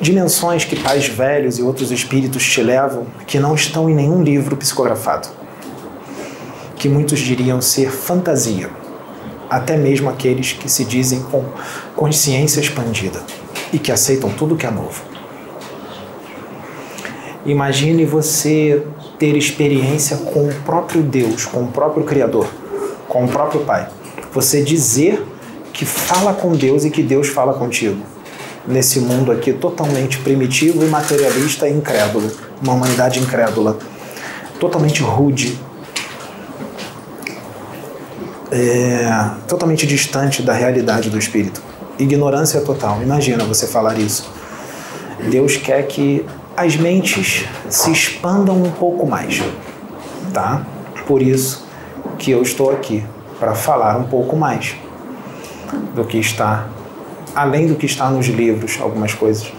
[0.00, 4.56] dimensões que pais velhos e outros espíritos te levam que não estão em nenhum livro
[4.56, 5.28] psicografado,
[6.76, 8.70] que muitos diriam ser fantasia,
[9.48, 11.44] até mesmo aqueles que se dizem com
[11.94, 13.22] consciência expandida
[13.72, 15.02] e que aceitam tudo que é novo.
[17.44, 18.82] Imagine você
[19.18, 22.48] ter experiência com o próprio Deus, com o próprio Criador,
[23.08, 23.88] com o próprio Pai.
[24.32, 25.24] Você dizer
[25.72, 28.02] que fala com Deus e que Deus fala contigo.
[28.66, 32.30] Nesse mundo aqui totalmente primitivo e materialista e incrédulo.
[32.60, 33.78] Uma humanidade incrédula.
[34.58, 35.56] Totalmente rude.
[38.58, 41.62] É, totalmente distante da realidade do espírito.
[41.98, 43.02] Ignorância total.
[43.02, 44.30] Imagina você falar isso.
[45.30, 46.24] Deus quer que
[46.56, 49.42] as mentes se expandam um pouco mais,
[50.32, 50.64] tá?
[51.06, 51.66] Por isso
[52.18, 53.04] que eu estou aqui
[53.38, 54.74] para falar um pouco mais
[55.94, 56.66] do que está
[57.34, 59.52] além do que está nos livros, algumas coisas,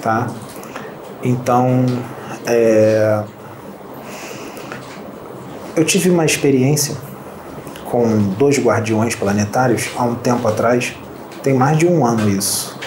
[0.00, 0.28] tá?
[1.22, 1.84] Então,
[2.46, 3.22] é,
[5.76, 6.96] eu tive uma experiência
[7.90, 10.94] com dois guardiões planetários há um tempo atrás,
[11.42, 12.78] tem mais de um ano isso.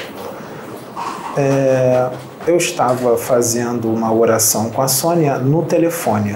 [1.36, 2.10] É,
[2.46, 6.36] eu estava fazendo uma oração com a Sônia no telefone.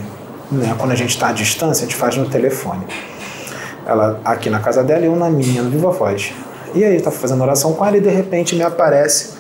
[0.52, 0.76] Né?
[0.78, 2.86] Quando a gente está à distância, a gente faz no telefone.
[3.86, 6.34] Ela aqui na casa dela e eu na minha, no Viva Voz.
[6.74, 9.36] E aí, estava fazendo oração com ela e de repente me aparece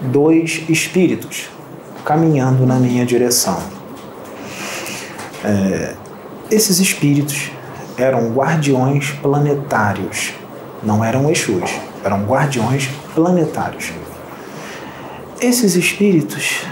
[0.00, 1.48] dois espíritos
[2.04, 3.58] caminhando na minha direção.
[5.44, 5.94] É,
[6.50, 7.52] esses espíritos
[7.98, 10.32] eram guardiões planetários,
[10.82, 11.70] não eram Exus,
[12.04, 13.92] eram guardiões planetários.
[15.40, 16.62] Esses espíritos,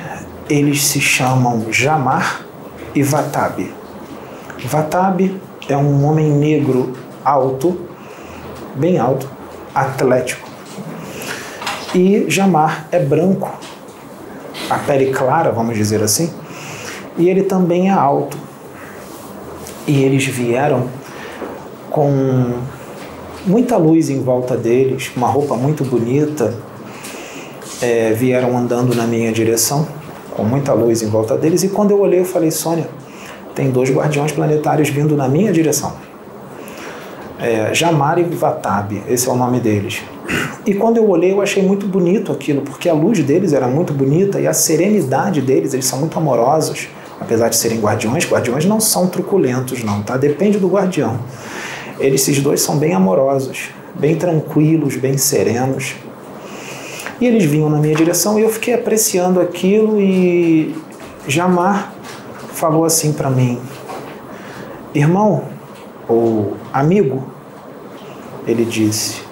[0.48, 2.42] eles se chamam Jamar
[2.94, 3.68] e Vatab.
[4.64, 7.76] Vatab é um homem negro alto,
[8.76, 9.28] bem alto,
[9.74, 10.48] atlético.
[11.92, 13.50] E Jamar é branco,
[14.70, 16.32] a pele clara, vamos dizer assim,
[17.18, 18.38] e ele também é alto.
[19.86, 20.88] E eles vieram
[21.96, 22.52] com
[23.46, 26.52] muita luz em volta deles, uma roupa muito bonita,
[27.80, 29.88] é, vieram andando na minha direção,
[30.34, 32.86] com muita luz em volta deles, e quando eu olhei, eu falei: Sônia,
[33.54, 35.94] tem dois guardiões planetários vindo na minha direção.
[37.40, 40.02] É, Jamar e Vatab, esse é o nome deles.
[40.66, 43.94] E quando eu olhei, eu achei muito bonito aquilo, porque a luz deles era muito
[43.94, 48.28] bonita e a serenidade deles, eles são muito amorosos, apesar de serem guardiões.
[48.28, 50.18] Guardiões não são truculentos, não, tá?
[50.18, 51.18] Depende do guardião.
[51.98, 55.94] Eles, esses dois são bem amorosos, bem tranquilos, bem serenos.
[57.20, 60.74] E eles vinham na minha direção e eu fiquei apreciando aquilo e
[61.26, 61.94] Jamar
[62.52, 63.58] falou assim para mim:
[64.94, 65.44] "Irmão
[66.06, 67.24] ou amigo",
[68.46, 69.22] ele disse: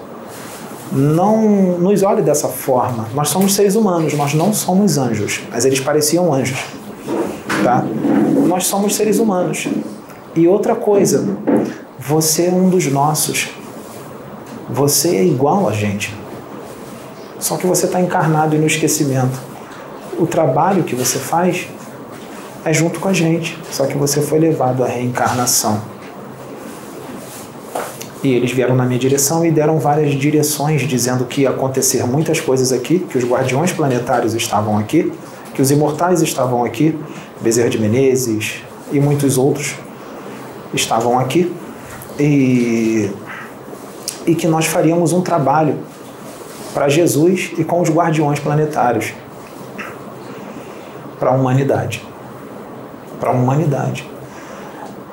[0.91, 3.07] "Não nos olhe dessa forma.
[3.13, 6.57] Nós somos seres humanos, nós não somos anjos, mas eles pareciam anjos,
[7.63, 7.85] tá?
[8.47, 9.67] Nós somos seres humanos.
[10.35, 11.37] E outra coisa,
[12.07, 13.49] você é um dos nossos.
[14.69, 16.15] Você é igual a gente.
[17.39, 19.39] Só que você está encarnado e no esquecimento.
[20.19, 21.67] O trabalho que você faz
[22.63, 25.81] é junto com a gente, só que você foi levado à reencarnação.
[28.23, 32.39] E eles vieram na minha direção e deram várias direções, dizendo que ia acontecer muitas
[32.39, 35.11] coisas aqui, que os guardiões planetários estavam aqui,
[35.53, 36.97] que os imortais estavam aqui,
[37.41, 39.75] Bezerra de Menezes e muitos outros
[40.73, 41.51] estavam aqui,
[42.19, 43.11] e,
[44.25, 45.77] e que nós faríamos um trabalho
[46.73, 49.13] para Jesus e com os guardiões planetários
[51.19, 52.03] para a humanidade.
[53.19, 54.09] Para a humanidade.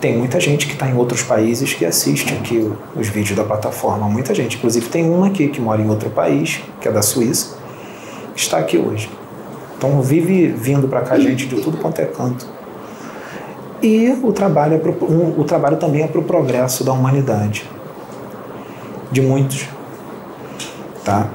[0.00, 4.08] Tem muita gente que está em outros países que assiste aqui os vídeos da plataforma.
[4.08, 4.56] Muita gente.
[4.56, 7.56] Inclusive, tem uma aqui que mora em outro país, que é da Suíça,
[8.34, 9.08] está aqui hoje.
[9.78, 12.46] Então, vive vindo para cá gente de tudo quanto é canto.
[13.82, 17.68] E o trabalho, é pro, um, o trabalho também é para o progresso da humanidade.
[19.10, 19.66] De muitos.
[21.04, 21.28] Tá?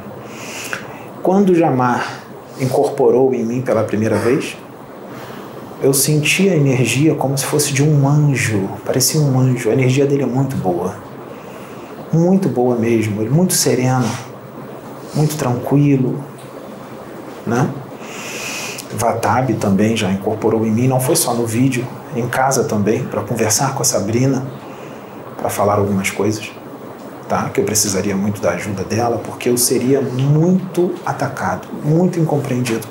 [1.21, 2.23] Quando Jamar
[2.59, 4.55] incorporou em mim pela primeira vez,
[5.81, 9.69] eu senti a energia como se fosse de um anjo, parecia um anjo.
[9.69, 10.95] A energia dele é muito boa,
[12.13, 14.09] muito boa mesmo, ele muito sereno,
[15.13, 16.23] muito tranquilo,
[17.45, 17.69] né?
[18.93, 23.21] Vatab também já incorporou em mim, não foi só no vídeo, em casa também, para
[23.21, 24.45] conversar com a Sabrina,
[25.37, 26.51] para falar algumas coisas
[27.27, 27.49] tá?
[27.49, 32.87] que eu precisaria muito da ajuda dela, porque eu seria muito atacado, muito incompreendido.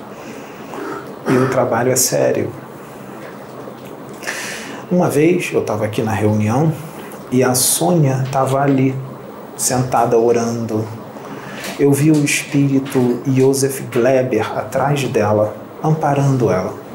[1.29, 2.51] E o trabalho é sério.
[4.91, 6.73] Uma vez eu estava aqui na reunião
[7.33, 8.95] e a Sônia estava ali,
[9.57, 10.87] sentada orando.
[11.81, 16.86] eu vi o espírito Joseph Gleber atrás dela, amparando ela.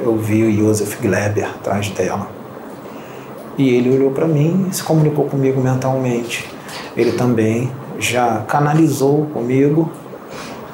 [0.00, 2.28] Eu vi o Joseph Gleber atrás dela.
[3.56, 6.50] E ele olhou para mim e se comunicou comigo mentalmente.
[6.96, 9.90] Ele também já canalizou comigo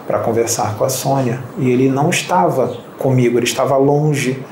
[0.07, 1.41] para conversar com a Sônia.
[1.59, 4.43] E ele não estava comigo, ele estava longe.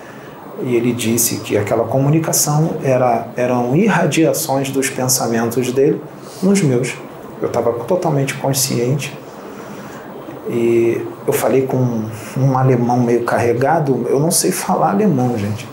[0.63, 6.01] E ele disse que aquela comunicação era, eram irradiações dos pensamentos dele
[6.43, 6.95] nos meus.
[7.41, 9.18] Eu estava totalmente consciente.
[10.49, 12.05] E eu falei com
[12.37, 14.07] um alemão meio carregado.
[14.09, 15.69] Eu não sei falar alemão, gente.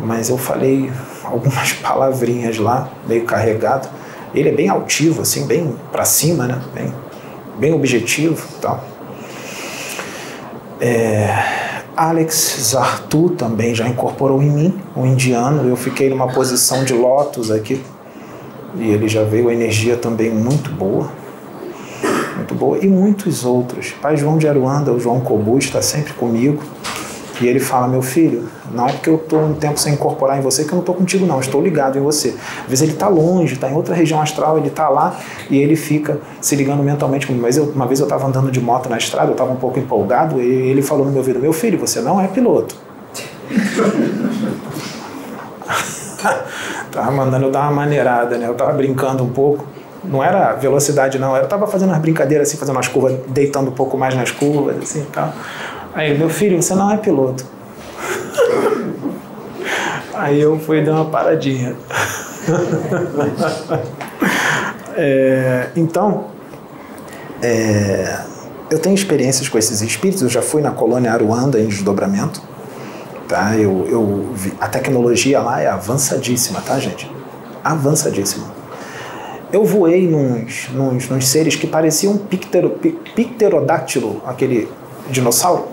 [0.00, 0.90] Mas eu falei
[1.24, 3.88] algumas palavrinhas lá, meio carregado.
[4.34, 6.60] Ele é bem altivo, assim, bem para cima, né?
[6.74, 6.92] Bem,
[7.58, 8.84] bem objetivo tal.
[10.80, 11.28] É,
[11.96, 15.66] Alex Zartu também já incorporou em mim, um indiano.
[15.66, 17.82] Eu fiquei numa posição de lótus aqui.
[18.74, 21.10] E ele já veio a energia também muito boa.
[22.46, 22.78] Muito boa.
[22.78, 23.92] E muitos outros.
[24.00, 26.62] Pai João de Aruanda, o João Cobu, está sempre comigo.
[27.40, 30.42] E ele fala: Meu filho, não é porque eu estou um tempo sem incorporar em
[30.42, 31.40] você que eu não estou contigo, não.
[31.40, 32.36] Estou ligado em você.
[32.62, 35.18] Às vezes ele está longe, está em outra região astral, ele está lá
[35.50, 37.42] e ele fica se ligando mentalmente comigo.
[37.42, 39.80] Mas eu, uma vez eu estava andando de moto na estrada, eu estava um pouco
[39.80, 42.76] empolgado, e ele falou no meu ouvido: Meu filho, você não é piloto.
[46.92, 48.46] tava mandando eu dar uma maneirada, né?
[48.46, 49.66] Eu tava brincando um pouco.
[50.08, 51.36] Não era velocidade, não.
[51.36, 54.76] Eu tava fazendo umas brincadeiras assim, fazendo umas curvas, deitando um pouco mais nas curvas,
[54.78, 55.32] assim e tal.
[55.94, 57.44] Aí, meu filho, você não é piloto.
[60.14, 61.74] Aí eu fui dar uma paradinha.
[64.96, 66.26] é, então,
[67.42, 68.18] é,
[68.70, 70.22] eu tenho experiências com esses espíritos.
[70.22, 72.40] Eu já fui na colônia Aruanda em desdobramento.
[73.28, 73.56] Tá?
[73.56, 77.10] Eu, eu vi, a tecnologia lá é avançadíssima, tá, gente?
[77.64, 78.55] Avançadíssima.
[79.56, 82.78] Eu voei nos, nos, nos seres que pareciam pictero,
[83.14, 84.68] pterodáctilo, aquele
[85.08, 85.68] dinossauro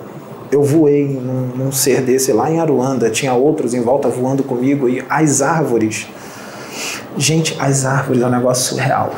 [0.50, 4.88] eu voei num, num, ser desse lá em Aruanda, tinha outros em volta voando comigo
[4.88, 6.08] e as árvores.
[7.18, 9.12] Gente, as árvores é um negócio surreal.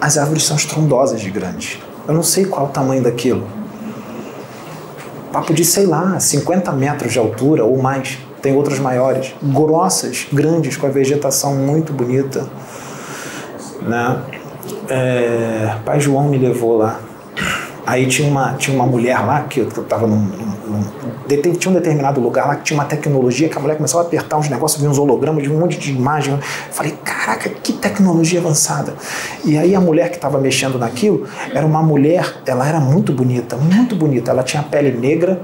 [0.00, 1.80] As árvores são estrondosas de grandes.
[2.06, 3.48] Eu não sei qual o tamanho daquilo.
[5.32, 8.18] Papo de, sei lá, 50 metros de altura ou mais.
[8.40, 12.46] Tem outras maiores, grossas, grandes, com a vegetação muito bonita.
[13.86, 14.16] Né?
[14.88, 17.00] É, Pai João me levou lá
[17.84, 20.61] Aí tinha uma, tinha uma mulher lá, que eu estava num, num, num,
[21.58, 24.36] Tinha um determinado lugar lá que tinha uma tecnologia que a mulher começava a apertar
[24.36, 26.34] uns negócios, vinha uns hologramas, de um monte de imagem.
[26.34, 26.40] Eu
[26.70, 28.94] falei, caraca, que tecnologia avançada.
[29.44, 33.56] E aí a mulher que estava mexendo naquilo era uma mulher, ela era muito bonita,
[33.56, 34.30] muito bonita.
[34.30, 35.40] Ela tinha pele negra,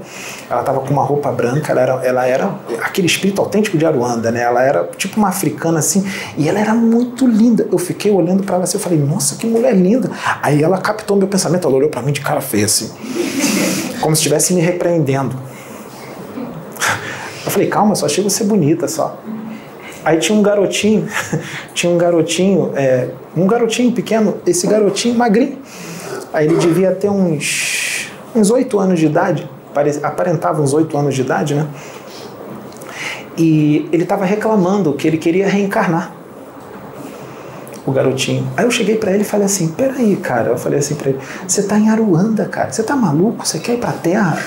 [0.49, 4.31] ela estava com uma roupa branca, ela era, ela era aquele espírito autêntico de Aruanda,
[4.31, 4.41] né?
[4.41, 6.05] Ela era tipo uma africana assim,
[6.37, 7.67] e ela era muito linda.
[7.71, 10.09] Eu fiquei olhando para ela assim, eu falei, nossa, que mulher linda.
[10.41, 12.89] Aí ela captou meu pensamento, ela olhou para mim de cara feia assim,
[14.01, 15.18] como se estivesse me repreendendo.
[17.45, 19.19] Eu falei, calma, só achei você bonita só.
[20.05, 21.07] Aí tinha um garotinho,
[21.73, 25.57] tinha um garotinho, é, um garotinho pequeno, esse garotinho magrinho.
[26.31, 29.49] Aí ele devia ter uns uns oito anos de idade,
[30.03, 31.67] aparentava uns oito anos de idade, né?
[33.37, 36.13] E ele estava reclamando que ele queria reencarnar
[37.85, 38.47] o garotinho.
[38.55, 40.49] Aí eu cheguei para ele e falei assim: peraí, cara.
[40.49, 42.71] Eu falei assim para ele: você tá em Aruanda, cara.
[42.71, 43.45] Você tá maluco?
[43.45, 44.37] Você quer ir pra terra?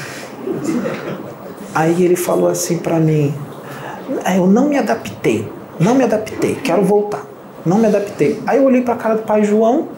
[1.75, 3.35] Aí ele falou assim para mim:
[4.25, 5.47] é, eu não me adaptei.
[5.79, 6.55] Não me adaptei.
[6.57, 7.25] Quero voltar.
[7.65, 8.43] Não me adaptei.
[8.47, 9.89] Aí eu olhei para a cara do pai João.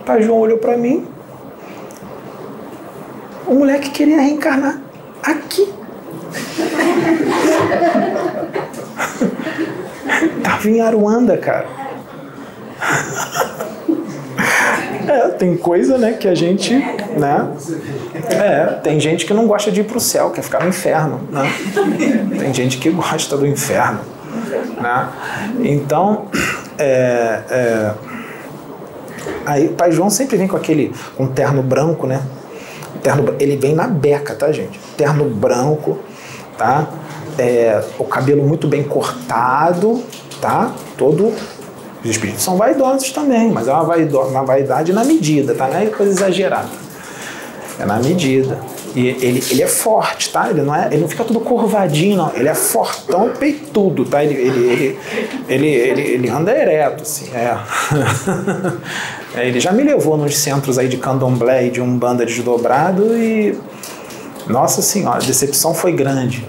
[0.00, 1.06] O pai João olhou para mim.
[3.46, 4.80] O moleque queria reencarnar
[5.22, 5.72] aqui.
[10.42, 11.66] Tava em Aruanda, cara.
[15.08, 17.48] É, tem coisa, né, que a gente, né?
[18.30, 21.52] É, tem gente que não gosta de ir pro céu, quer ficar no inferno, né?
[22.38, 24.00] Tem gente que gosta do inferno,
[24.80, 25.08] né?
[25.60, 26.26] Então,
[26.78, 27.94] é, é,
[29.46, 32.22] aí Pai João sempre vem com aquele, um terno branco, né?
[33.02, 34.78] Terno, ele vem na beca, tá, gente?
[34.96, 35.98] Terno branco,
[36.56, 36.88] tá?
[37.38, 40.02] É, o cabelo muito bem cortado,
[40.40, 40.72] tá?
[40.96, 41.32] Todo
[42.04, 45.66] os espíritos são vaidosos também, mas é uma, vaido, uma vaidade na medida, tá?
[45.68, 46.68] Não é coisa exagerada.
[47.80, 48.58] É na medida.
[48.94, 50.50] E ele, ele é forte, tá?
[50.50, 52.30] Ele não, é, ele não fica tudo curvadinho, não.
[52.34, 54.22] Ele é fortão, peitudo, tá?
[54.22, 54.98] Ele, ele, ele,
[55.48, 57.28] ele, ele, ele anda ereto, assim.
[57.34, 57.56] É.
[59.34, 59.48] é.
[59.48, 63.58] ele já me levou nos centros aí de candomblé e de umbanda desdobrado e...
[64.46, 66.46] Nossa Senhora, a decepção foi grande.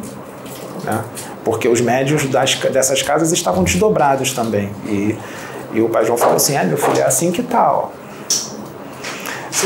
[0.84, 1.02] Né?
[1.45, 4.69] Porque os médios das, dessas casas estavam desdobrados também.
[4.86, 5.15] E
[5.76, 7.89] E o pai João falou assim: é, meu filho, é assim que tá, ó.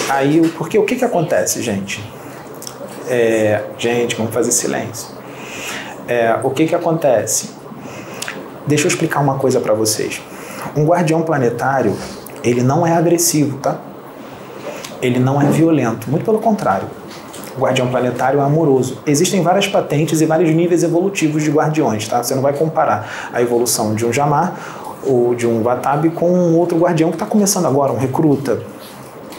[0.09, 2.03] Aí, porque o que que acontece, gente?
[3.07, 5.09] É, gente, vamos fazer silêncio.
[6.07, 7.51] É, o que que acontece?
[8.65, 10.19] Deixa eu explicar uma coisa para vocês.
[10.75, 11.95] Um guardião planetário,
[12.43, 13.77] ele não é agressivo, tá?
[15.01, 16.87] Ele não é violento, muito pelo contrário.
[17.55, 18.99] O guardião planetário é amoroso.
[19.05, 22.23] Existem várias patentes e vários níveis evolutivos de guardiões, tá?
[22.23, 26.57] Você não vai comparar a evolução de um Jamar ou de um Vatabi com um
[26.57, 28.61] outro guardião que está começando agora, um recruta,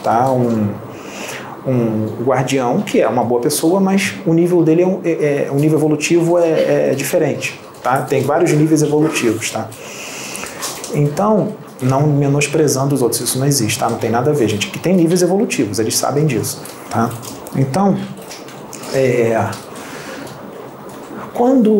[0.03, 0.31] tá?
[0.31, 0.69] Um,
[1.65, 5.11] um guardião que é uma boa pessoa, mas o nível dele é, um, é,
[5.47, 8.01] é o nível evolutivo é, é, diferente, tá?
[8.01, 9.67] Tem vários níveis evolutivos, tá?
[10.93, 11.49] Então,
[11.81, 13.89] não menosprezando os outros, isso não existe, tá?
[13.89, 14.67] Não tem nada a ver, gente.
[14.67, 17.09] Que tem níveis evolutivos, eles sabem disso, tá?
[17.55, 17.97] Então,
[18.93, 19.49] é,
[21.33, 21.71] quando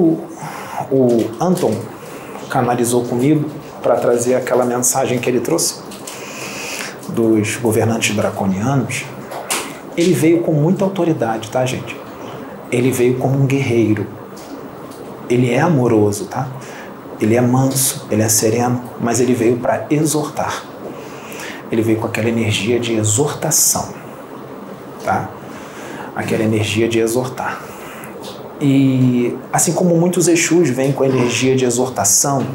[0.92, 1.74] o Anton
[2.50, 3.50] canalizou comigo
[3.82, 5.80] para trazer aquela mensagem que ele trouxe
[7.10, 9.06] dos governantes draconianos,
[9.98, 11.96] ele veio com muita autoridade, tá, gente?
[12.72, 14.08] Ele veio como um guerreiro.
[15.30, 16.48] Ele é amoroso, tá?
[17.20, 20.64] Ele é manso, ele é sereno, mas ele veio para exortar.
[21.72, 23.94] Ele veio com aquela energia de exortação,
[25.04, 25.30] tá?
[26.16, 27.62] Aquela energia de exortar.
[28.60, 32.46] E assim como muitos Exus vêm com a energia de exortação,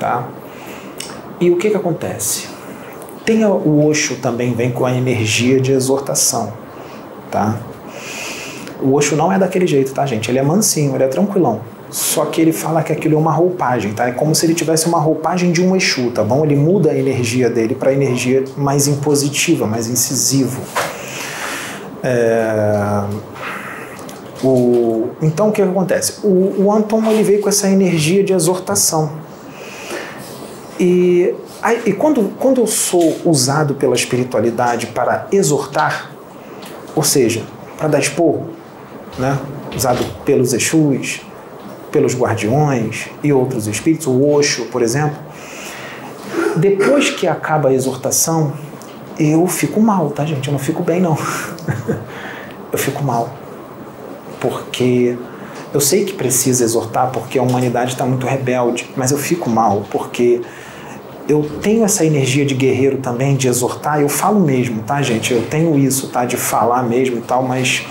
[0.00, 0.26] tá?
[1.38, 2.48] E o que que acontece?
[3.24, 6.52] Tem o Osho também vem com a energia de exortação,
[7.30, 7.56] tá?
[8.82, 10.30] O Osho não é daquele jeito, tá, gente?
[10.30, 11.60] Ele é mansinho, ele é tranquilão.
[11.90, 14.08] Só que ele fala que aquilo é uma roupagem, tá?
[14.08, 16.44] É como se ele tivesse uma roupagem de um Exu, tá bom?
[16.44, 20.60] Ele muda a energia dele para energia mais impositiva, mais incisivo.
[22.02, 23.04] É...
[24.42, 25.08] O...
[25.20, 26.20] Então o que acontece?
[26.24, 29.19] O, o Anton ele veio com essa energia de exortação.
[30.80, 31.34] E,
[31.84, 36.10] e quando, quando eu sou usado pela espiritualidade para exortar,
[36.96, 37.42] ou seja,
[37.76, 38.48] para dar esporro,
[39.18, 39.38] né?
[39.76, 41.20] usado pelos Exus,
[41.92, 45.18] pelos guardiões e outros espíritos, o Osho, por exemplo,
[46.56, 48.54] depois que acaba a exortação,
[49.18, 50.48] eu fico mal, tá, gente?
[50.48, 51.16] Eu não fico bem, não.
[52.72, 53.34] eu fico mal.
[54.40, 55.18] Porque
[55.74, 59.84] eu sei que precisa exortar, porque a humanidade está muito rebelde, mas eu fico mal,
[59.90, 60.40] porque
[61.28, 65.32] eu tenho essa energia de guerreiro também, de exortar, eu falo mesmo, tá, gente?
[65.32, 67.84] Eu tenho isso, tá, de falar mesmo e tal, mas,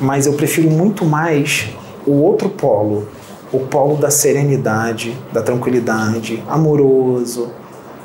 [0.00, 1.68] mas eu prefiro muito mais
[2.06, 3.08] o outro polo,
[3.52, 7.50] o polo da serenidade, da tranquilidade, amoroso,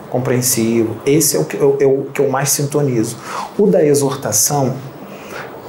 [0.10, 0.98] compreensivo.
[1.06, 3.18] Esse é o que eu, é o que eu mais sintonizo.
[3.58, 4.74] O da exortação,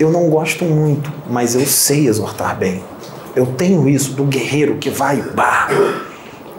[0.00, 2.82] eu não gosto muito, mas eu sei exortar bem.
[3.36, 5.68] Eu tenho isso do guerreiro que vai, bah,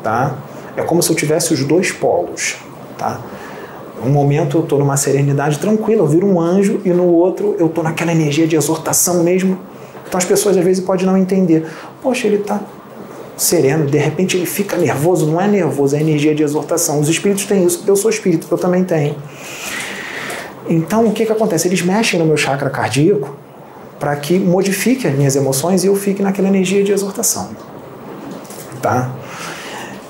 [0.02, 0.38] tá?
[0.76, 2.56] É como se eu tivesse os dois polos,
[2.98, 3.22] tá?
[4.04, 7.68] Um momento eu estou numa serenidade tranquila, eu viro um anjo, e no outro eu
[7.68, 9.58] estou naquela energia de exortação mesmo,
[10.08, 11.66] então as pessoas às vezes podem não entender.
[12.02, 12.60] Poxa, ele está
[13.38, 17.00] sereno, de repente ele fica nervoso, não é nervoso, é energia de exortação.
[17.00, 19.16] Os espíritos têm isso, eu sou espírito, eu também tenho.
[20.68, 21.68] Então o que, que acontece?
[21.68, 23.36] Eles mexem no meu chakra cardíaco
[24.00, 27.52] para que modifique as minhas emoções e eu fique naquela energia de exortação.
[28.82, 29.12] Tá?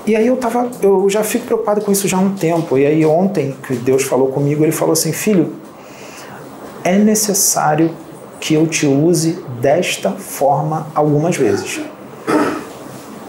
[0.06, 2.76] E aí eu tava, eu já fico preocupado com isso já há um tempo.
[2.76, 5.54] E aí ontem que Deus falou comigo, ele falou assim: "Filho,
[6.84, 7.90] é necessário
[8.38, 11.80] que eu te use desta forma algumas vezes.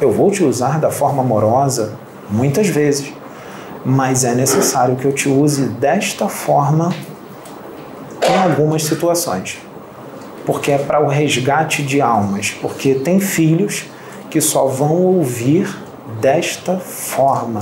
[0.01, 1.97] Eu vou te usar da forma amorosa
[2.29, 3.13] muitas vezes,
[3.85, 6.93] mas é necessário que eu te use desta forma
[8.21, 9.57] em algumas situações.
[10.45, 13.85] Porque é para o resgate de almas, porque tem filhos
[14.29, 15.84] que só vão ouvir
[16.19, 17.59] desta forma.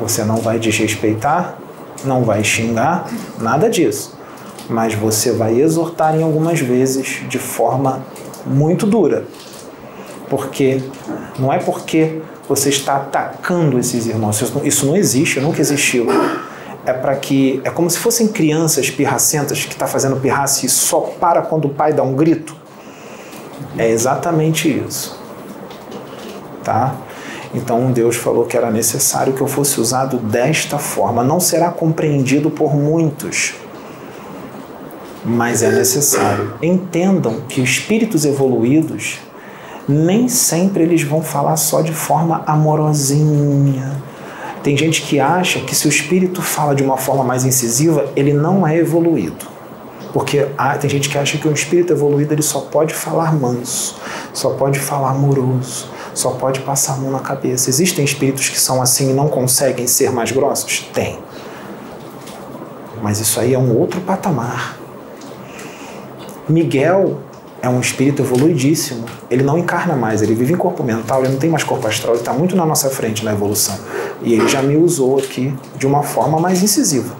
[0.00, 1.56] Você não vai desrespeitar,
[2.04, 3.06] não vai xingar,
[3.38, 4.16] nada disso
[4.68, 8.04] mas você vai exortar em algumas vezes de forma
[8.44, 9.24] muito dura.
[10.28, 10.80] Porque
[11.38, 16.06] não é porque você está atacando esses irmãos, isso não existe, nunca existiu.
[16.84, 21.00] É para que é como se fossem crianças pirracentas que está fazendo pirraça e só
[21.00, 22.56] para quando o pai dá um grito.
[23.76, 25.15] É exatamente isso.
[26.66, 26.96] Tá?
[27.54, 31.22] Então Deus falou que era necessário que eu fosse usado desta forma.
[31.22, 33.54] Não será compreendido por muitos
[35.26, 36.54] mas é necessário.
[36.62, 39.18] Entendam que espíritos evoluídos
[39.88, 44.00] nem sempre eles vão falar só de forma amorosinha.
[44.62, 48.32] Tem gente que acha que se o espírito fala de uma forma mais incisiva, ele
[48.32, 49.56] não é evoluído.
[50.12, 53.96] Porque ah, tem gente que acha que um espírito evoluído ele só pode falar manso,
[54.32, 57.68] só pode falar amoroso, só pode passar a mão na cabeça.
[57.68, 60.80] Existem espíritos que são assim e não conseguem ser mais grossos?
[60.92, 61.18] Tem.
[63.02, 64.78] Mas isso aí é um outro patamar.
[66.48, 67.18] Miguel
[67.60, 69.04] é um espírito evoluidíssimo.
[69.30, 72.14] Ele não encarna mais, ele vive em corpo mental, ele não tem mais corpo astral,
[72.14, 73.76] ele está muito na nossa frente na evolução.
[74.22, 77.14] E ele já me usou aqui de uma forma mais incisiva.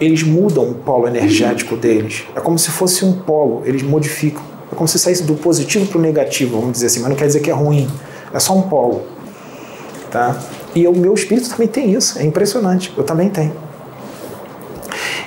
[0.00, 2.24] Eles mudam o polo energético deles.
[2.34, 4.55] É como se fosse um polo, eles modificam.
[4.70, 7.26] É como se saísse do positivo para o negativo, vamos dizer assim, mas não quer
[7.26, 7.88] dizer que é ruim.
[8.32, 9.04] É só um polo.
[10.10, 10.38] Tá?
[10.74, 12.92] E o meu espírito também tem isso, é impressionante.
[12.96, 13.65] Eu também tenho.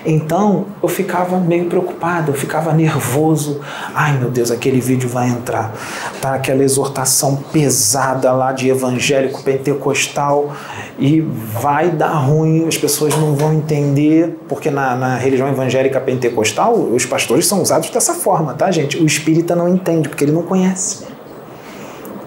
[0.09, 3.61] Então eu ficava meio preocupado, eu ficava nervoso.
[3.93, 5.71] Ai meu Deus, aquele vídeo vai entrar.
[6.19, 10.51] Tá aquela exortação pesada lá de evangélico pentecostal
[10.97, 16.73] e vai dar ruim, as pessoas não vão entender, porque na, na religião evangélica pentecostal
[16.73, 18.97] os pastores são usados dessa forma, tá, gente?
[18.97, 21.05] O espírita não entende, porque ele não conhece.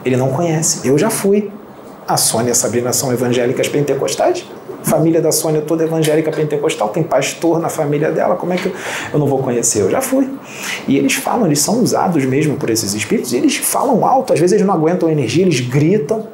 [0.05, 0.87] Ele não conhece.
[0.87, 1.51] Eu já fui.
[2.07, 4.45] A Sônia Sabrina são evangélicas pentecostais
[4.83, 8.73] família da Sônia toda evangélica pentecostal, tem pastor na família dela, como é que
[9.13, 9.81] eu, não vou conhecer?
[9.81, 10.29] Eu já fui.
[10.87, 14.41] E eles falam, eles são usados mesmo por esses espíritos, e eles falam alto, às
[14.41, 16.27] vezes eles não aguentam a energia, eles gritam,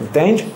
[0.00, 0.46] entende?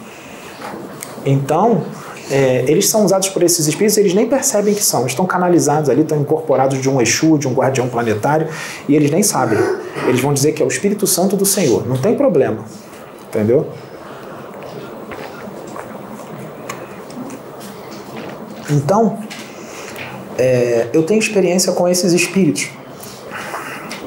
[1.24, 1.82] Então,
[2.30, 6.02] é, eles são usados por esses espíritos, eles nem percebem que são, estão canalizados ali,
[6.02, 8.46] estão incorporados de um Exu, de um guardião planetário,
[8.88, 9.58] e eles nem sabem.
[10.06, 12.64] Eles vão dizer que é o Espírito Santo do Senhor, não tem problema,
[13.28, 13.66] entendeu?
[18.70, 19.18] Então,
[20.38, 22.70] é, eu tenho experiência com esses espíritos.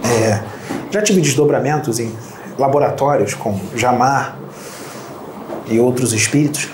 [0.04, 0.42] É,
[0.90, 2.12] já tive desdobramentos em
[2.58, 4.38] laboratórios com Jamar
[5.68, 6.70] e outros espíritos,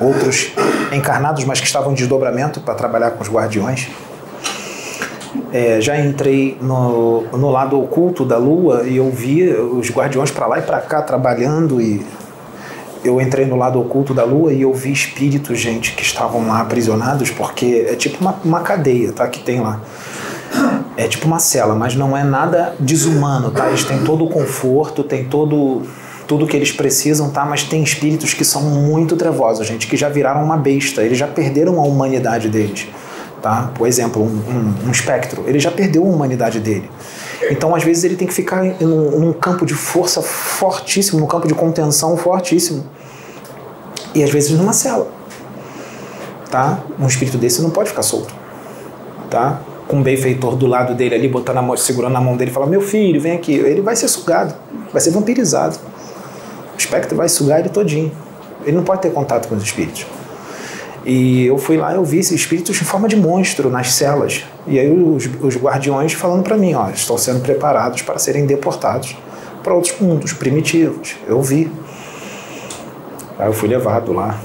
[0.00, 0.52] outros
[0.92, 3.88] encarnados, mas que estavam em desdobramento para trabalhar com os guardiões.
[5.52, 10.46] É, já entrei no, no lado oculto da Lua e eu vi os guardiões para
[10.46, 12.04] lá e para cá trabalhando e
[13.04, 16.60] eu entrei no lado oculto da lua e eu vi espíritos, gente, que estavam lá
[16.60, 19.26] aprisionados, porque é tipo uma, uma cadeia, tá?
[19.28, 19.80] Que tem lá.
[20.96, 23.68] É tipo uma cela, mas não é nada desumano, tá?
[23.68, 25.82] Eles têm todo o conforto, tem todo
[26.26, 27.44] tudo que eles precisam, tá?
[27.44, 31.26] Mas tem espíritos que são muito trevosos, gente, que já viraram uma besta, eles já
[31.26, 32.86] perderam a humanidade deles,
[33.42, 33.70] tá?
[33.74, 36.88] Por exemplo, um, um, um espectro, ele já perdeu a humanidade dele.
[37.50, 41.48] Então, às vezes, ele tem que ficar num, num campo de força fortíssimo, num campo
[41.48, 42.84] de contenção fortíssimo.
[44.14, 45.08] E às vezes numa cela.
[46.50, 46.80] Tá?
[46.98, 48.34] Um espírito desse não pode ficar solto.
[49.30, 49.60] Tá?
[49.88, 52.66] Com um benfeitor do lado dele ali, botando a mão, segurando a mão dele falar:
[52.66, 53.54] Meu filho, vem aqui.
[53.54, 54.54] Ele vai ser sugado,
[54.92, 55.78] vai ser vampirizado.
[56.74, 58.12] O espectro vai sugar ele todinho.
[58.64, 60.06] Ele não pode ter contato com os espíritos.
[61.04, 64.44] E eu fui lá, eu vi espíritos em forma de monstro nas celas.
[64.66, 69.16] E aí os, os guardiões falando para mim, ó, estão sendo preparados para serem deportados
[69.62, 71.16] para outros mundos primitivos.
[71.26, 71.70] Eu vi.
[73.38, 74.38] Aí eu fui levado lá,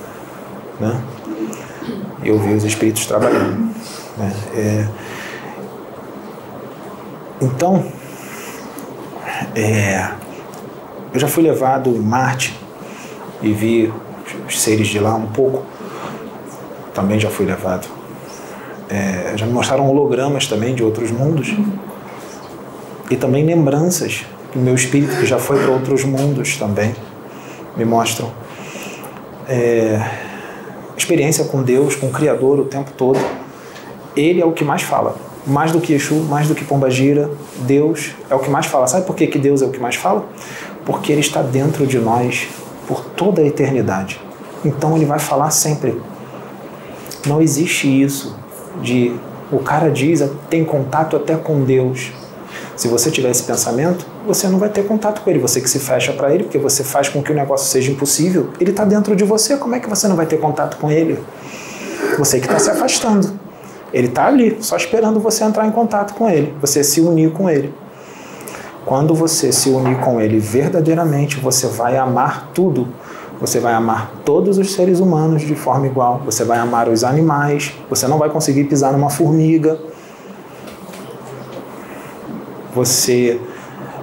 [0.79, 0.99] né?
[2.23, 3.71] Eu vi os espíritos trabalhando.
[4.17, 4.33] Né?
[4.55, 4.87] É...
[7.39, 7.85] Então,
[9.55, 10.09] é...
[11.13, 12.57] eu já fui levado em Marte
[13.41, 13.93] e vi
[14.47, 15.63] os seres de lá um pouco
[16.97, 17.87] também já fui levado.
[18.89, 21.53] É, já me mostraram hologramas também de outros mundos
[23.11, 26.95] e também lembranças do meu espírito que já foi para outros mundos também
[27.75, 28.31] me mostram
[29.47, 30.01] é,
[30.97, 33.19] experiência com Deus, com o Criador o tempo todo.
[34.15, 35.15] Ele é o que mais fala,
[35.45, 37.29] mais do que Exu, mais do que Pombagira,
[37.59, 38.87] Deus é o que mais fala.
[38.87, 40.25] Sabe por que, que Deus é o que mais fala?
[40.83, 42.47] Porque Ele está dentro de nós
[42.87, 44.19] por toda a eternidade.
[44.65, 46.01] Então Ele vai falar sempre
[47.25, 48.35] não existe isso
[48.81, 49.15] de
[49.51, 52.11] o cara diz tem contato até com Deus.
[52.75, 55.39] Se você tiver esse pensamento, você não vai ter contato com ele.
[55.39, 58.49] Você que se fecha para ele, porque você faz com que o negócio seja impossível.
[58.59, 59.57] Ele está dentro de você.
[59.57, 61.19] Como é que você não vai ter contato com ele?
[62.19, 63.31] Você que está se afastando.
[63.93, 67.49] Ele está ali, só esperando você entrar em contato com ele, você se unir com
[67.49, 67.73] ele.
[68.85, 72.87] Quando você se unir com ele verdadeiramente, você vai amar tudo
[73.39, 76.21] você vai amar todos os seres humanos de forma igual.
[76.25, 77.73] Você vai amar os animais.
[77.89, 79.77] Você não vai conseguir pisar numa formiga.
[82.73, 83.39] Você.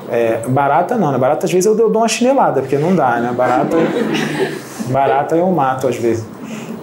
[0.09, 1.19] É, barata não, né?
[1.19, 3.32] Barata às vezes eu dou uma chinelada, porque não dá, né?
[3.32, 3.77] Barata,
[4.90, 6.24] barata eu mato às vezes.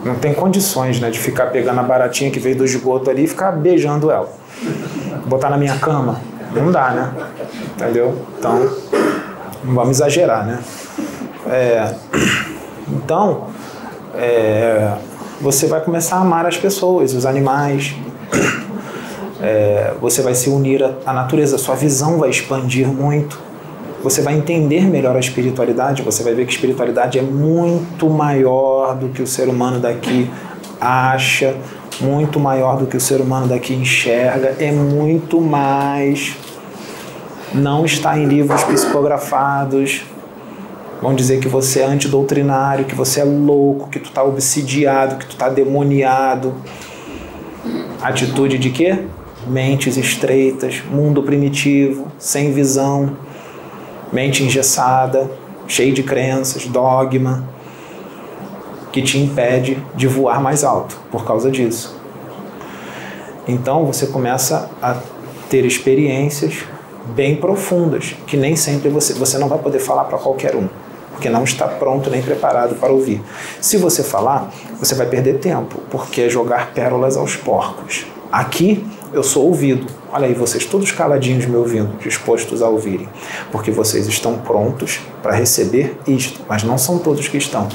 [0.04, 1.10] Não tem condições, né?
[1.10, 4.30] De ficar pegando a baratinha que veio do esgoto ali e ficar beijando ela.
[5.26, 6.20] Botar na minha cama.
[6.54, 7.12] Não dá, né?
[7.76, 8.18] Entendeu?
[8.38, 8.70] Então,
[9.64, 10.60] não vamos exagerar, né?
[11.48, 11.96] É,
[13.12, 13.48] então,
[14.16, 14.94] é,
[15.42, 17.94] você vai começar a amar as pessoas, os animais,
[19.44, 23.38] é, você vai se unir à natureza, sua visão vai expandir muito,
[24.02, 28.96] você vai entender melhor a espiritualidade, você vai ver que a espiritualidade é muito maior
[28.96, 30.32] do que o ser humano daqui
[30.80, 31.54] acha,
[32.00, 36.34] muito maior do que o ser humano daqui enxerga, é muito mais.
[37.54, 40.06] Não está em livros psicografados.
[41.02, 45.26] Vão dizer que você é antidoutrinário, que você é louco, que tu está obsidiado, que
[45.26, 46.54] tu está demoniado.
[48.02, 49.06] Atitude de quê?
[49.48, 53.18] Mentes estreitas, mundo primitivo, sem visão,
[54.14, 55.30] mente engessada,
[55.68, 57.50] cheio de crenças, dogma
[58.92, 62.00] que te impede de voar mais alto por causa disso.
[63.48, 64.98] Então você começa a
[65.50, 66.66] ter experiências
[67.16, 70.68] bem profundas, que nem sempre você, você não vai poder falar para qualquer um,
[71.22, 73.22] porque não está pronto nem preparado para ouvir.
[73.62, 78.08] Se você falar, você vai perder tempo, porque é jogar pérolas aos porcos.
[78.32, 78.84] Aqui
[79.14, 79.86] eu sou ouvido.
[80.12, 83.08] Olha aí, vocês todos caladinhos me ouvindo, dispostos a ouvirem,
[83.52, 87.68] porque vocês estão prontos para receber isto, mas não são todos que estão.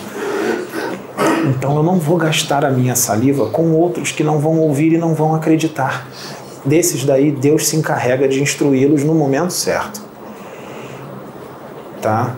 [1.44, 4.98] Então eu não vou gastar a minha saliva com outros que não vão ouvir e
[4.98, 6.08] não vão acreditar.
[6.64, 10.02] Desses daí, Deus se encarrega de instruí-los no momento certo.
[12.02, 12.34] Tá?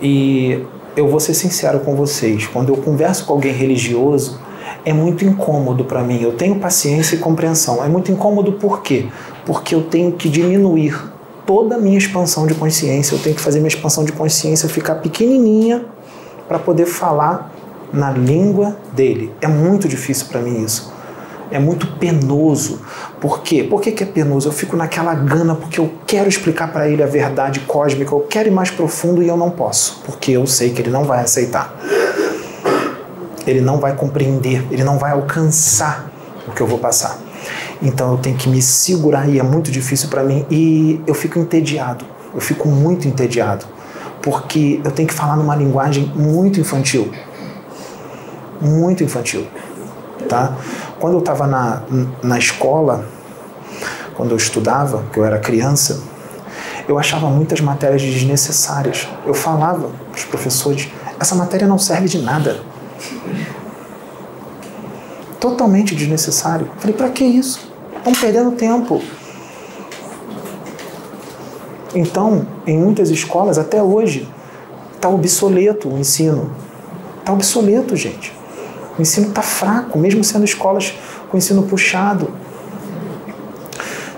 [0.00, 0.64] E
[0.96, 4.40] eu vou ser sincero com vocês, quando eu converso com alguém religioso,
[4.84, 6.22] é muito incômodo para mim.
[6.22, 7.84] Eu tenho paciência e compreensão.
[7.84, 9.06] É muito incômodo por quê?
[9.44, 10.96] Porque eu tenho que diminuir
[11.44, 14.96] toda a minha expansão de consciência, eu tenho que fazer minha expansão de consciência ficar
[14.96, 15.84] pequenininha
[16.48, 17.52] para poder falar
[17.92, 19.32] na língua dele.
[19.40, 20.92] É muito difícil para mim isso.
[21.50, 22.80] É muito penoso.
[23.20, 23.62] Por quê?
[23.62, 24.48] Por que, que é penoso?
[24.48, 28.48] Eu fico naquela gana porque eu quero explicar para ele a verdade cósmica, eu quero
[28.48, 31.74] ir mais profundo e eu não posso, porque eu sei que ele não vai aceitar.
[33.46, 36.10] Ele não vai compreender, ele não vai alcançar
[36.48, 37.18] o que eu vou passar.
[37.80, 41.38] Então eu tenho que me segurar e é muito difícil para mim e eu fico
[41.38, 42.04] entediado.
[42.34, 43.66] Eu fico muito entediado
[44.20, 47.10] porque eu tenho que falar numa linguagem muito infantil
[48.60, 49.46] muito infantil,
[50.28, 50.56] tá?
[50.98, 51.82] Quando eu estava na,
[52.22, 53.04] na escola,
[54.14, 56.00] quando eu estudava, que eu era criança,
[56.88, 59.08] eu achava muitas matérias desnecessárias.
[59.26, 62.60] Eu falava para os professores, essa matéria não serve de nada.
[65.40, 66.70] Totalmente desnecessário.
[66.78, 67.72] Falei, para que isso?
[67.96, 69.02] Estão perdendo tempo.
[71.94, 74.28] Então, em muitas escolas, até hoje,
[74.94, 76.50] está obsoleto o ensino.
[77.20, 78.35] Está obsoleto, gente.
[78.98, 80.94] O ensino está fraco, mesmo sendo escolas
[81.28, 82.30] com ensino puxado.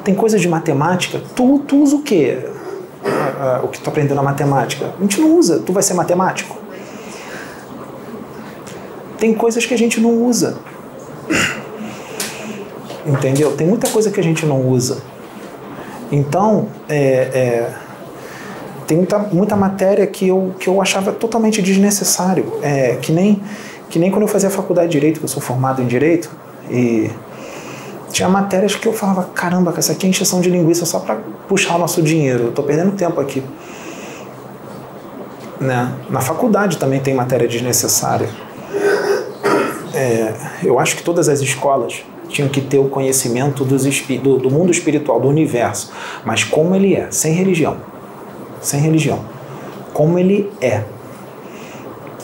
[0.05, 2.39] Tem coisas de matemática, tu, tu usa o quê?
[3.03, 4.93] Uh, uh, o que tu aprendeu na matemática?
[4.99, 6.57] A gente não usa, tu vai ser matemático.
[9.19, 10.59] Tem coisas que a gente não usa.
[13.05, 13.57] Entendeu?
[13.57, 14.99] Tem muita coisa que a gente não usa.
[16.11, 17.75] Então, é, é,
[18.87, 22.59] tem muita, muita matéria que eu, que eu achava totalmente desnecessário.
[22.63, 23.43] É, que nem
[23.91, 26.31] que nem quando eu fazia faculdade de Direito, que eu sou formado em Direito,
[26.71, 27.11] e
[28.11, 31.17] tinha matérias que eu falava, caramba, essa aqui é encheção de linguiça só para
[31.49, 33.43] puxar o nosso dinheiro, eu estou perdendo tempo aqui.
[35.61, 35.93] Né?
[36.09, 38.29] Na faculdade também tem matéria desnecessária.
[39.95, 40.33] É,
[40.63, 43.85] eu acho que todas as escolas tinham que ter o conhecimento dos,
[44.23, 45.91] do, do mundo espiritual, do universo,
[46.25, 47.79] mas como ele é, sem religião.
[48.61, 49.21] Sem religião.
[49.95, 50.85] Como ele é.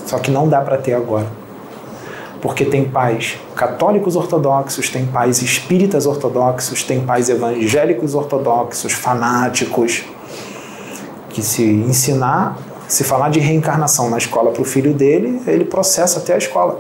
[0.07, 1.44] Só que não dá para ter agora
[2.45, 10.05] porque tem pais católicos ortodoxos, tem pais espíritas ortodoxos, tem pais evangélicos ortodoxos, fanáticos,
[11.31, 16.19] que se ensinar, se falar de reencarnação na escola para o filho dele, ele processa
[16.19, 16.79] até a escola.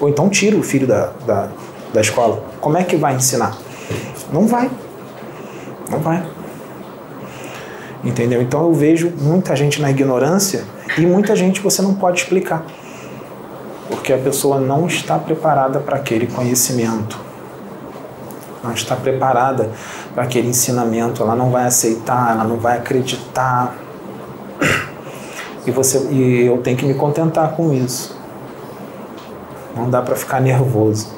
[0.00, 1.48] Ou então tira o filho da, da,
[1.92, 2.42] da escola.
[2.58, 3.54] Como é que vai ensinar?
[4.32, 4.70] Não vai.
[5.90, 6.24] Não vai.
[8.02, 8.40] Entendeu?
[8.40, 10.64] Então eu vejo muita gente na ignorância
[10.96, 12.64] e muita gente você não pode explicar
[13.92, 17.20] porque a pessoa não está preparada para aquele conhecimento,
[18.64, 19.68] não está preparada
[20.14, 23.76] para aquele ensinamento, ela não vai aceitar, ela não vai acreditar.
[25.66, 28.18] E, você, e eu tenho que me contentar com isso.
[29.76, 31.08] Não dá para ficar nervoso.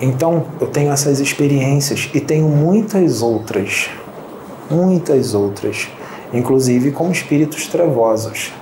[0.00, 3.88] Então, eu tenho essas experiências e tenho muitas outras,
[4.68, 5.88] muitas outras,
[6.34, 8.52] inclusive com espíritos trevosos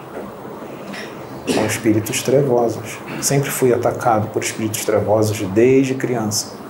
[1.54, 2.98] com espíritos trevosos.
[3.20, 6.60] Sempre fui atacado por espíritos trevosos desde criança.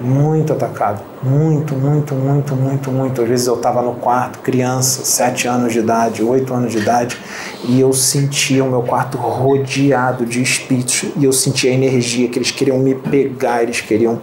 [0.00, 1.00] Muito atacado.
[1.22, 3.22] Muito, muito, muito, muito, muito.
[3.22, 7.16] Às vezes eu estava no quarto, criança, sete anos de idade, oito anos de idade,
[7.64, 11.04] e eu sentia o meu quarto rodeado de espíritos.
[11.16, 14.20] E eu sentia a energia que eles queriam me pegar, eles queriam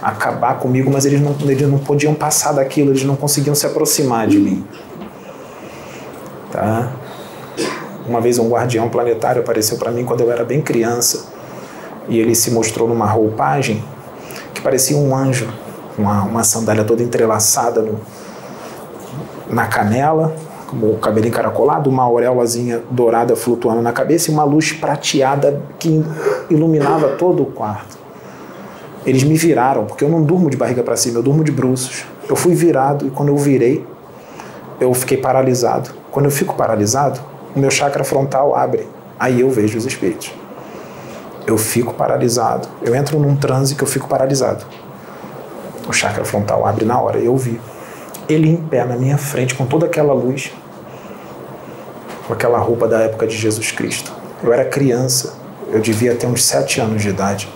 [0.00, 4.28] acabar comigo, mas eles não, eles não podiam passar daquilo, eles não conseguiam se aproximar
[4.28, 4.64] de mim.
[6.52, 6.92] Tá?
[8.06, 11.26] Uma vez um guardião planetário apareceu para mim quando eu era bem criança
[12.08, 13.82] e ele se mostrou numa roupagem
[14.52, 15.48] que parecia um anjo,
[15.96, 17.98] uma, uma sandália toda entrelaçada no,
[19.48, 20.34] na canela,
[20.72, 26.04] o cabelo encaracolado, uma auréolazinha dourada flutuando na cabeça e uma luz prateada que
[26.50, 27.96] iluminava todo o quarto.
[29.06, 32.04] Eles me viraram, porque eu não durmo de barriga para cima, eu durmo de bruços.
[32.28, 33.86] Eu fui virado e quando eu virei,
[34.80, 35.90] eu fiquei paralisado.
[36.10, 37.20] Quando eu fico paralisado,
[37.54, 38.86] o meu chakra frontal abre.
[39.18, 40.32] Aí eu vejo os espíritos.
[41.46, 42.68] Eu fico paralisado.
[42.82, 44.64] Eu entro num transe que eu fico paralisado.
[45.88, 47.18] O chakra frontal abre na hora.
[47.18, 47.60] Eu vi.
[48.28, 50.52] Ele em pé na minha frente, com toda aquela luz,
[52.26, 54.12] com aquela roupa da época de Jesus Cristo.
[54.42, 55.34] Eu era criança.
[55.70, 57.48] Eu devia ter uns sete anos de idade.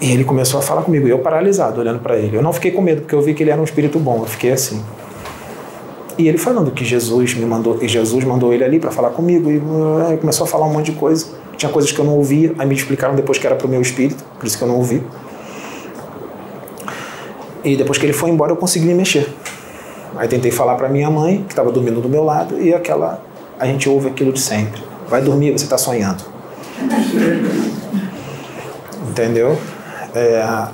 [0.00, 2.36] E ele começou a falar comigo, eu paralisado, olhando para ele.
[2.36, 4.26] Eu não fiquei com medo, porque eu vi que ele era um espírito bom, eu
[4.26, 4.84] fiquei assim.
[6.16, 9.50] E ele falando que Jesus me mandou, e Jesus mandou ele ali para falar comigo,
[9.50, 11.26] e uh, começou a falar um monte de coisa.
[11.56, 13.80] Tinha coisas que eu não ouvia, aí me explicaram depois que era para o meu
[13.80, 15.02] espírito, por isso que eu não ouvi.
[17.64, 19.28] E depois que ele foi embora, eu consegui me mexer.
[20.16, 23.20] Aí tentei falar para minha mãe, que estava dormindo do meu lado, e aquela
[23.58, 24.82] a gente ouve aquilo de sempre.
[25.08, 26.22] Vai dormir, você está sonhando.
[29.08, 29.58] Entendeu?
[30.14, 30.68] É,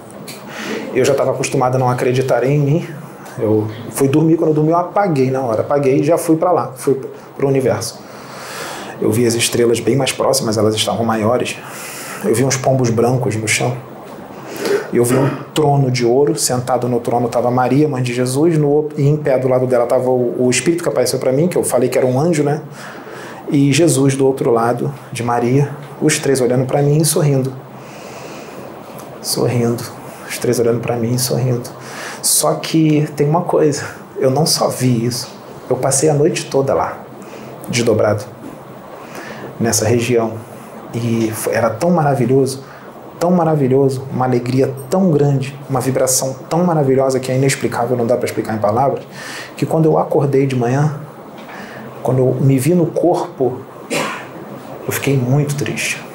[0.95, 2.87] eu já estava acostumado a não acreditar em mim.
[3.43, 5.62] Eu fui dormir, quando eu dormi eu apaguei na hora.
[5.62, 6.95] Apaguei e já fui para lá, fui
[7.37, 7.99] para o universo.
[9.01, 11.57] Eu vi as estrelas bem mais próximas, elas estavam maiores.
[12.25, 13.77] Eu vi uns pombos brancos no chão.
[14.93, 18.59] E eu vi um trono de ouro, sentado no trono estava Maria, mãe de Jesus,
[18.59, 21.47] no, e em pé do lado dela estava o, o espírito que apareceu para mim,
[21.47, 22.61] que eu falei que era um anjo, né?
[23.49, 25.71] E Jesus do outro lado de Maria,
[26.03, 27.53] os três olhando para mim e sorrindo
[29.23, 29.83] sorrindo,
[30.29, 31.69] os três olhando para mim sorrindo.
[32.23, 33.85] Só que tem uma coisa,
[34.19, 35.29] eu não só vi isso,
[35.69, 36.99] eu passei a noite toda lá,
[37.69, 38.25] desdobrado,
[39.59, 40.33] nessa região.
[40.93, 42.63] E era tão maravilhoso,
[43.19, 48.17] tão maravilhoso, uma alegria tão grande, uma vibração tão maravilhosa que é inexplicável, não dá
[48.17, 49.03] para explicar em palavras,
[49.57, 51.01] que quando eu acordei de manhã,
[52.03, 53.61] quando eu me vi no corpo,
[54.87, 56.10] eu fiquei muito triste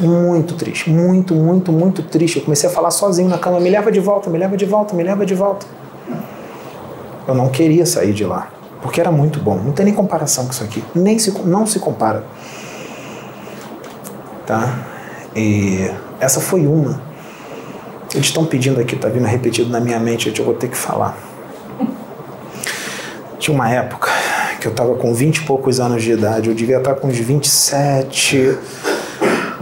[0.00, 2.38] muito triste, muito, muito, muito triste.
[2.38, 4.94] Eu comecei a falar sozinho na cama: me leva de volta, me leva de volta,
[4.94, 5.66] me leva de volta.
[7.26, 8.50] Eu não queria sair de lá,
[8.80, 9.56] porque era muito bom.
[9.56, 12.24] Não tem nem comparação com isso aqui, nem se, não se compara.
[14.46, 14.78] Tá?
[15.36, 17.00] E essa foi uma.
[18.14, 21.16] Eles estão pedindo aqui, tá vindo repetido na minha mente, eu vou ter que falar.
[23.38, 24.10] Tinha uma época
[24.60, 27.18] que eu estava com 20 e poucos anos de idade, eu devia estar com uns
[27.18, 28.56] 27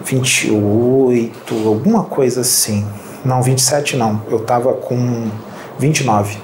[0.06, 2.86] 28, alguma coisa assim.
[3.24, 4.22] Não, 27 não.
[4.30, 5.28] Eu tava com
[5.78, 6.38] 29.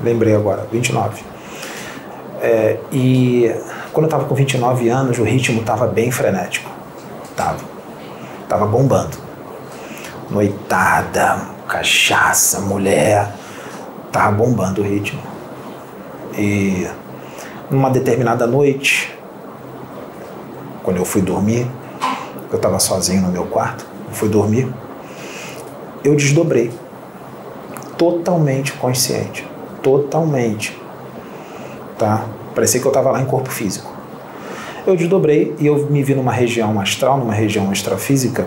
[0.00, 1.22] Lembrei agora, 29.
[2.40, 3.52] É, e
[3.92, 6.70] quando eu tava com 29 anos, o ritmo tava bem frenético.
[7.34, 7.58] Tava.
[8.48, 9.18] Tava bombando.
[10.30, 13.32] Noitada, cachaça, mulher.
[14.12, 15.20] Tava bombando o ritmo.
[16.36, 16.86] E
[17.68, 19.12] numa determinada noite,
[20.84, 21.66] quando eu fui dormir,
[22.50, 24.68] eu estava sozinho no meu quarto, fui dormir,
[26.04, 26.70] eu desdobrei.
[27.96, 29.46] Totalmente consciente.
[29.82, 30.80] Totalmente.
[31.98, 32.24] Tá?
[32.54, 33.90] Parecia que eu estava lá em corpo físico.
[34.86, 38.46] Eu desdobrei e eu me vi numa região astral, numa região extrafísica,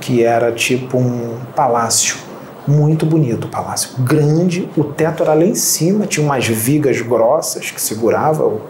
[0.00, 2.16] que era tipo um palácio.
[2.66, 3.90] Muito bonito o palácio.
[3.98, 8.60] Grande, o teto era lá em cima, tinha umas vigas grossas que seguravam,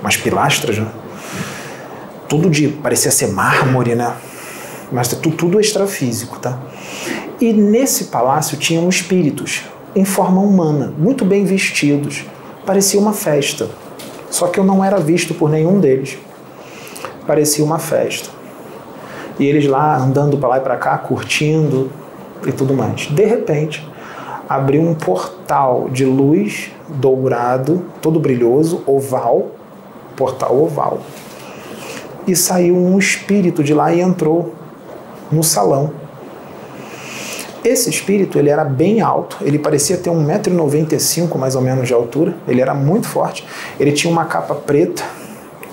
[0.00, 0.86] umas pilastras, né?
[2.30, 4.14] Tudo de parecia ser mármore, né?
[4.92, 6.60] Mas tudo, tudo extrafísico, tá?
[7.40, 9.64] E nesse palácio tinham espíritos
[9.96, 12.24] em forma humana, muito bem vestidos.
[12.64, 13.68] Parecia uma festa.
[14.30, 16.18] Só que eu não era visto por nenhum deles.
[17.26, 18.30] Parecia uma festa.
[19.36, 21.90] E eles lá andando para lá e para cá, curtindo
[22.46, 23.08] e tudo mais.
[23.08, 23.84] De repente,
[24.48, 29.48] abriu um portal de luz dourado, todo brilhoso, oval,
[30.14, 31.00] portal oval
[32.26, 34.54] e saiu um espírito de lá e entrou
[35.30, 35.92] no salão.
[37.62, 42.34] Esse espírito ele era bem alto, ele parecia ter 1,95m mais ou menos de altura,
[42.48, 43.46] ele era muito forte,
[43.78, 45.02] ele tinha uma capa preta,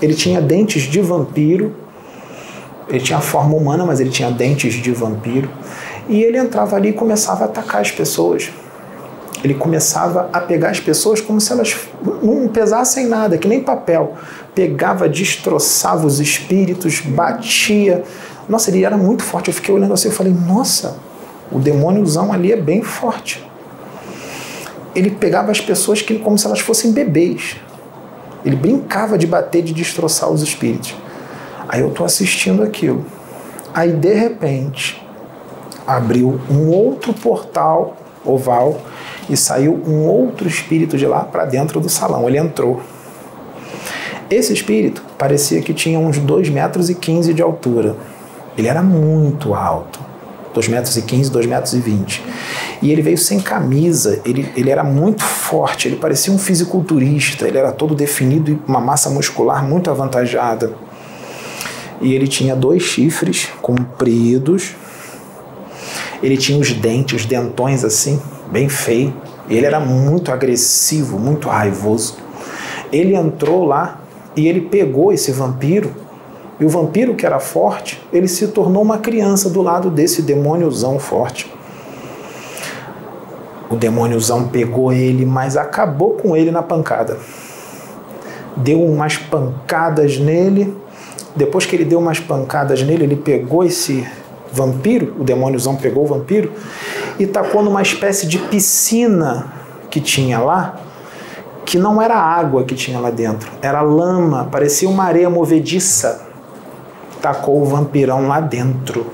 [0.01, 1.73] ele tinha dentes de vampiro,
[2.89, 5.49] ele tinha forma humana, mas ele tinha dentes de vampiro,
[6.09, 8.51] e ele entrava ali e começava a atacar as pessoas.
[9.43, 11.75] Ele começava a pegar as pessoas como se elas
[12.23, 14.15] não pesassem nada, que nem papel
[14.55, 18.03] pegava, destroçava os espíritos, batia.
[18.49, 19.49] Nossa, ele era muito forte.
[19.49, 20.97] Eu fiquei olhando assim e falei, nossa,
[21.51, 23.45] o demôniozão ali é bem forte.
[24.97, 27.57] ele pegava as pessoas que, como se elas fossem bebês.
[28.43, 30.95] Ele brincava de bater, de destroçar os espíritos.
[31.67, 33.05] Aí eu estou assistindo aquilo.
[33.73, 35.05] Aí de repente
[35.85, 37.95] abriu um outro portal
[38.27, 38.79] oval
[39.29, 42.27] e saiu um outro espírito de lá para dentro do salão.
[42.27, 42.81] Ele entrou.
[44.29, 47.95] Esse espírito parecia que tinha uns 2 metros e 15 de altura.
[48.57, 49.99] Ele era muito alto.
[50.53, 52.23] 2 metros e 15, 2 metros e 20.
[52.81, 57.57] E ele veio sem camisa, ele, ele era muito forte, ele parecia um fisiculturista, ele
[57.57, 60.73] era todo definido e uma massa muscular muito avantajada.
[62.01, 64.75] E ele tinha dois chifres compridos,
[66.21, 68.21] ele tinha os dentes, os dentões assim,
[68.51, 69.13] bem feio.
[69.49, 72.17] Ele era muito agressivo, muito raivoso.
[72.91, 74.01] Ele entrou lá
[74.35, 76.07] e ele pegou esse vampiro
[76.59, 80.97] e o vampiro que era forte, ele se tornou uma criança do lado desse demôniozão
[80.97, 81.51] forte.
[83.69, 87.19] O demôniozão pegou ele, mas acabou com ele na pancada.
[88.55, 90.75] Deu umas pancadas nele.
[91.35, 94.07] Depois que ele deu umas pancadas nele, ele pegou esse
[94.51, 96.51] vampiro, o demôniozão pegou o vampiro
[97.19, 99.53] e tacou numa espécie de piscina
[99.89, 100.79] que tinha lá,
[101.65, 106.27] que não era água que tinha lá dentro, era lama, parecia uma areia movediça
[107.21, 109.05] tacou o vampirão lá dentro.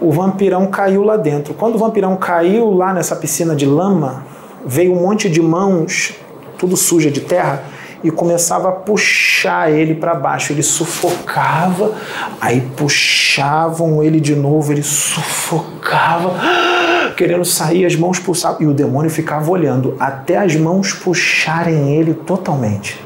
[0.00, 1.54] O vampirão caiu lá dentro.
[1.54, 4.24] Quando o vampirão caiu lá nessa piscina de lama,
[4.64, 6.14] veio um monte de mãos,
[6.58, 7.62] tudo suja de terra,
[8.04, 10.52] e começava a puxar ele para baixo.
[10.52, 11.94] Ele sufocava,
[12.38, 16.34] aí puxavam ele de novo, ele sufocava,
[17.16, 22.12] querendo sair, as mãos pulsavam, e o demônio ficava olhando até as mãos puxarem ele
[22.12, 23.02] totalmente.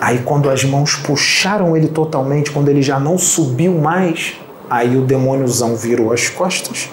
[0.00, 4.34] Aí quando as mãos puxaram ele totalmente, quando ele já não subiu mais,
[4.68, 6.88] aí o demôniozão virou as costas,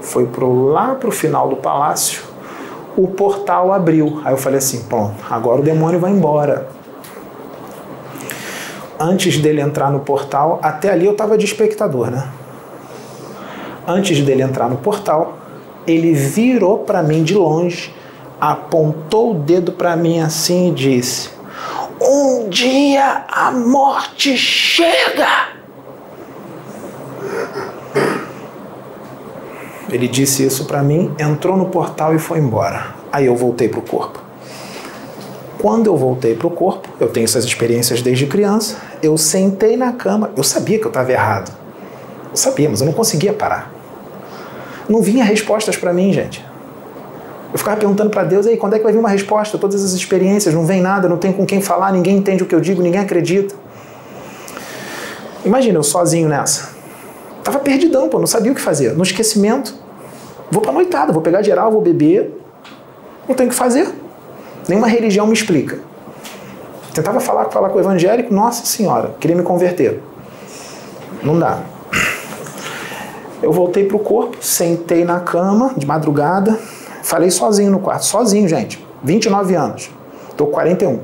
[0.00, 2.22] foi pro, lá pro final do palácio,
[2.96, 4.20] o portal abriu.
[4.24, 6.68] Aí eu falei assim, pronto, agora o demônio vai embora.
[8.98, 12.28] Antes dele entrar no portal, até ali eu estava de espectador, né?
[13.86, 15.36] Antes dele entrar no portal,
[15.86, 17.94] ele virou para mim de longe,
[18.40, 21.30] apontou o dedo para mim assim e disse:
[22.00, 25.55] um dia a morte chega.
[29.90, 32.94] Ele disse isso para mim, entrou no portal e foi embora.
[33.12, 34.20] Aí eu voltei para o corpo.
[35.58, 39.92] Quando eu voltei para o corpo, eu tenho essas experiências desde criança, eu sentei na
[39.92, 41.50] cama, eu sabia que eu estava errado.
[42.30, 43.72] Eu sabia, mas eu não conseguia parar.
[44.88, 46.44] Não vinha respostas para mim, gente.
[47.52, 49.56] Eu ficava perguntando para Deus, aí, quando é que vai vir uma resposta?
[49.56, 52.54] Todas as experiências, não vem nada, não tem com quem falar, ninguém entende o que
[52.54, 53.54] eu digo, ninguém acredita.
[55.44, 56.75] Imagina eu sozinho nessa.
[57.46, 58.94] Tava perdidão, pô, não sabia o que fazer.
[58.94, 59.72] No esquecimento.
[60.50, 62.36] Vou pra noitada, vou pegar geral, vou beber.
[63.28, 63.88] Não tenho o que fazer.
[64.68, 65.78] Nenhuma religião me explica.
[66.92, 70.02] Tentava falar, falar com o evangélico, nossa senhora, queria me converter.
[71.22, 71.60] Não dá.
[73.40, 76.58] Eu voltei pro corpo, sentei na cama de madrugada,
[77.06, 78.84] Falei sozinho no quarto, sozinho, gente.
[79.04, 79.90] 29 anos.
[80.36, 80.98] Tô 41.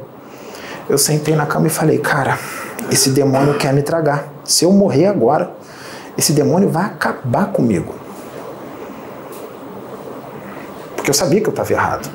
[0.88, 2.36] Eu sentei na cama e falei, cara,
[2.90, 4.26] esse demônio quer me tragar.
[4.44, 5.52] Se eu morrer agora,
[6.16, 7.94] esse demônio vai acabar comigo.
[10.94, 12.08] Porque eu sabia que eu estava errado,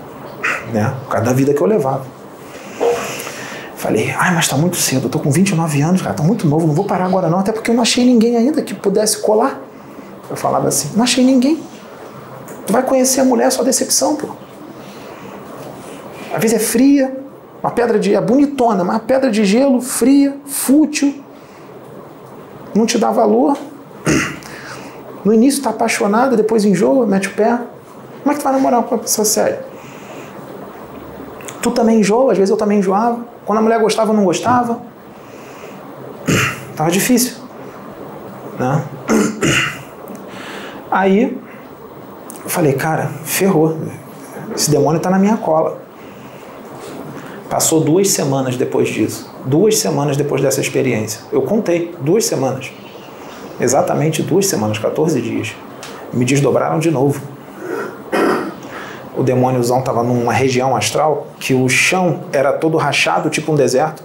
[0.72, 0.96] né?
[1.04, 2.06] Por causa da vida que eu levava.
[3.76, 6.66] Falei, ai, mas tá muito cedo, eu tô com 29 anos, cara, tô muito novo,
[6.66, 9.62] não vou parar agora não, até porque eu não achei ninguém ainda que pudesse colar.
[10.30, 11.62] Eu falava assim, não achei ninguém.
[12.66, 14.30] Tu vai conhecer a mulher, sua decepção, pô.
[16.34, 17.18] Às vezes é fria,
[17.62, 18.14] uma pedra de.
[18.14, 21.24] é bonitona, mas uma pedra de gelo, fria, fútil,
[22.76, 23.58] não te dá valor.
[25.26, 27.60] No início tá apaixonada, depois enjoa, mete o pé.
[28.24, 29.66] Como é que tu vai namorar com uma pessoa séria?
[31.62, 33.20] Tu também enjoa, às vezes eu também enjoava.
[33.46, 34.82] Quando a mulher gostava, não gostava.
[36.78, 37.36] Tava difícil.
[38.58, 38.84] Né?
[40.90, 41.38] Aí
[42.44, 43.78] eu falei, cara, ferrou.
[44.56, 45.82] Esse demônio está na minha cola.
[47.50, 49.30] Passou duas semanas depois disso.
[49.46, 51.22] Duas semanas depois dessa experiência.
[51.32, 52.72] Eu contei, duas semanas.
[53.60, 55.56] Exatamente duas semanas, 14 dias.
[56.14, 57.22] Me desdobraram de novo.
[59.16, 64.04] O demôniozão estava numa região astral que o chão era todo rachado, tipo um deserto.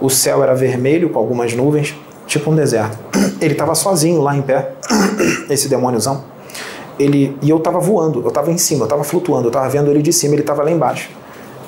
[0.00, 1.94] O céu era vermelho, com algumas nuvens,
[2.26, 2.98] tipo um deserto.
[3.40, 4.72] Ele estava sozinho lá em pé,
[5.48, 6.24] esse demôniozão
[7.02, 9.90] ele e eu estava voando, eu estava em cima, eu estava flutuando, eu estava vendo
[9.90, 11.08] ele de cima, ele estava lá embaixo.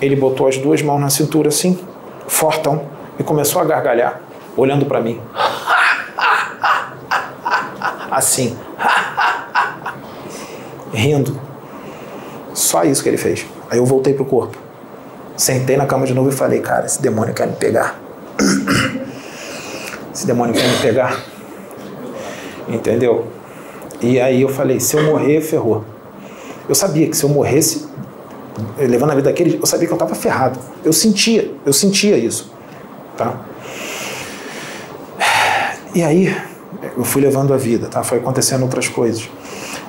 [0.01, 1.79] Ele botou as duas mãos na cintura assim,
[2.27, 2.83] fortão,
[3.19, 4.21] e começou a gargalhar,
[4.57, 5.19] olhando para mim.
[8.13, 8.57] Assim.
[10.93, 11.41] rindo.
[12.55, 13.47] Só isso que ele fez.
[13.71, 14.59] Aí eu voltei pro corpo.
[15.37, 17.99] Sentei na cama de novo e falei, cara, esse demônio quer me pegar.
[20.15, 21.19] Esse demônio quer me pegar.
[22.69, 23.29] Entendeu?
[23.99, 25.83] E aí eu falei, se eu morrer, ferrou.
[26.69, 27.89] Eu sabia que se eu morresse,
[28.79, 30.59] levando a vida daquele, eu sabia que eu estava ferrado.
[30.85, 32.53] Eu sentia, eu sentia isso.
[33.17, 33.41] Tá?
[35.95, 36.37] E aí
[36.83, 38.03] eu fui levando a vida, tá?
[38.03, 39.29] Foi acontecendo outras coisas.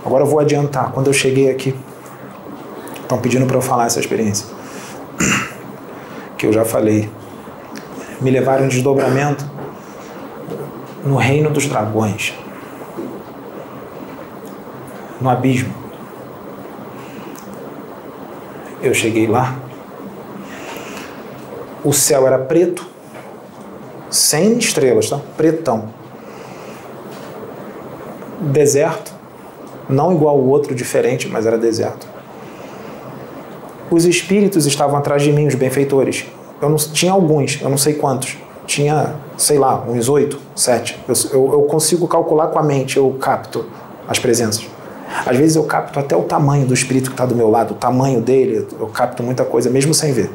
[0.06, 0.92] Agora eu vou adiantar.
[0.92, 1.76] Quando eu cheguei aqui,
[3.02, 4.46] estão pedindo para eu falar essa experiência.
[6.38, 7.10] Que eu já falei.
[8.20, 9.50] Me levaram em desdobramento
[11.06, 12.34] no reino dos dragões.
[15.22, 15.74] No abismo.
[18.82, 19.56] Eu cheguei lá.
[21.82, 22.86] O céu era preto,
[24.10, 25.20] sem estrelas, tá?
[25.38, 26.03] Pretão.
[28.52, 29.14] Deserto,
[29.90, 32.08] não igual o outro, diferente, mas era deserto.
[33.90, 36.26] Os espíritos estavam atrás de mim, os benfeitores.
[36.62, 38.38] Eu não tinha alguns, eu não sei quantos.
[38.66, 40.98] Tinha, sei lá, uns oito, sete.
[41.08, 43.66] Eu, eu, eu consigo calcular com a mente, eu capto
[44.08, 44.66] as presenças.
[45.26, 47.76] Às vezes eu capto até o tamanho do espírito que está do meu lado, o
[47.76, 50.32] tamanho dele, eu capto muita coisa, mesmo sem ver,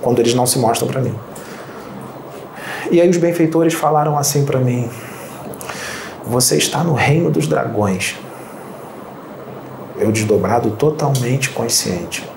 [0.00, 1.14] quando eles não se mostram para mim.
[2.90, 4.88] E aí os benfeitores falaram assim para mim:
[6.28, 8.16] Você está no reino dos dragões.
[9.96, 12.28] Eu desdobrado totalmente consciente.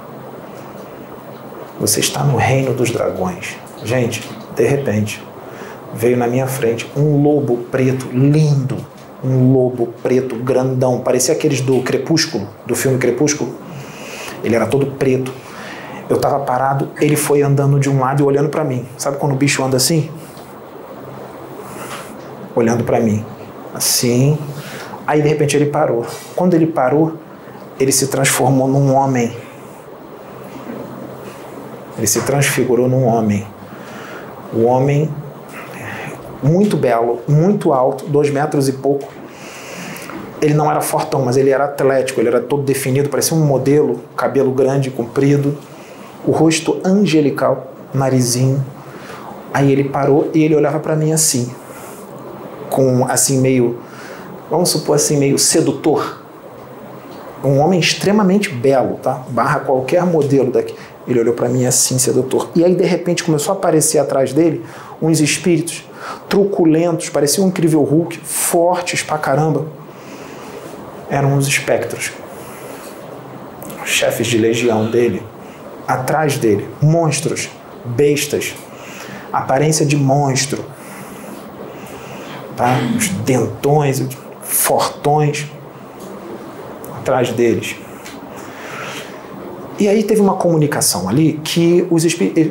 [1.80, 3.57] Você está no reino dos dragões.
[3.84, 5.24] Gente, de repente,
[5.91, 8.78] veio na minha frente um lobo preto lindo,
[9.24, 13.56] um lobo preto grandão, parecia aqueles do Crepúsculo, do filme Crepúsculo.
[14.44, 15.34] Ele era todo preto.
[16.07, 18.86] Eu estava parado, ele foi andando de um lado e olhando para mim.
[18.99, 20.11] Sabe quando o bicho anda assim?
[22.56, 23.26] Olhando para mim.
[23.74, 24.38] Assim.
[25.06, 26.06] Aí de repente ele parou.
[26.36, 27.14] Quando ele parou,
[27.80, 29.36] ele se transformou num homem.
[31.98, 33.46] Ele se transfigurou num homem.
[34.54, 35.10] O homem
[36.41, 39.12] muito belo, muito alto, dois metros e pouco.
[40.41, 44.00] Ele não era fortão, mas ele era atlético, ele era todo definido, parecia um modelo,
[44.16, 45.58] cabelo grande, comprido,
[46.26, 48.64] o rosto angelical, narizinho.
[49.54, 51.52] Aí ele parou e ele olhava para mim assim,
[52.80, 53.78] com assim meio,
[54.50, 56.24] vamos supor assim meio sedutor.
[57.44, 59.22] Um homem extremamente belo, tá?
[59.30, 60.74] Barra qualquer modelo daqui.
[61.06, 62.50] Ele olhou para mim assim, sedutor.
[62.56, 64.64] E aí de repente começou a aparecer atrás dele
[65.02, 65.84] uns espíritos
[66.30, 69.66] truculentos, parecia um incrível Hulk, fortes pra caramba.
[71.10, 72.14] Eram os espectros.
[73.84, 75.22] Chefes de legião dele.
[75.86, 77.50] Atrás dele, monstros,
[77.84, 78.54] bestas,
[79.34, 80.64] aparência de monstro.
[82.60, 82.77] Tá?
[82.95, 84.06] Os dentões,
[84.41, 85.48] fortões
[86.99, 87.76] atrás deles.
[89.80, 92.03] E aí teve uma comunicação ali que os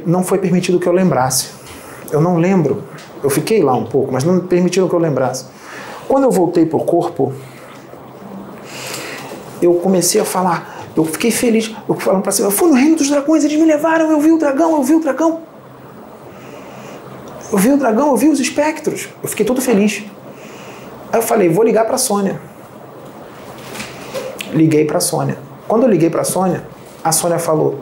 [0.06, 1.50] não foi permitido que eu lembrasse.
[2.10, 2.84] Eu não lembro
[3.22, 5.46] eu fiquei lá um pouco, mas não permitiram que eu lembrasse.
[6.06, 7.32] Quando eu voltei para o corpo,
[9.60, 12.96] eu comecei a falar, eu fiquei feliz, eu falando para cima, eu fui no reino
[12.96, 15.40] dos dragões, eles me levaram, eu vi o dragão, eu vi o dragão.
[17.50, 19.08] Eu vi o dragão, eu vi os espectros.
[19.22, 20.04] Eu fiquei todo feliz.
[21.12, 22.40] Aí eu falei, vou ligar para a Sônia.
[24.52, 25.38] Liguei para a Sônia.
[25.66, 26.64] Quando eu liguei para a Sônia,
[27.04, 27.80] a Sônia falou: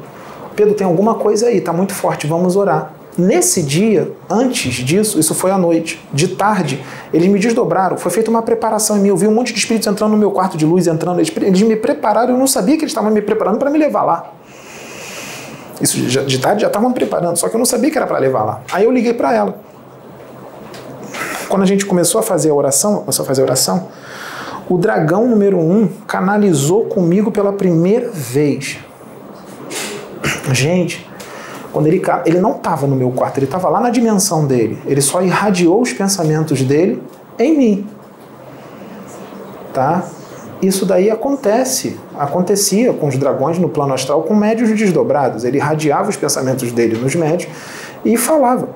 [0.55, 2.93] Pedro, tem alguma coisa aí, tá muito forte, vamos orar.
[3.17, 6.85] Nesse dia, antes disso, isso foi à noite, de tarde,
[7.15, 9.09] eles me desdobraram, foi feita uma preparação em mim.
[9.09, 11.19] Eu vi um monte de espíritos entrando no meu quarto de luz, entrando.
[11.19, 14.03] Eles, eles me prepararam, eu não sabia que eles estavam me preparando para me levar
[14.03, 14.33] lá.
[15.81, 18.45] Isso de tarde já estavam preparando, só que eu não sabia que era para levar
[18.45, 18.61] lá.
[18.73, 19.59] Aí eu liguei para ela.
[21.49, 23.89] Quando a gente começou a fazer a oração, começou a fazer a oração,
[24.69, 28.79] o dragão número um canalizou comigo pela primeira vez.
[30.53, 31.09] Gente,
[31.73, 34.83] quando ele, ele não estava no meu quarto, ele estava lá na dimensão dele.
[34.87, 37.03] Ele só irradiou os pensamentos dele
[37.39, 37.87] em mim.
[39.73, 40.05] Tá?
[40.63, 45.45] Isso daí acontece, acontecia com os dragões no plano astral com médios desdobrados.
[45.45, 47.51] Ele irradiava os pensamentos dele nos médios
[48.05, 48.69] e falava.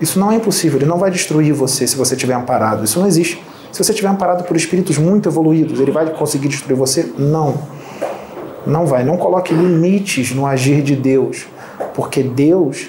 [0.00, 2.84] Isso não é impossível, ele não vai destruir você se você estiver amparado.
[2.84, 3.42] Isso não existe.
[3.72, 7.12] Se você estiver amparado por espíritos muito evoluídos, ele vai conseguir destruir você?
[7.18, 7.54] Não.
[8.66, 9.04] Não vai.
[9.04, 11.46] Não coloque limites no agir de Deus.
[11.94, 12.88] Porque Deus,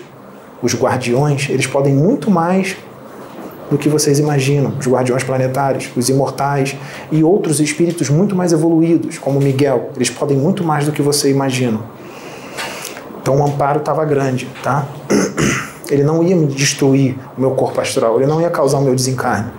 [0.62, 2.78] os guardiões, eles podem muito mais
[3.70, 4.74] do que vocês imaginam.
[4.80, 6.76] Os guardiões planetários, os imortais
[7.12, 11.30] e outros espíritos muito mais evoluídos, como Miguel, eles podem muito mais do que você
[11.30, 11.80] imagina.
[13.22, 14.88] Então o amparo estava grande, tá?
[15.90, 18.94] Ele não ia me destruir o meu corpo astral, ele não ia causar o meu
[18.94, 19.50] desencarne.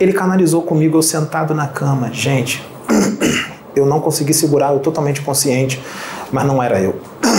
[0.00, 2.10] Ele canalizou comigo eu sentado na cama.
[2.12, 2.60] Gente,
[3.74, 5.82] Eu não consegui segurar, eu totalmente consciente,
[6.30, 6.94] mas não era eu.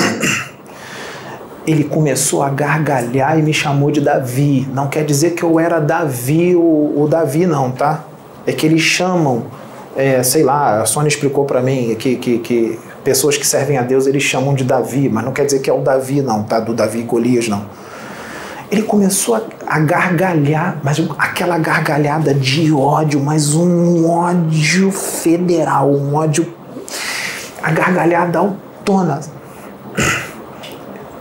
[1.65, 4.67] Ele começou a gargalhar e me chamou de Davi.
[4.73, 8.03] Não quer dizer que eu era Davi, o, o Davi, não, tá?
[8.45, 9.45] É que eles chamam,
[9.95, 13.81] é, sei lá, a Sônia explicou para mim que, que, que pessoas que servem a
[13.81, 16.59] Deus eles chamam de Davi, mas não quer dizer que é o Davi, não, tá?
[16.59, 17.65] Do Davi e Golias, não
[18.73, 26.15] ele começou a, a, gargalhar, mas aquela gargalhada de ódio, mas um ódio federal, um
[26.15, 26.51] ódio.
[27.61, 29.21] A gargalhada autona.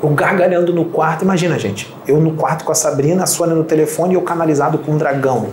[0.02, 1.94] O gargalhando no quarto, imagina, gente.
[2.06, 4.98] Eu no quarto com a Sabrina, a Sônia no telefone e eu canalizado com um
[4.98, 5.48] dragão.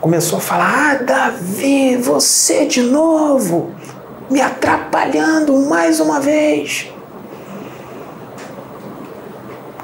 [0.00, 3.72] Começou a falar: Ah, Davi, você de novo,
[4.30, 6.88] me atrapalhando mais uma vez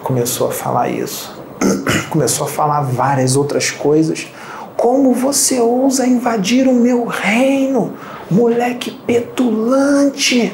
[0.05, 1.35] começou a falar isso.
[2.11, 4.29] começou a falar várias outras coisas.
[4.77, 7.95] Como você ousa invadir o meu reino,
[8.31, 10.53] moleque petulante?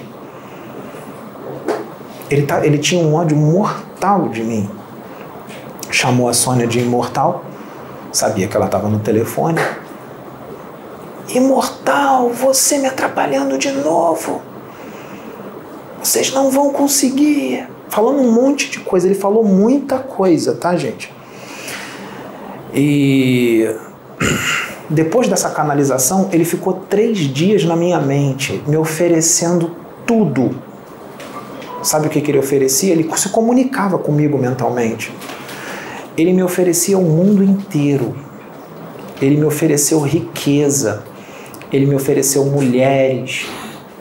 [2.31, 4.70] Ele, tá, ele tinha um ódio mortal de mim.
[5.90, 7.44] Chamou a Sônia de imortal,
[8.12, 9.61] sabia que ela estava no telefone.
[11.35, 14.40] Imortal, você me atrapalhando de novo.
[16.01, 19.07] Vocês não vão conseguir falando um monte de coisa.
[19.09, 21.12] Ele falou muita coisa, tá, gente?
[22.73, 23.69] E
[24.89, 29.74] depois dessa canalização, ele ficou três dias na minha mente, me oferecendo
[30.07, 30.70] tudo.
[31.82, 32.93] Sabe o que, que ele oferecia?
[32.93, 35.12] Ele se comunicava comigo mentalmente.
[36.16, 38.15] Ele me oferecia o mundo inteiro.
[39.20, 41.05] Ele me ofereceu riqueza.
[41.73, 43.47] Ele me ofereceu mulheres.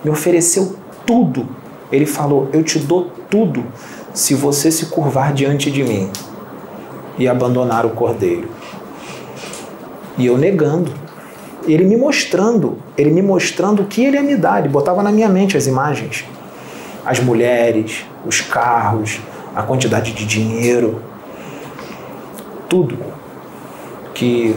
[0.04, 0.76] Me ofereceu
[1.06, 1.60] tudo
[1.92, 3.64] ele falou: Eu te dou tudo
[4.14, 6.10] se você se curvar diante de mim
[7.18, 8.48] e abandonar o cordeiro.
[10.18, 10.92] E eu negando.
[11.68, 14.60] Ele me mostrando, ele me mostrando o que ele ia me dar.
[14.60, 16.26] Ele botava na minha mente as imagens:
[17.06, 19.20] as mulheres, os carros,
[19.56, 21.02] a quantidade de dinheiro,
[22.68, 22.98] tudo
[24.14, 24.56] que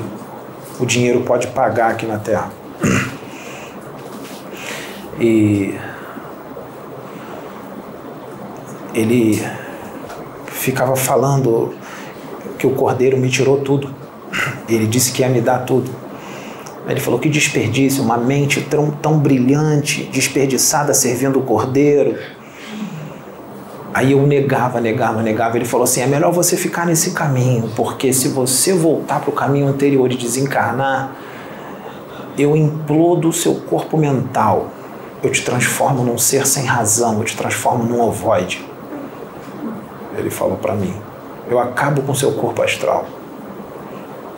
[0.78, 2.50] o dinheiro pode pagar aqui na Terra.
[5.20, 5.78] E
[8.94, 9.42] ele
[10.46, 11.74] ficava falando
[12.58, 13.94] que o cordeiro me tirou tudo.
[14.68, 16.01] Ele disse que ia me dar tudo.
[16.88, 22.18] Ele falou que desperdício, uma mente tão, tão brilhante, desperdiçada servindo o cordeiro.
[23.94, 25.56] Aí eu negava, negava, negava.
[25.56, 29.32] Ele falou assim: é melhor você ficar nesse caminho, porque se você voltar para o
[29.32, 31.14] caminho anterior e desencarnar,
[32.36, 34.70] eu implodo o seu corpo mental.
[35.22, 38.72] Eu te transformo num ser sem razão, eu te transformo num ovoide
[40.16, 40.94] ele falou para mim.
[41.48, 43.06] Eu acabo com seu corpo astral.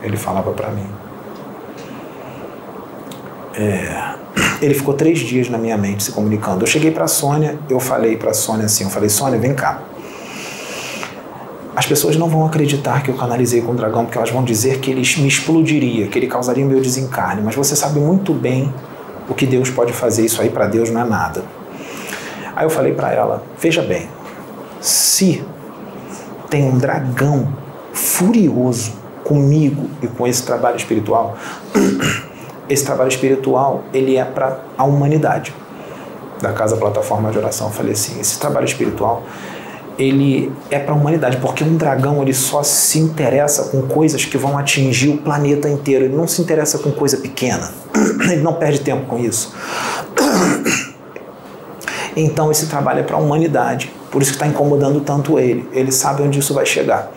[0.01, 0.87] Ele falava para mim.
[3.57, 4.15] É,
[4.61, 6.63] ele ficou três dias na minha mente se comunicando.
[6.63, 9.81] Eu cheguei para Sônia, eu falei para Sônia assim, eu falei Sônia, vem cá.
[11.75, 14.79] As pessoas não vão acreditar que eu canalizei com o dragão, porque elas vão dizer
[14.79, 17.41] que ele me explodiria, que ele causaria o meu desencarne.
[17.43, 18.73] Mas você sabe muito bem
[19.27, 20.25] o que Deus pode fazer.
[20.25, 21.43] Isso aí para Deus não é nada.
[22.55, 24.07] Aí eu falei para ela: veja bem,
[24.79, 25.43] se
[26.49, 27.53] tem um dragão
[27.91, 28.93] furioso
[29.25, 31.37] comigo e com esse trabalho espiritual.
[32.69, 35.53] Esse trabalho espiritual, ele é para a humanidade.
[36.41, 39.23] Da Casa Plataforma de Oração, eu falei assim, esse trabalho espiritual,
[39.97, 44.37] ele é para a humanidade, porque um dragão ele só se interessa com coisas que
[44.37, 47.71] vão atingir o planeta inteiro, ele não se interessa com coisa pequena.
[48.25, 49.53] Ele não perde tempo com isso.
[52.17, 53.91] Então esse trabalho é para a humanidade.
[54.09, 55.67] Por isso que está incomodando tanto ele.
[55.73, 57.11] Ele sabe onde isso vai chegar.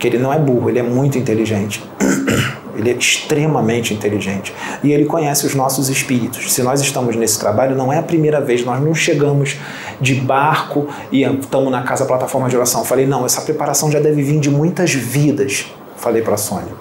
[0.00, 1.80] Que ele não é burro, ele é muito inteligente.
[2.76, 4.54] Ele é extremamente inteligente.
[4.84, 6.52] E ele conhece os nossos espíritos.
[6.52, 9.56] Se nós estamos nesse trabalho, não é a primeira vez, nós não chegamos
[10.00, 12.84] de barco e estamos na casa plataforma de oração.
[12.84, 15.66] falei, não, essa preparação já deve vir de muitas vidas.
[15.96, 16.72] Falei para a Sônia.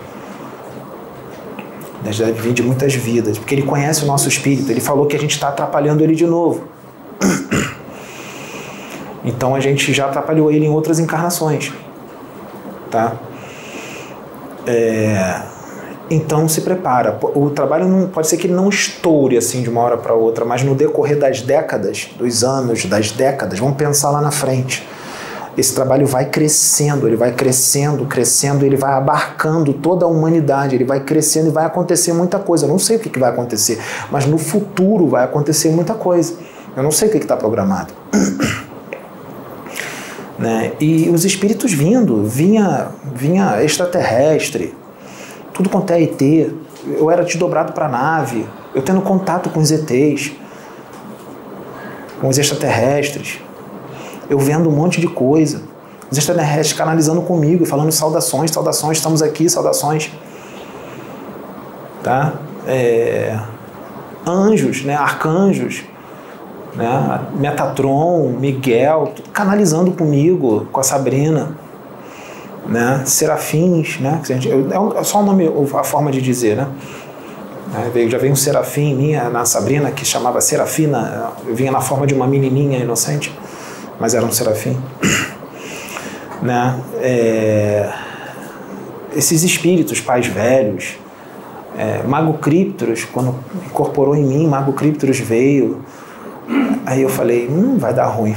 [2.03, 4.69] Deve vir de muitas vidas, porque ele conhece o nosso espírito.
[4.69, 6.63] Ele falou que a gente está atrapalhando ele de novo.
[9.27, 11.73] Então a gente já atrapalhou ele em outras encarnações,
[12.91, 13.15] tá?
[14.67, 15.41] É,
[16.09, 17.17] então se prepara.
[17.33, 20.45] O trabalho não pode ser que ele não estoure assim de uma hora para outra,
[20.45, 24.87] mas no decorrer das décadas, dos anos, das décadas, vamos pensar lá na frente.
[25.57, 30.83] Esse trabalho vai crescendo, ele vai crescendo, crescendo, ele vai abarcando toda a humanidade, ele
[30.83, 32.65] vai crescendo e vai acontecer muita coisa.
[32.65, 33.79] Eu não sei o que, que vai acontecer,
[34.11, 36.33] mas no futuro vai acontecer muita coisa.
[36.75, 37.93] Eu não sei o que está programado.
[40.37, 40.73] Né?
[40.81, 44.75] E os espíritos vindo, vinha, vinha extraterrestre,
[45.55, 46.21] tudo quanto é ET.
[46.85, 48.45] Eu era desdobrado para nave,
[48.75, 50.33] eu tendo contato com os ETs,
[52.21, 53.39] com os extraterrestres,
[54.29, 55.63] eu vendo um monte de coisa,
[56.11, 60.11] os extraterrestres canalizando comigo, falando saudações, saudações, estamos aqui, saudações.
[62.03, 62.33] Tá?
[62.67, 63.39] É,
[64.27, 64.93] anjos, né?
[64.95, 65.83] arcanjos,
[66.75, 67.21] né?
[67.35, 71.57] Metatron, Miguel, canalizando comigo, com a Sabrina,
[72.67, 73.03] né?
[73.05, 74.21] Serafins, né?
[74.97, 76.67] É só o nome, a forma de dizer, né?
[77.95, 82.07] É, já veio um serafim minha na Sabrina que chamava Serafina, eu vinha na forma
[82.07, 83.33] de uma menininha inocente,
[83.99, 84.77] mas era um serafim.
[86.41, 86.79] né?
[87.01, 87.91] É,
[89.15, 90.97] esses espíritos, pais velhos,
[91.77, 93.35] é, Mago Criptoros, quando
[93.65, 95.83] incorporou em mim, Mago Criptoros veio,
[96.85, 98.35] Aí eu falei, hum, vai dar ruim.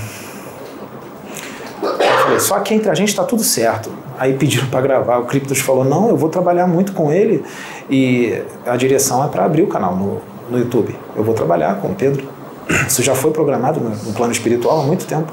[2.39, 3.91] Só que entre a gente está tudo certo.
[4.19, 7.45] Aí pediram para gravar, o Criptos falou, não, eu vou trabalhar muito com ele
[7.89, 10.21] e a direção é para abrir o canal no,
[10.51, 10.95] no YouTube.
[11.15, 12.27] Eu vou trabalhar com o Pedro.
[12.89, 15.33] Isso já foi programado no, no plano espiritual há muito tempo.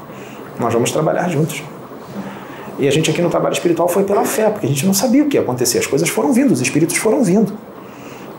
[0.58, 1.62] Nós vamos trabalhar juntos.
[2.78, 5.24] E a gente aqui no trabalho espiritual foi pela fé, porque a gente não sabia
[5.24, 5.78] o que ia acontecer.
[5.78, 7.52] As coisas foram vindo, os espíritos foram vindo.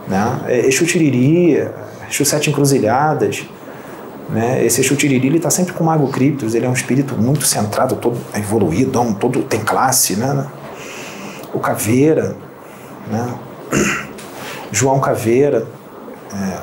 [0.08, 0.64] Né?
[0.66, 1.68] Exu Tiriri,
[2.10, 3.44] Exu Sete Encruzilhadas,
[4.30, 4.66] né?
[4.66, 8.18] Esse Exu está sempre com o Mago Criptos, ele é um espírito muito centrado, todo
[8.36, 10.18] evoluído, todo, tem classe.
[10.18, 10.46] Né?
[11.54, 12.36] O Caveira,
[13.10, 13.34] né?
[14.72, 15.66] João Caveira,
[16.34, 16.60] é,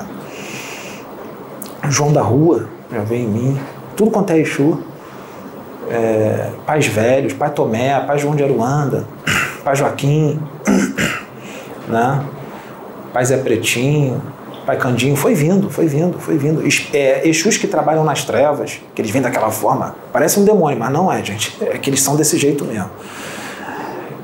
[1.89, 3.59] João da Rua, já vem em mim,
[3.95, 4.79] tudo quanto é Exu.
[5.87, 9.05] É, pais velhos, Pai Tomé, Pai João de Aruanda,
[9.63, 10.39] Pai Joaquim,
[11.87, 12.23] né?
[13.13, 14.19] Pai Zé Pretinho,
[14.65, 16.63] Pai Candinho, foi vindo, foi vindo, foi vindo.
[16.91, 20.91] É, Exus que trabalham nas trevas, que eles vêm daquela forma, parece um demônio, mas
[20.91, 21.55] não é, gente.
[21.61, 22.89] É que eles são desse jeito mesmo.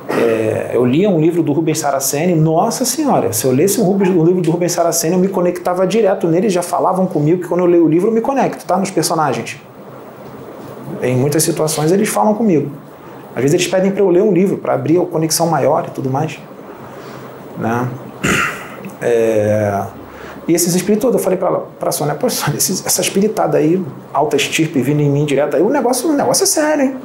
[0.10, 4.26] É, eu lia um livro do Rubens Saraceni, nossa senhora, se eu lesse um, um
[4.26, 7.68] livro do Rubens Saraceni, eu me conectava direto nele, já falavam comigo que quando eu
[7.68, 8.78] leio o livro eu me conecto, tá?
[8.78, 9.58] Nos personagens.
[11.02, 12.70] Em muitas situações eles falam comigo.
[13.36, 15.92] Às vezes eles pedem para eu ler um livro, para abrir a conexão maior e
[15.92, 16.38] tudo mais.
[17.58, 17.88] Né?
[19.02, 19.84] É...
[20.52, 23.82] E esses espíritos todos, eu falei para a Sônia, pô, Sônia, esses, essa espiritada aí,
[24.14, 26.98] alta estirpe, vindo em mim direto aí, o negócio, o negócio é sério, hein?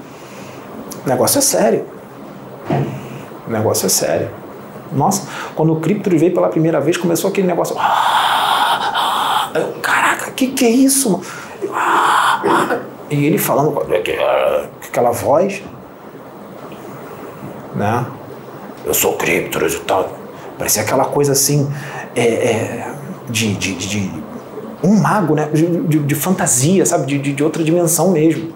[1.04, 1.84] O negócio é sério.
[3.46, 4.30] O negócio é sério.
[4.90, 7.76] Nossa, quando o Cripto veio pela primeira vez, começou aquele negócio.
[9.54, 11.20] Eu, Caraca, que que é isso?
[13.08, 13.80] E ele falando com
[14.88, 15.62] aquela voz,
[17.76, 18.06] né?
[18.84, 20.10] Eu sou Criptos e tal.
[20.58, 21.72] Parecia aquela coisa assim.
[22.16, 22.96] É, é,
[23.28, 24.10] de, de, de
[24.82, 25.48] um mago, né?
[25.52, 27.06] De, de fantasia, sabe?
[27.06, 28.52] De, de, outra dimensão mesmo.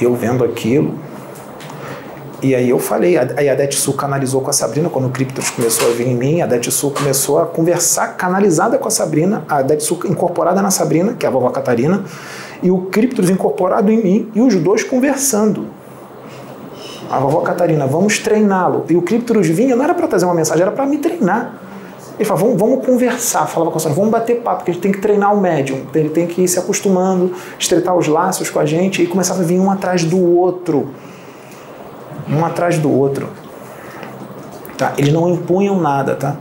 [0.00, 0.94] Eu vendo aquilo.
[2.42, 5.88] E aí eu falei, aí a Detsu canalizou com a Sabrina, quando o Cryptos começou
[5.88, 10.00] a vir em mim, a Detsu começou a conversar canalizada com a Sabrina, a Detsu
[10.06, 12.02] incorporada na Sabrina, que é a vovó Catarina,
[12.60, 15.66] e o Cryptos incorporado em mim, e os dois conversando.
[17.08, 18.86] A vovó Catarina, vamos treiná-lo.
[18.88, 21.54] E o Cryptos vinha, não era para trazer uma mensagem, era para me treinar.
[22.22, 24.82] Ele falava, vamos, vamos conversar, falava com a senhora, vamos bater papo, porque a gente
[24.82, 28.60] tem que treinar o médium, ele tem que ir se acostumando, estreitar os laços com
[28.60, 30.90] a gente, e começava a vir um atrás do outro.
[32.30, 33.28] Um atrás do outro.
[34.78, 34.92] Tá?
[34.96, 36.36] Eles não impunham nada, tá?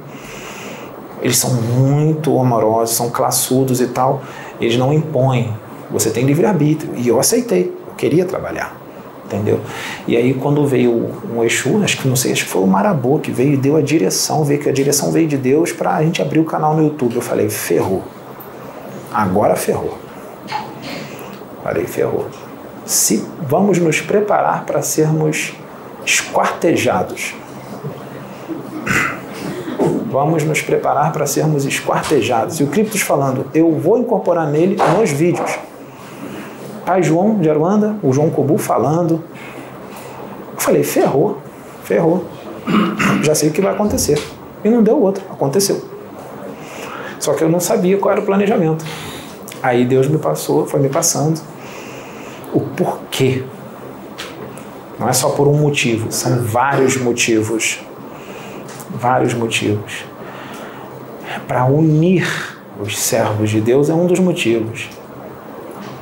[1.19, 4.21] Eles são muito amorosos, são classudos e tal.
[4.59, 5.51] Eles não impõem.
[5.89, 6.93] Você tem livre-arbítrio.
[6.95, 7.75] E eu aceitei.
[7.87, 8.80] Eu queria trabalhar
[9.31, 9.59] entendeu?
[10.07, 13.19] E aí quando veio um Exu, acho que não sei, acho que foi o Marabô
[13.19, 16.03] que veio e deu a direção, veio que a direção veio de Deus para a
[16.03, 17.15] gente abrir o canal no YouTube.
[17.15, 18.03] Eu falei, ferrou.
[19.13, 19.97] Agora ferrou.
[21.63, 22.27] Falei, ferrou.
[22.85, 25.53] Se vamos nos preparar para sermos
[26.05, 27.35] esquartejados.
[30.09, 32.59] Vamos nos preparar para sermos esquartejados.
[32.59, 35.57] E o Criptos falando, eu vou incorporar nele nos vídeos
[36.91, 39.23] Pai João de Aruanda, o João Cobu falando.
[40.53, 41.37] Eu falei, ferrou,
[41.85, 42.25] ferrou.
[43.23, 44.21] Já sei o que vai acontecer.
[44.61, 45.81] E não deu outra, aconteceu.
[47.17, 48.83] Só que eu não sabia qual era o planejamento.
[49.63, 51.39] Aí Deus me passou, foi me passando
[52.53, 53.45] o porquê.
[54.99, 57.79] Não é só por um motivo, são vários motivos.
[58.89, 60.03] Vários motivos.
[61.47, 62.27] Para unir
[62.81, 64.89] os servos de Deus é um dos motivos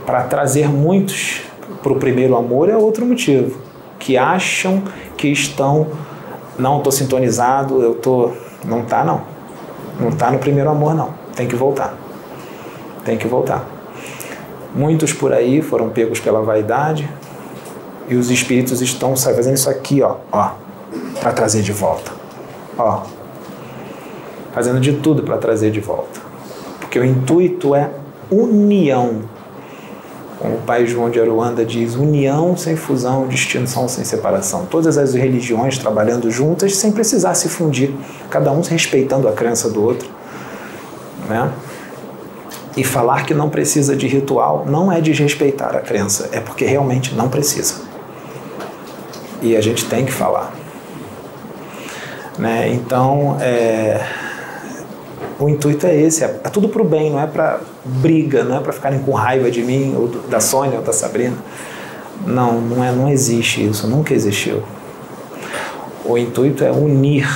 [0.10, 1.44] para trazer muitos
[1.84, 3.62] para o primeiro amor é outro motivo.
[4.00, 4.82] Que acham
[5.16, 5.86] que estão,
[6.58, 8.32] não estou sintonizado, eu tô,
[8.66, 9.22] não tá não,
[10.00, 11.94] não tá no primeiro amor não, tem que voltar,
[13.06, 13.64] tem que voltar.
[14.74, 17.08] Muitos por aí foram pegos pela vaidade
[18.08, 20.54] e os espíritos estão sabe, fazendo isso aqui, ó, ó,
[21.20, 22.12] para trazer de volta,
[22.76, 23.04] ó,
[24.54, 26.20] fazendo de tudo para trazer de volta.
[26.80, 27.92] Porque o intuito é
[28.32, 29.38] união.
[30.40, 34.66] Como o pai João de Aruanda diz, união sem fusão, distinção sem separação.
[34.66, 37.94] Todas as religiões trabalhando juntas sem precisar se fundir,
[38.30, 40.10] cada um respeitando a crença do outro.
[41.28, 41.52] Né?
[42.78, 47.14] E falar que não precisa de ritual não é desrespeitar a crença, é porque realmente
[47.14, 47.76] não precisa.
[49.42, 50.54] E a gente tem que falar.
[52.38, 52.70] Né?
[52.70, 54.02] Então, é,
[55.40, 58.58] o intuito é esse, é, é tudo para o bem, não é para briga, não
[58.58, 61.38] é para ficarem com raiva de mim, ou do, da Sônia, ou da Sabrina.
[62.26, 64.62] Não, não, é, não existe isso, nunca existiu.
[66.04, 67.28] O intuito é unir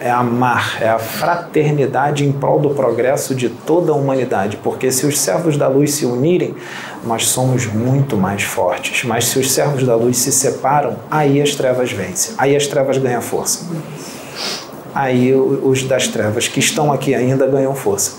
[0.00, 5.04] é amar, é a fraternidade em prol do progresso de toda a humanidade, porque se
[5.04, 6.54] os servos da luz se unirem,
[7.04, 9.04] nós somos muito mais fortes.
[9.04, 12.96] Mas se os servos da luz se separam, aí as trevas vencem, aí as trevas
[12.96, 13.66] ganham força.
[14.94, 18.12] Aí os das trevas que estão aqui ainda ganham força.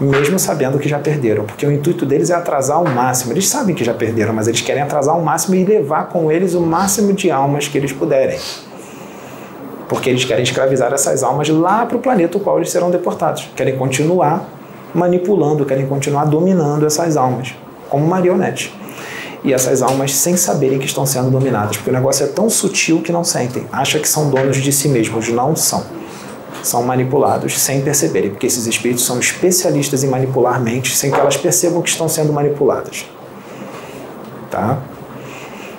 [0.00, 3.32] Mesmo sabendo que já perderam, porque o intuito deles é atrasar ao máximo.
[3.32, 6.54] Eles sabem que já perderam, mas eles querem atrasar ao máximo e levar com eles
[6.54, 8.38] o máximo de almas que eles puderem
[9.90, 13.50] porque eles querem escravizar essas almas lá para o planeta o qual eles serão deportados.
[13.56, 14.48] Querem continuar
[14.94, 17.56] manipulando, querem continuar dominando essas almas,
[17.88, 18.72] como marionetes.
[19.42, 23.00] E essas almas sem saberem que estão sendo dominadas, porque o negócio é tão sutil
[23.00, 25.82] que não sentem, acha que são donos de si mesmos, não são.
[26.62, 31.36] São manipulados sem perceberem, porque esses espíritos são especialistas em manipular mentes sem que elas
[31.36, 33.06] percebam que estão sendo manipuladas.
[34.50, 34.78] Tá?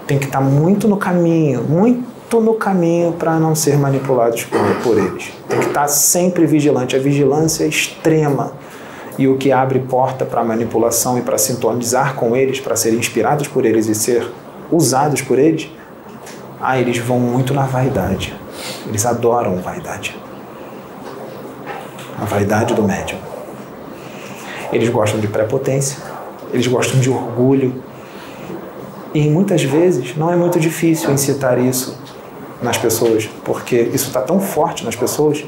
[0.07, 4.97] Tem que estar muito no caminho, muito no caminho para não ser manipulados por, por
[4.97, 5.31] eles.
[5.47, 6.95] Tem que estar sempre vigilante.
[6.95, 8.53] A vigilância é extrema
[9.17, 13.47] e o que abre porta para manipulação e para sintonizar com eles, para serem inspirados
[13.47, 14.29] por eles e ser
[14.71, 15.69] usados por eles,
[16.59, 18.33] ah, eles vão muito na vaidade.
[18.87, 20.17] Eles adoram vaidade.
[22.19, 23.17] A vaidade do médium.
[24.71, 25.97] Eles gostam de prepotência,
[26.53, 27.83] eles gostam de orgulho.
[29.13, 31.99] E muitas vezes não é muito difícil incitar isso
[32.61, 35.43] nas pessoas, porque isso está tão forte nas pessoas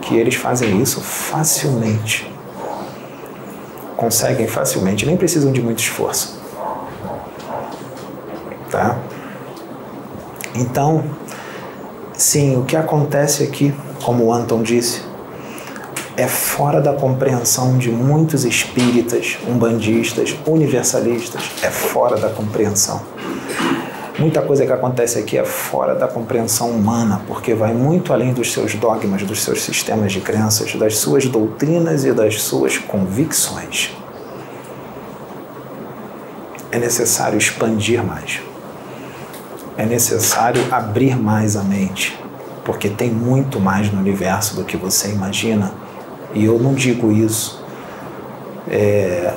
[0.00, 2.35] que eles fazem isso facilmente.
[3.96, 6.38] Conseguem facilmente, nem precisam de muito esforço.
[8.70, 8.98] Tá?
[10.54, 11.04] Então,
[12.12, 15.02] sim, o que acontece aqui, como o Anton disse,
[16.16, 23.02] é fora da compreensão de muitos espíritas, umbandistas, universalistas, é fora da compreensão.
[24.18, 28.50] Muita coisa que acontece aqui é fora da compreensão humana, porque vai muito além dos
[28.50, 33.94] seus dogmas, dos seus sistemas de crenças, das suas doutrinas e das suas convicções.
[36.72, 38.40] É necessário expandir mais.
[39.76, 42.18] É necessário abrir mais a mente,
[42.64, 45.74] porque tem muito mais no universo do que você imagina.
[46.32, 47.62] E eu não digo isso
[48.66, 49.34] é,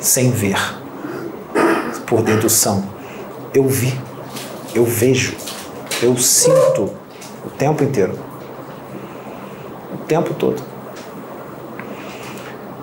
[0.00, 0.58] sem ver,
[2.06, 2.84] por dedução.
[3.52, 3.94] Eu vi
[4.74, 5.36] eu vejo,
[6.02, 6.90] eu sinto
[7.44, 8.18] o tempo inteiro.
[9.92, 10.60] O tempo todo.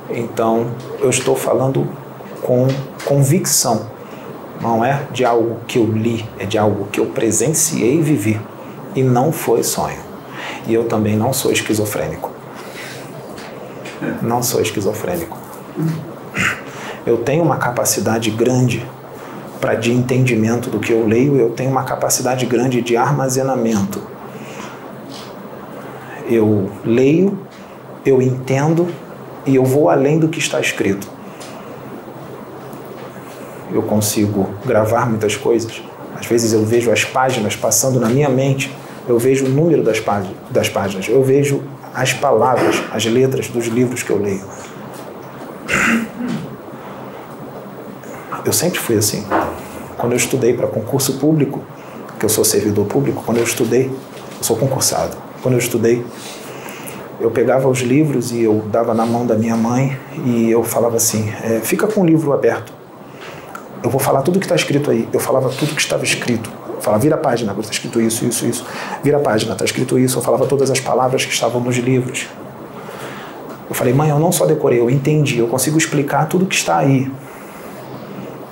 [0.09, 1.87] Então, eu estou falando
[2.41, 2.67] com
[3.05, 3.89] convicção.
[4.61, 8.39] Não é de algo que eu li, é de algo que eu presenciei e vivi.
[8.95, 9.99] E não foi sonho.
[10.67, 12.31] E eu também não sou esquizofrênico.
[14.21, 15.37] Não sou esquizofrênico.
[17.05, 18.85] Eu tenho uma capacidade grande
[19.61, 24.01] para de entendimento do que eu leio, eu tenho uma capacidade grande de armazenamento.
[26.27, 27.37] Eu leio,
[28.03, 28.87] eu entendo
[29.45, 31.07] e eu vou além do que está escrito.
[33.71, 35.81] Eu consigo gravar muitas coisas.
[36.19, 38.75] Às vezes eu vejo as páginas passando na minha mente,
[39.07, 41.63] eu vejo o número das, páginas, eu vejo
[41.93, 44.43] as palavras, as letras dos livros que eu leio.
[48.43, 49.25] Eu sempre fui assim.
[49.97, 51.61] Quando eu estudei para concurso público,
[52.19, 55.15] que eu sou servidor público, quando eu estudei, eu sou concursado.
[55.41, 56.03] Quando eu estudei,
[57.19, 60.97] eu pegava os livros e eu dava na mão da minha mãe e eu falava
[60.97, 62.73] assim: é, fica com o livro aberto.
[63.83, 65.07] Eu vou falar tudo que está escrito aí.
[65.11, 66.51] Eu falava tudo que estava escrito.
[66.75, 68.65] Eu falava, vira a página, está escrito isso, isso, isso.
[69.03, 70.17] Vira a página, está escrito isso.
[70.17, 72.27] Eu falava todas as palavras que estavam nos livros.
[73.69, 76.77] Eu falei, mãe, eu não só decorei, eu entendi, eu consigo explicar tudo que está
[76.77, 77.09] aí.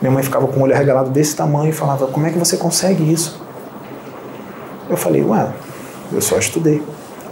[0.02, 2.56] Minha mãe ficava com o olho arregalado desse tamanho e falava: Como é que você
[2.58, 3.42] consegue isso?
[4.90, 5.52] Eu falei: Ué,
[6.12, 6.82] eu só estudei.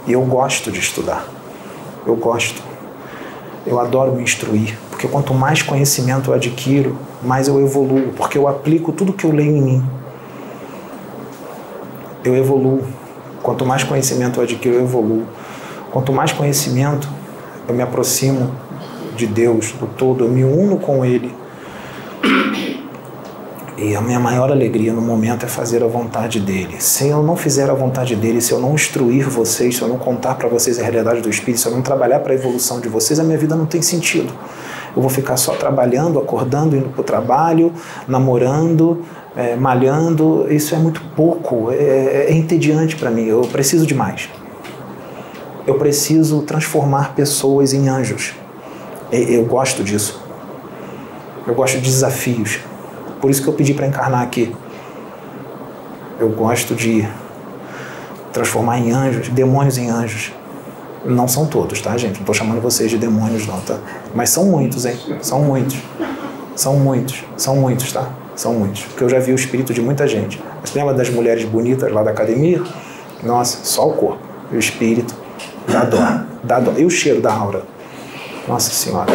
[0.06, 1.26] E eu gosto de estudar.
[2.06, 2.62] Eu gosto.
[3.66, 4.78] Eu adoro me instruir.
[4.90, 8.12] Porque quanto mais conhecimento eu adquiro, mais eu evoluo.
[8.16, 9.90] Porque eu aplico tudo que eu leio em mim.
[12.24, 12.82] Eu evoluo.
[13.42, 15.24] Quanto mais conhecimento eu adquiro, eu evoluo.
[15.90, 17.08] Quanto mais conhecimento
[17.66, 18.50] eu me aproximo
[19.16, 21.34] de Deus, do todo, eu me uno com Ele.
[23.80, 26.80] E a minha maior alegria no momento é fazer a vontade dele.
[26.80, 29.96] Se eu não fizer a vontade dele, se eu não instruir vocês, se eu não
[29.96, 32.88] contar para vocês a realidade do Espírito, se eu não trabalhar para a evolução de
[32.88, 34.32] vocês, a minha vida não tem sentido.
[34.96, 37.72] Eu vou ficar só trabalhando, acordando, indo para o trabalho,
[38.08, 39.04] namorando,
[39.36, 40.52] é, malhando.
[40.52, 43.26] Isso é muito pouco, é, é entediante para mim.
[43.26, 44.28] Eu preciso de mais.
[45.64, 48.34] Eu preciso transformar pessoas em anjos.
[49.12, 50.20] Eu gosto disso.
[51.46, 52.58] Eu gosto de desafios.
[53.20, 54.54] Por isso que eu pedi para encarnar aqui.
[56.18, 57.08] Eu gosto de
[58.32, 60.32] transformar em anjos, demônios em anjos.
[61.04, 62.14] Não são todos, tá, gente?
[62.14, 63.78] Não estou chamando vocês de demônios, não, tá?
[64.14, 64.98] Mas são muitos, hein?
[65.22, 65.78] São muitos.
[66.56, 67.24] São muitos.
[67.36, 68.08] São muitos, tá?
[68.34, 68.82] São muitos.
[68.82, 70.42] Porque eu já vi o espírito de muita gente.
[70.64, 72.62] Você lembra das mulheres bonitas lá da academia?
[73.22, 74.22] Nossa, só o corpo.
[74.52, 75.14] E o espírito
[75.68, 75.98] Dá dó,
[76.42, 76.72] dá dó.
[76.76, 77.62] E o cheiro da aura?
[78.46, 79.12] Nossa Senhora.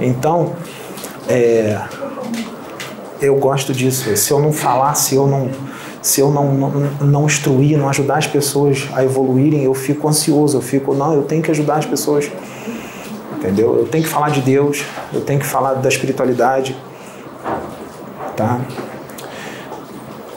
[0.00, 0.52] Então,
[1.28, 1.78] é,
[3.28, 4.16] eu gosto disso.
[4.16, 5.50] Se eu não falar, se eu não,
[6.02, 6.70] se eu não, não,
[7.00, 10.58] não instruir, não ajudar as pessoas a evoluírem, eu fico ansioso.
[10.58, 12.30] Eu fico, não, eu tenho que ajudar as pessoas.
[13.36, 13.76] Entendeu?
[13.76, 16.76] Eu tenho que falar de Deus, eu tenho que falar da espiritualidade.
[18.36, 18.60] Tá?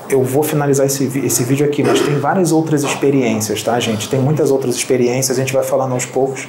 [0.09, 4.09] eu vou finalizar esse, esse vídeo aqui, mas tem várias outras experiências, tá, gente?
[4.09, 6.47] Tem muitas outras experiências, a gente vai falando aos poucos.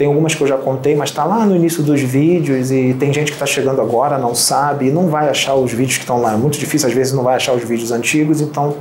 [0.00, 3.12] Tem algumas que eu já contei, mas está lá no início dos vídeos e tem
[3.12, 6.22] gente que está chegando agora, não sabe, e não vai achar os vídeos que estão
[6.22, 6.32] lá.
[6.32, 8.76] É muito difícil, às vezes, não vai achar os vídeos antigos, então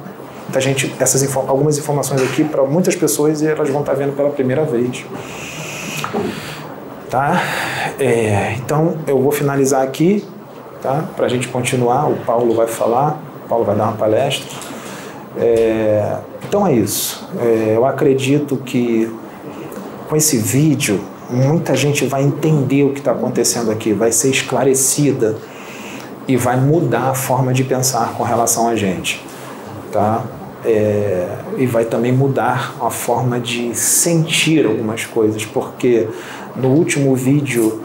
[0.56, 4.16] a gente, essas algumas informações aqui para muitas pessoas e elas vão estar tá vendo
[4.16, 5.04] pela primeira vez.
[7.10, 7.44] Tá?
[8.00, 10.26] É, então eu vou finalizar aqui,
[10.82, 11.04] tá?
[11.18, 12.10] Para a gente continuar.
[12.10, 13.20] O Paulo vai falar.
[13.50, 14.58] Paulo vai dar uma palestra.
[15.38, 16.16] É,
[16.48, 17.28] então é isso.
[17.42, 19.14] É, eu acredito que
[20.10, 25.38] com esse vídeo muita gente vai entender o que está acontecendo aqui, vai ser esclarecida
[26.28, 29.24] e vai mudar a forma de pensar com relação a gente,
[29.92, 30.26] tá?
[30.66, 36.08] É, e vai também mudar a forma de sentir algumas coisas, porque
[36.56, 37.80] no último vídeo,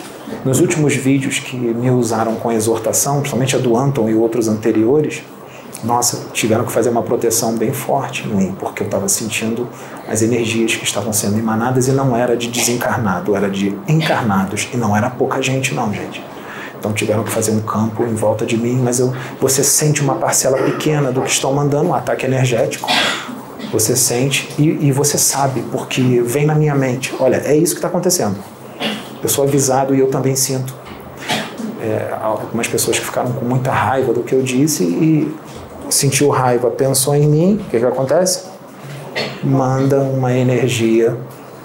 [0.44, 5.22] nos últimos vídeos que me usaram com exortação, principalmente a do Anton e outros anteriores,
[5.84, 9.68] nossa, tiveram que fazer uma proteção bem forte em mim, porque eu estava sentindo
[10.08, 14.76] as energias que estavam sendo emanadas e não era de desencarnado, era de encarnados e
[14.76, 16.22] não era pouca gente não, gente.
[16.78, 20.16] Então tiveram que fazer um campo em volta de mim, mas eu, você sente uma
[20.16, 22.90] parcela pequena do que estão mandando, um ataque energético.
[23.72, 27.78] Você sente e, e você sabe, porque vem na minha mente, olha, é isso que
[27.78, 28.36] está acontecendo.
[29.22, 30.74] Eu sou avisado e eu também sinto.
[31.80, 35.34] É, algumas pessoas que ficaram com muita raiva do que eu disse e
[35.88, 38.53] sentiu raiva, pensou em mim, o que, que acontece?
[39.44, 41.16] Manda uma energia,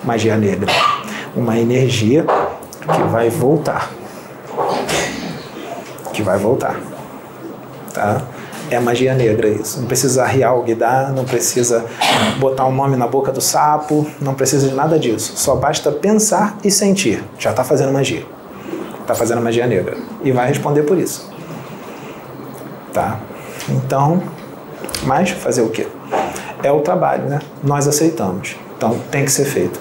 [0.04, 0.70] magia negra,
[1.36, 2.26] uma energia
[2.94, 3.90] que vai voltar.
[6.12, 6.78] Que vai voltar.
[7.94, 8.22] Tá?
[8.70, 9.80] É magia negra isso.
[9.80, 11.86] Não precisa arriar o guidar, não precisa
[12.38, 15.34] botar um nome na boca do sapo, não precisa de nada disso.
[15.38, 17.24] Só basta pensar e sentir.
[17.40, 18.26] Já está fazendo magia.
[19.02, 19.98] Está fazendo magia negra.
[20.24, 21.32] E vai responder por isso.
[22.94, 23.20] Tá?
[23.70, 24.22] Então,
[25.04, 25.88] mas fazer o quê?
[26.64, 27.40] É o trabalho, né?
[27.64, 28.56] Nós aceitamos.
[28.78, 29.80] Então tem que ser feito.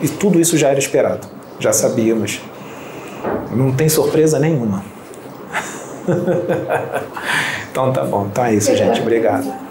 [0.00, 1.26] E tudo isso já era esperado.
[1.58, 2.40] Já sabíamos.
[3.50, 4.84] Não tem surpresa nenhuma.
[7.70, 8.26] então tá bom.
[8.30, 9.00] Então é isso, gente.
[9.00, 9.61] Obrigado.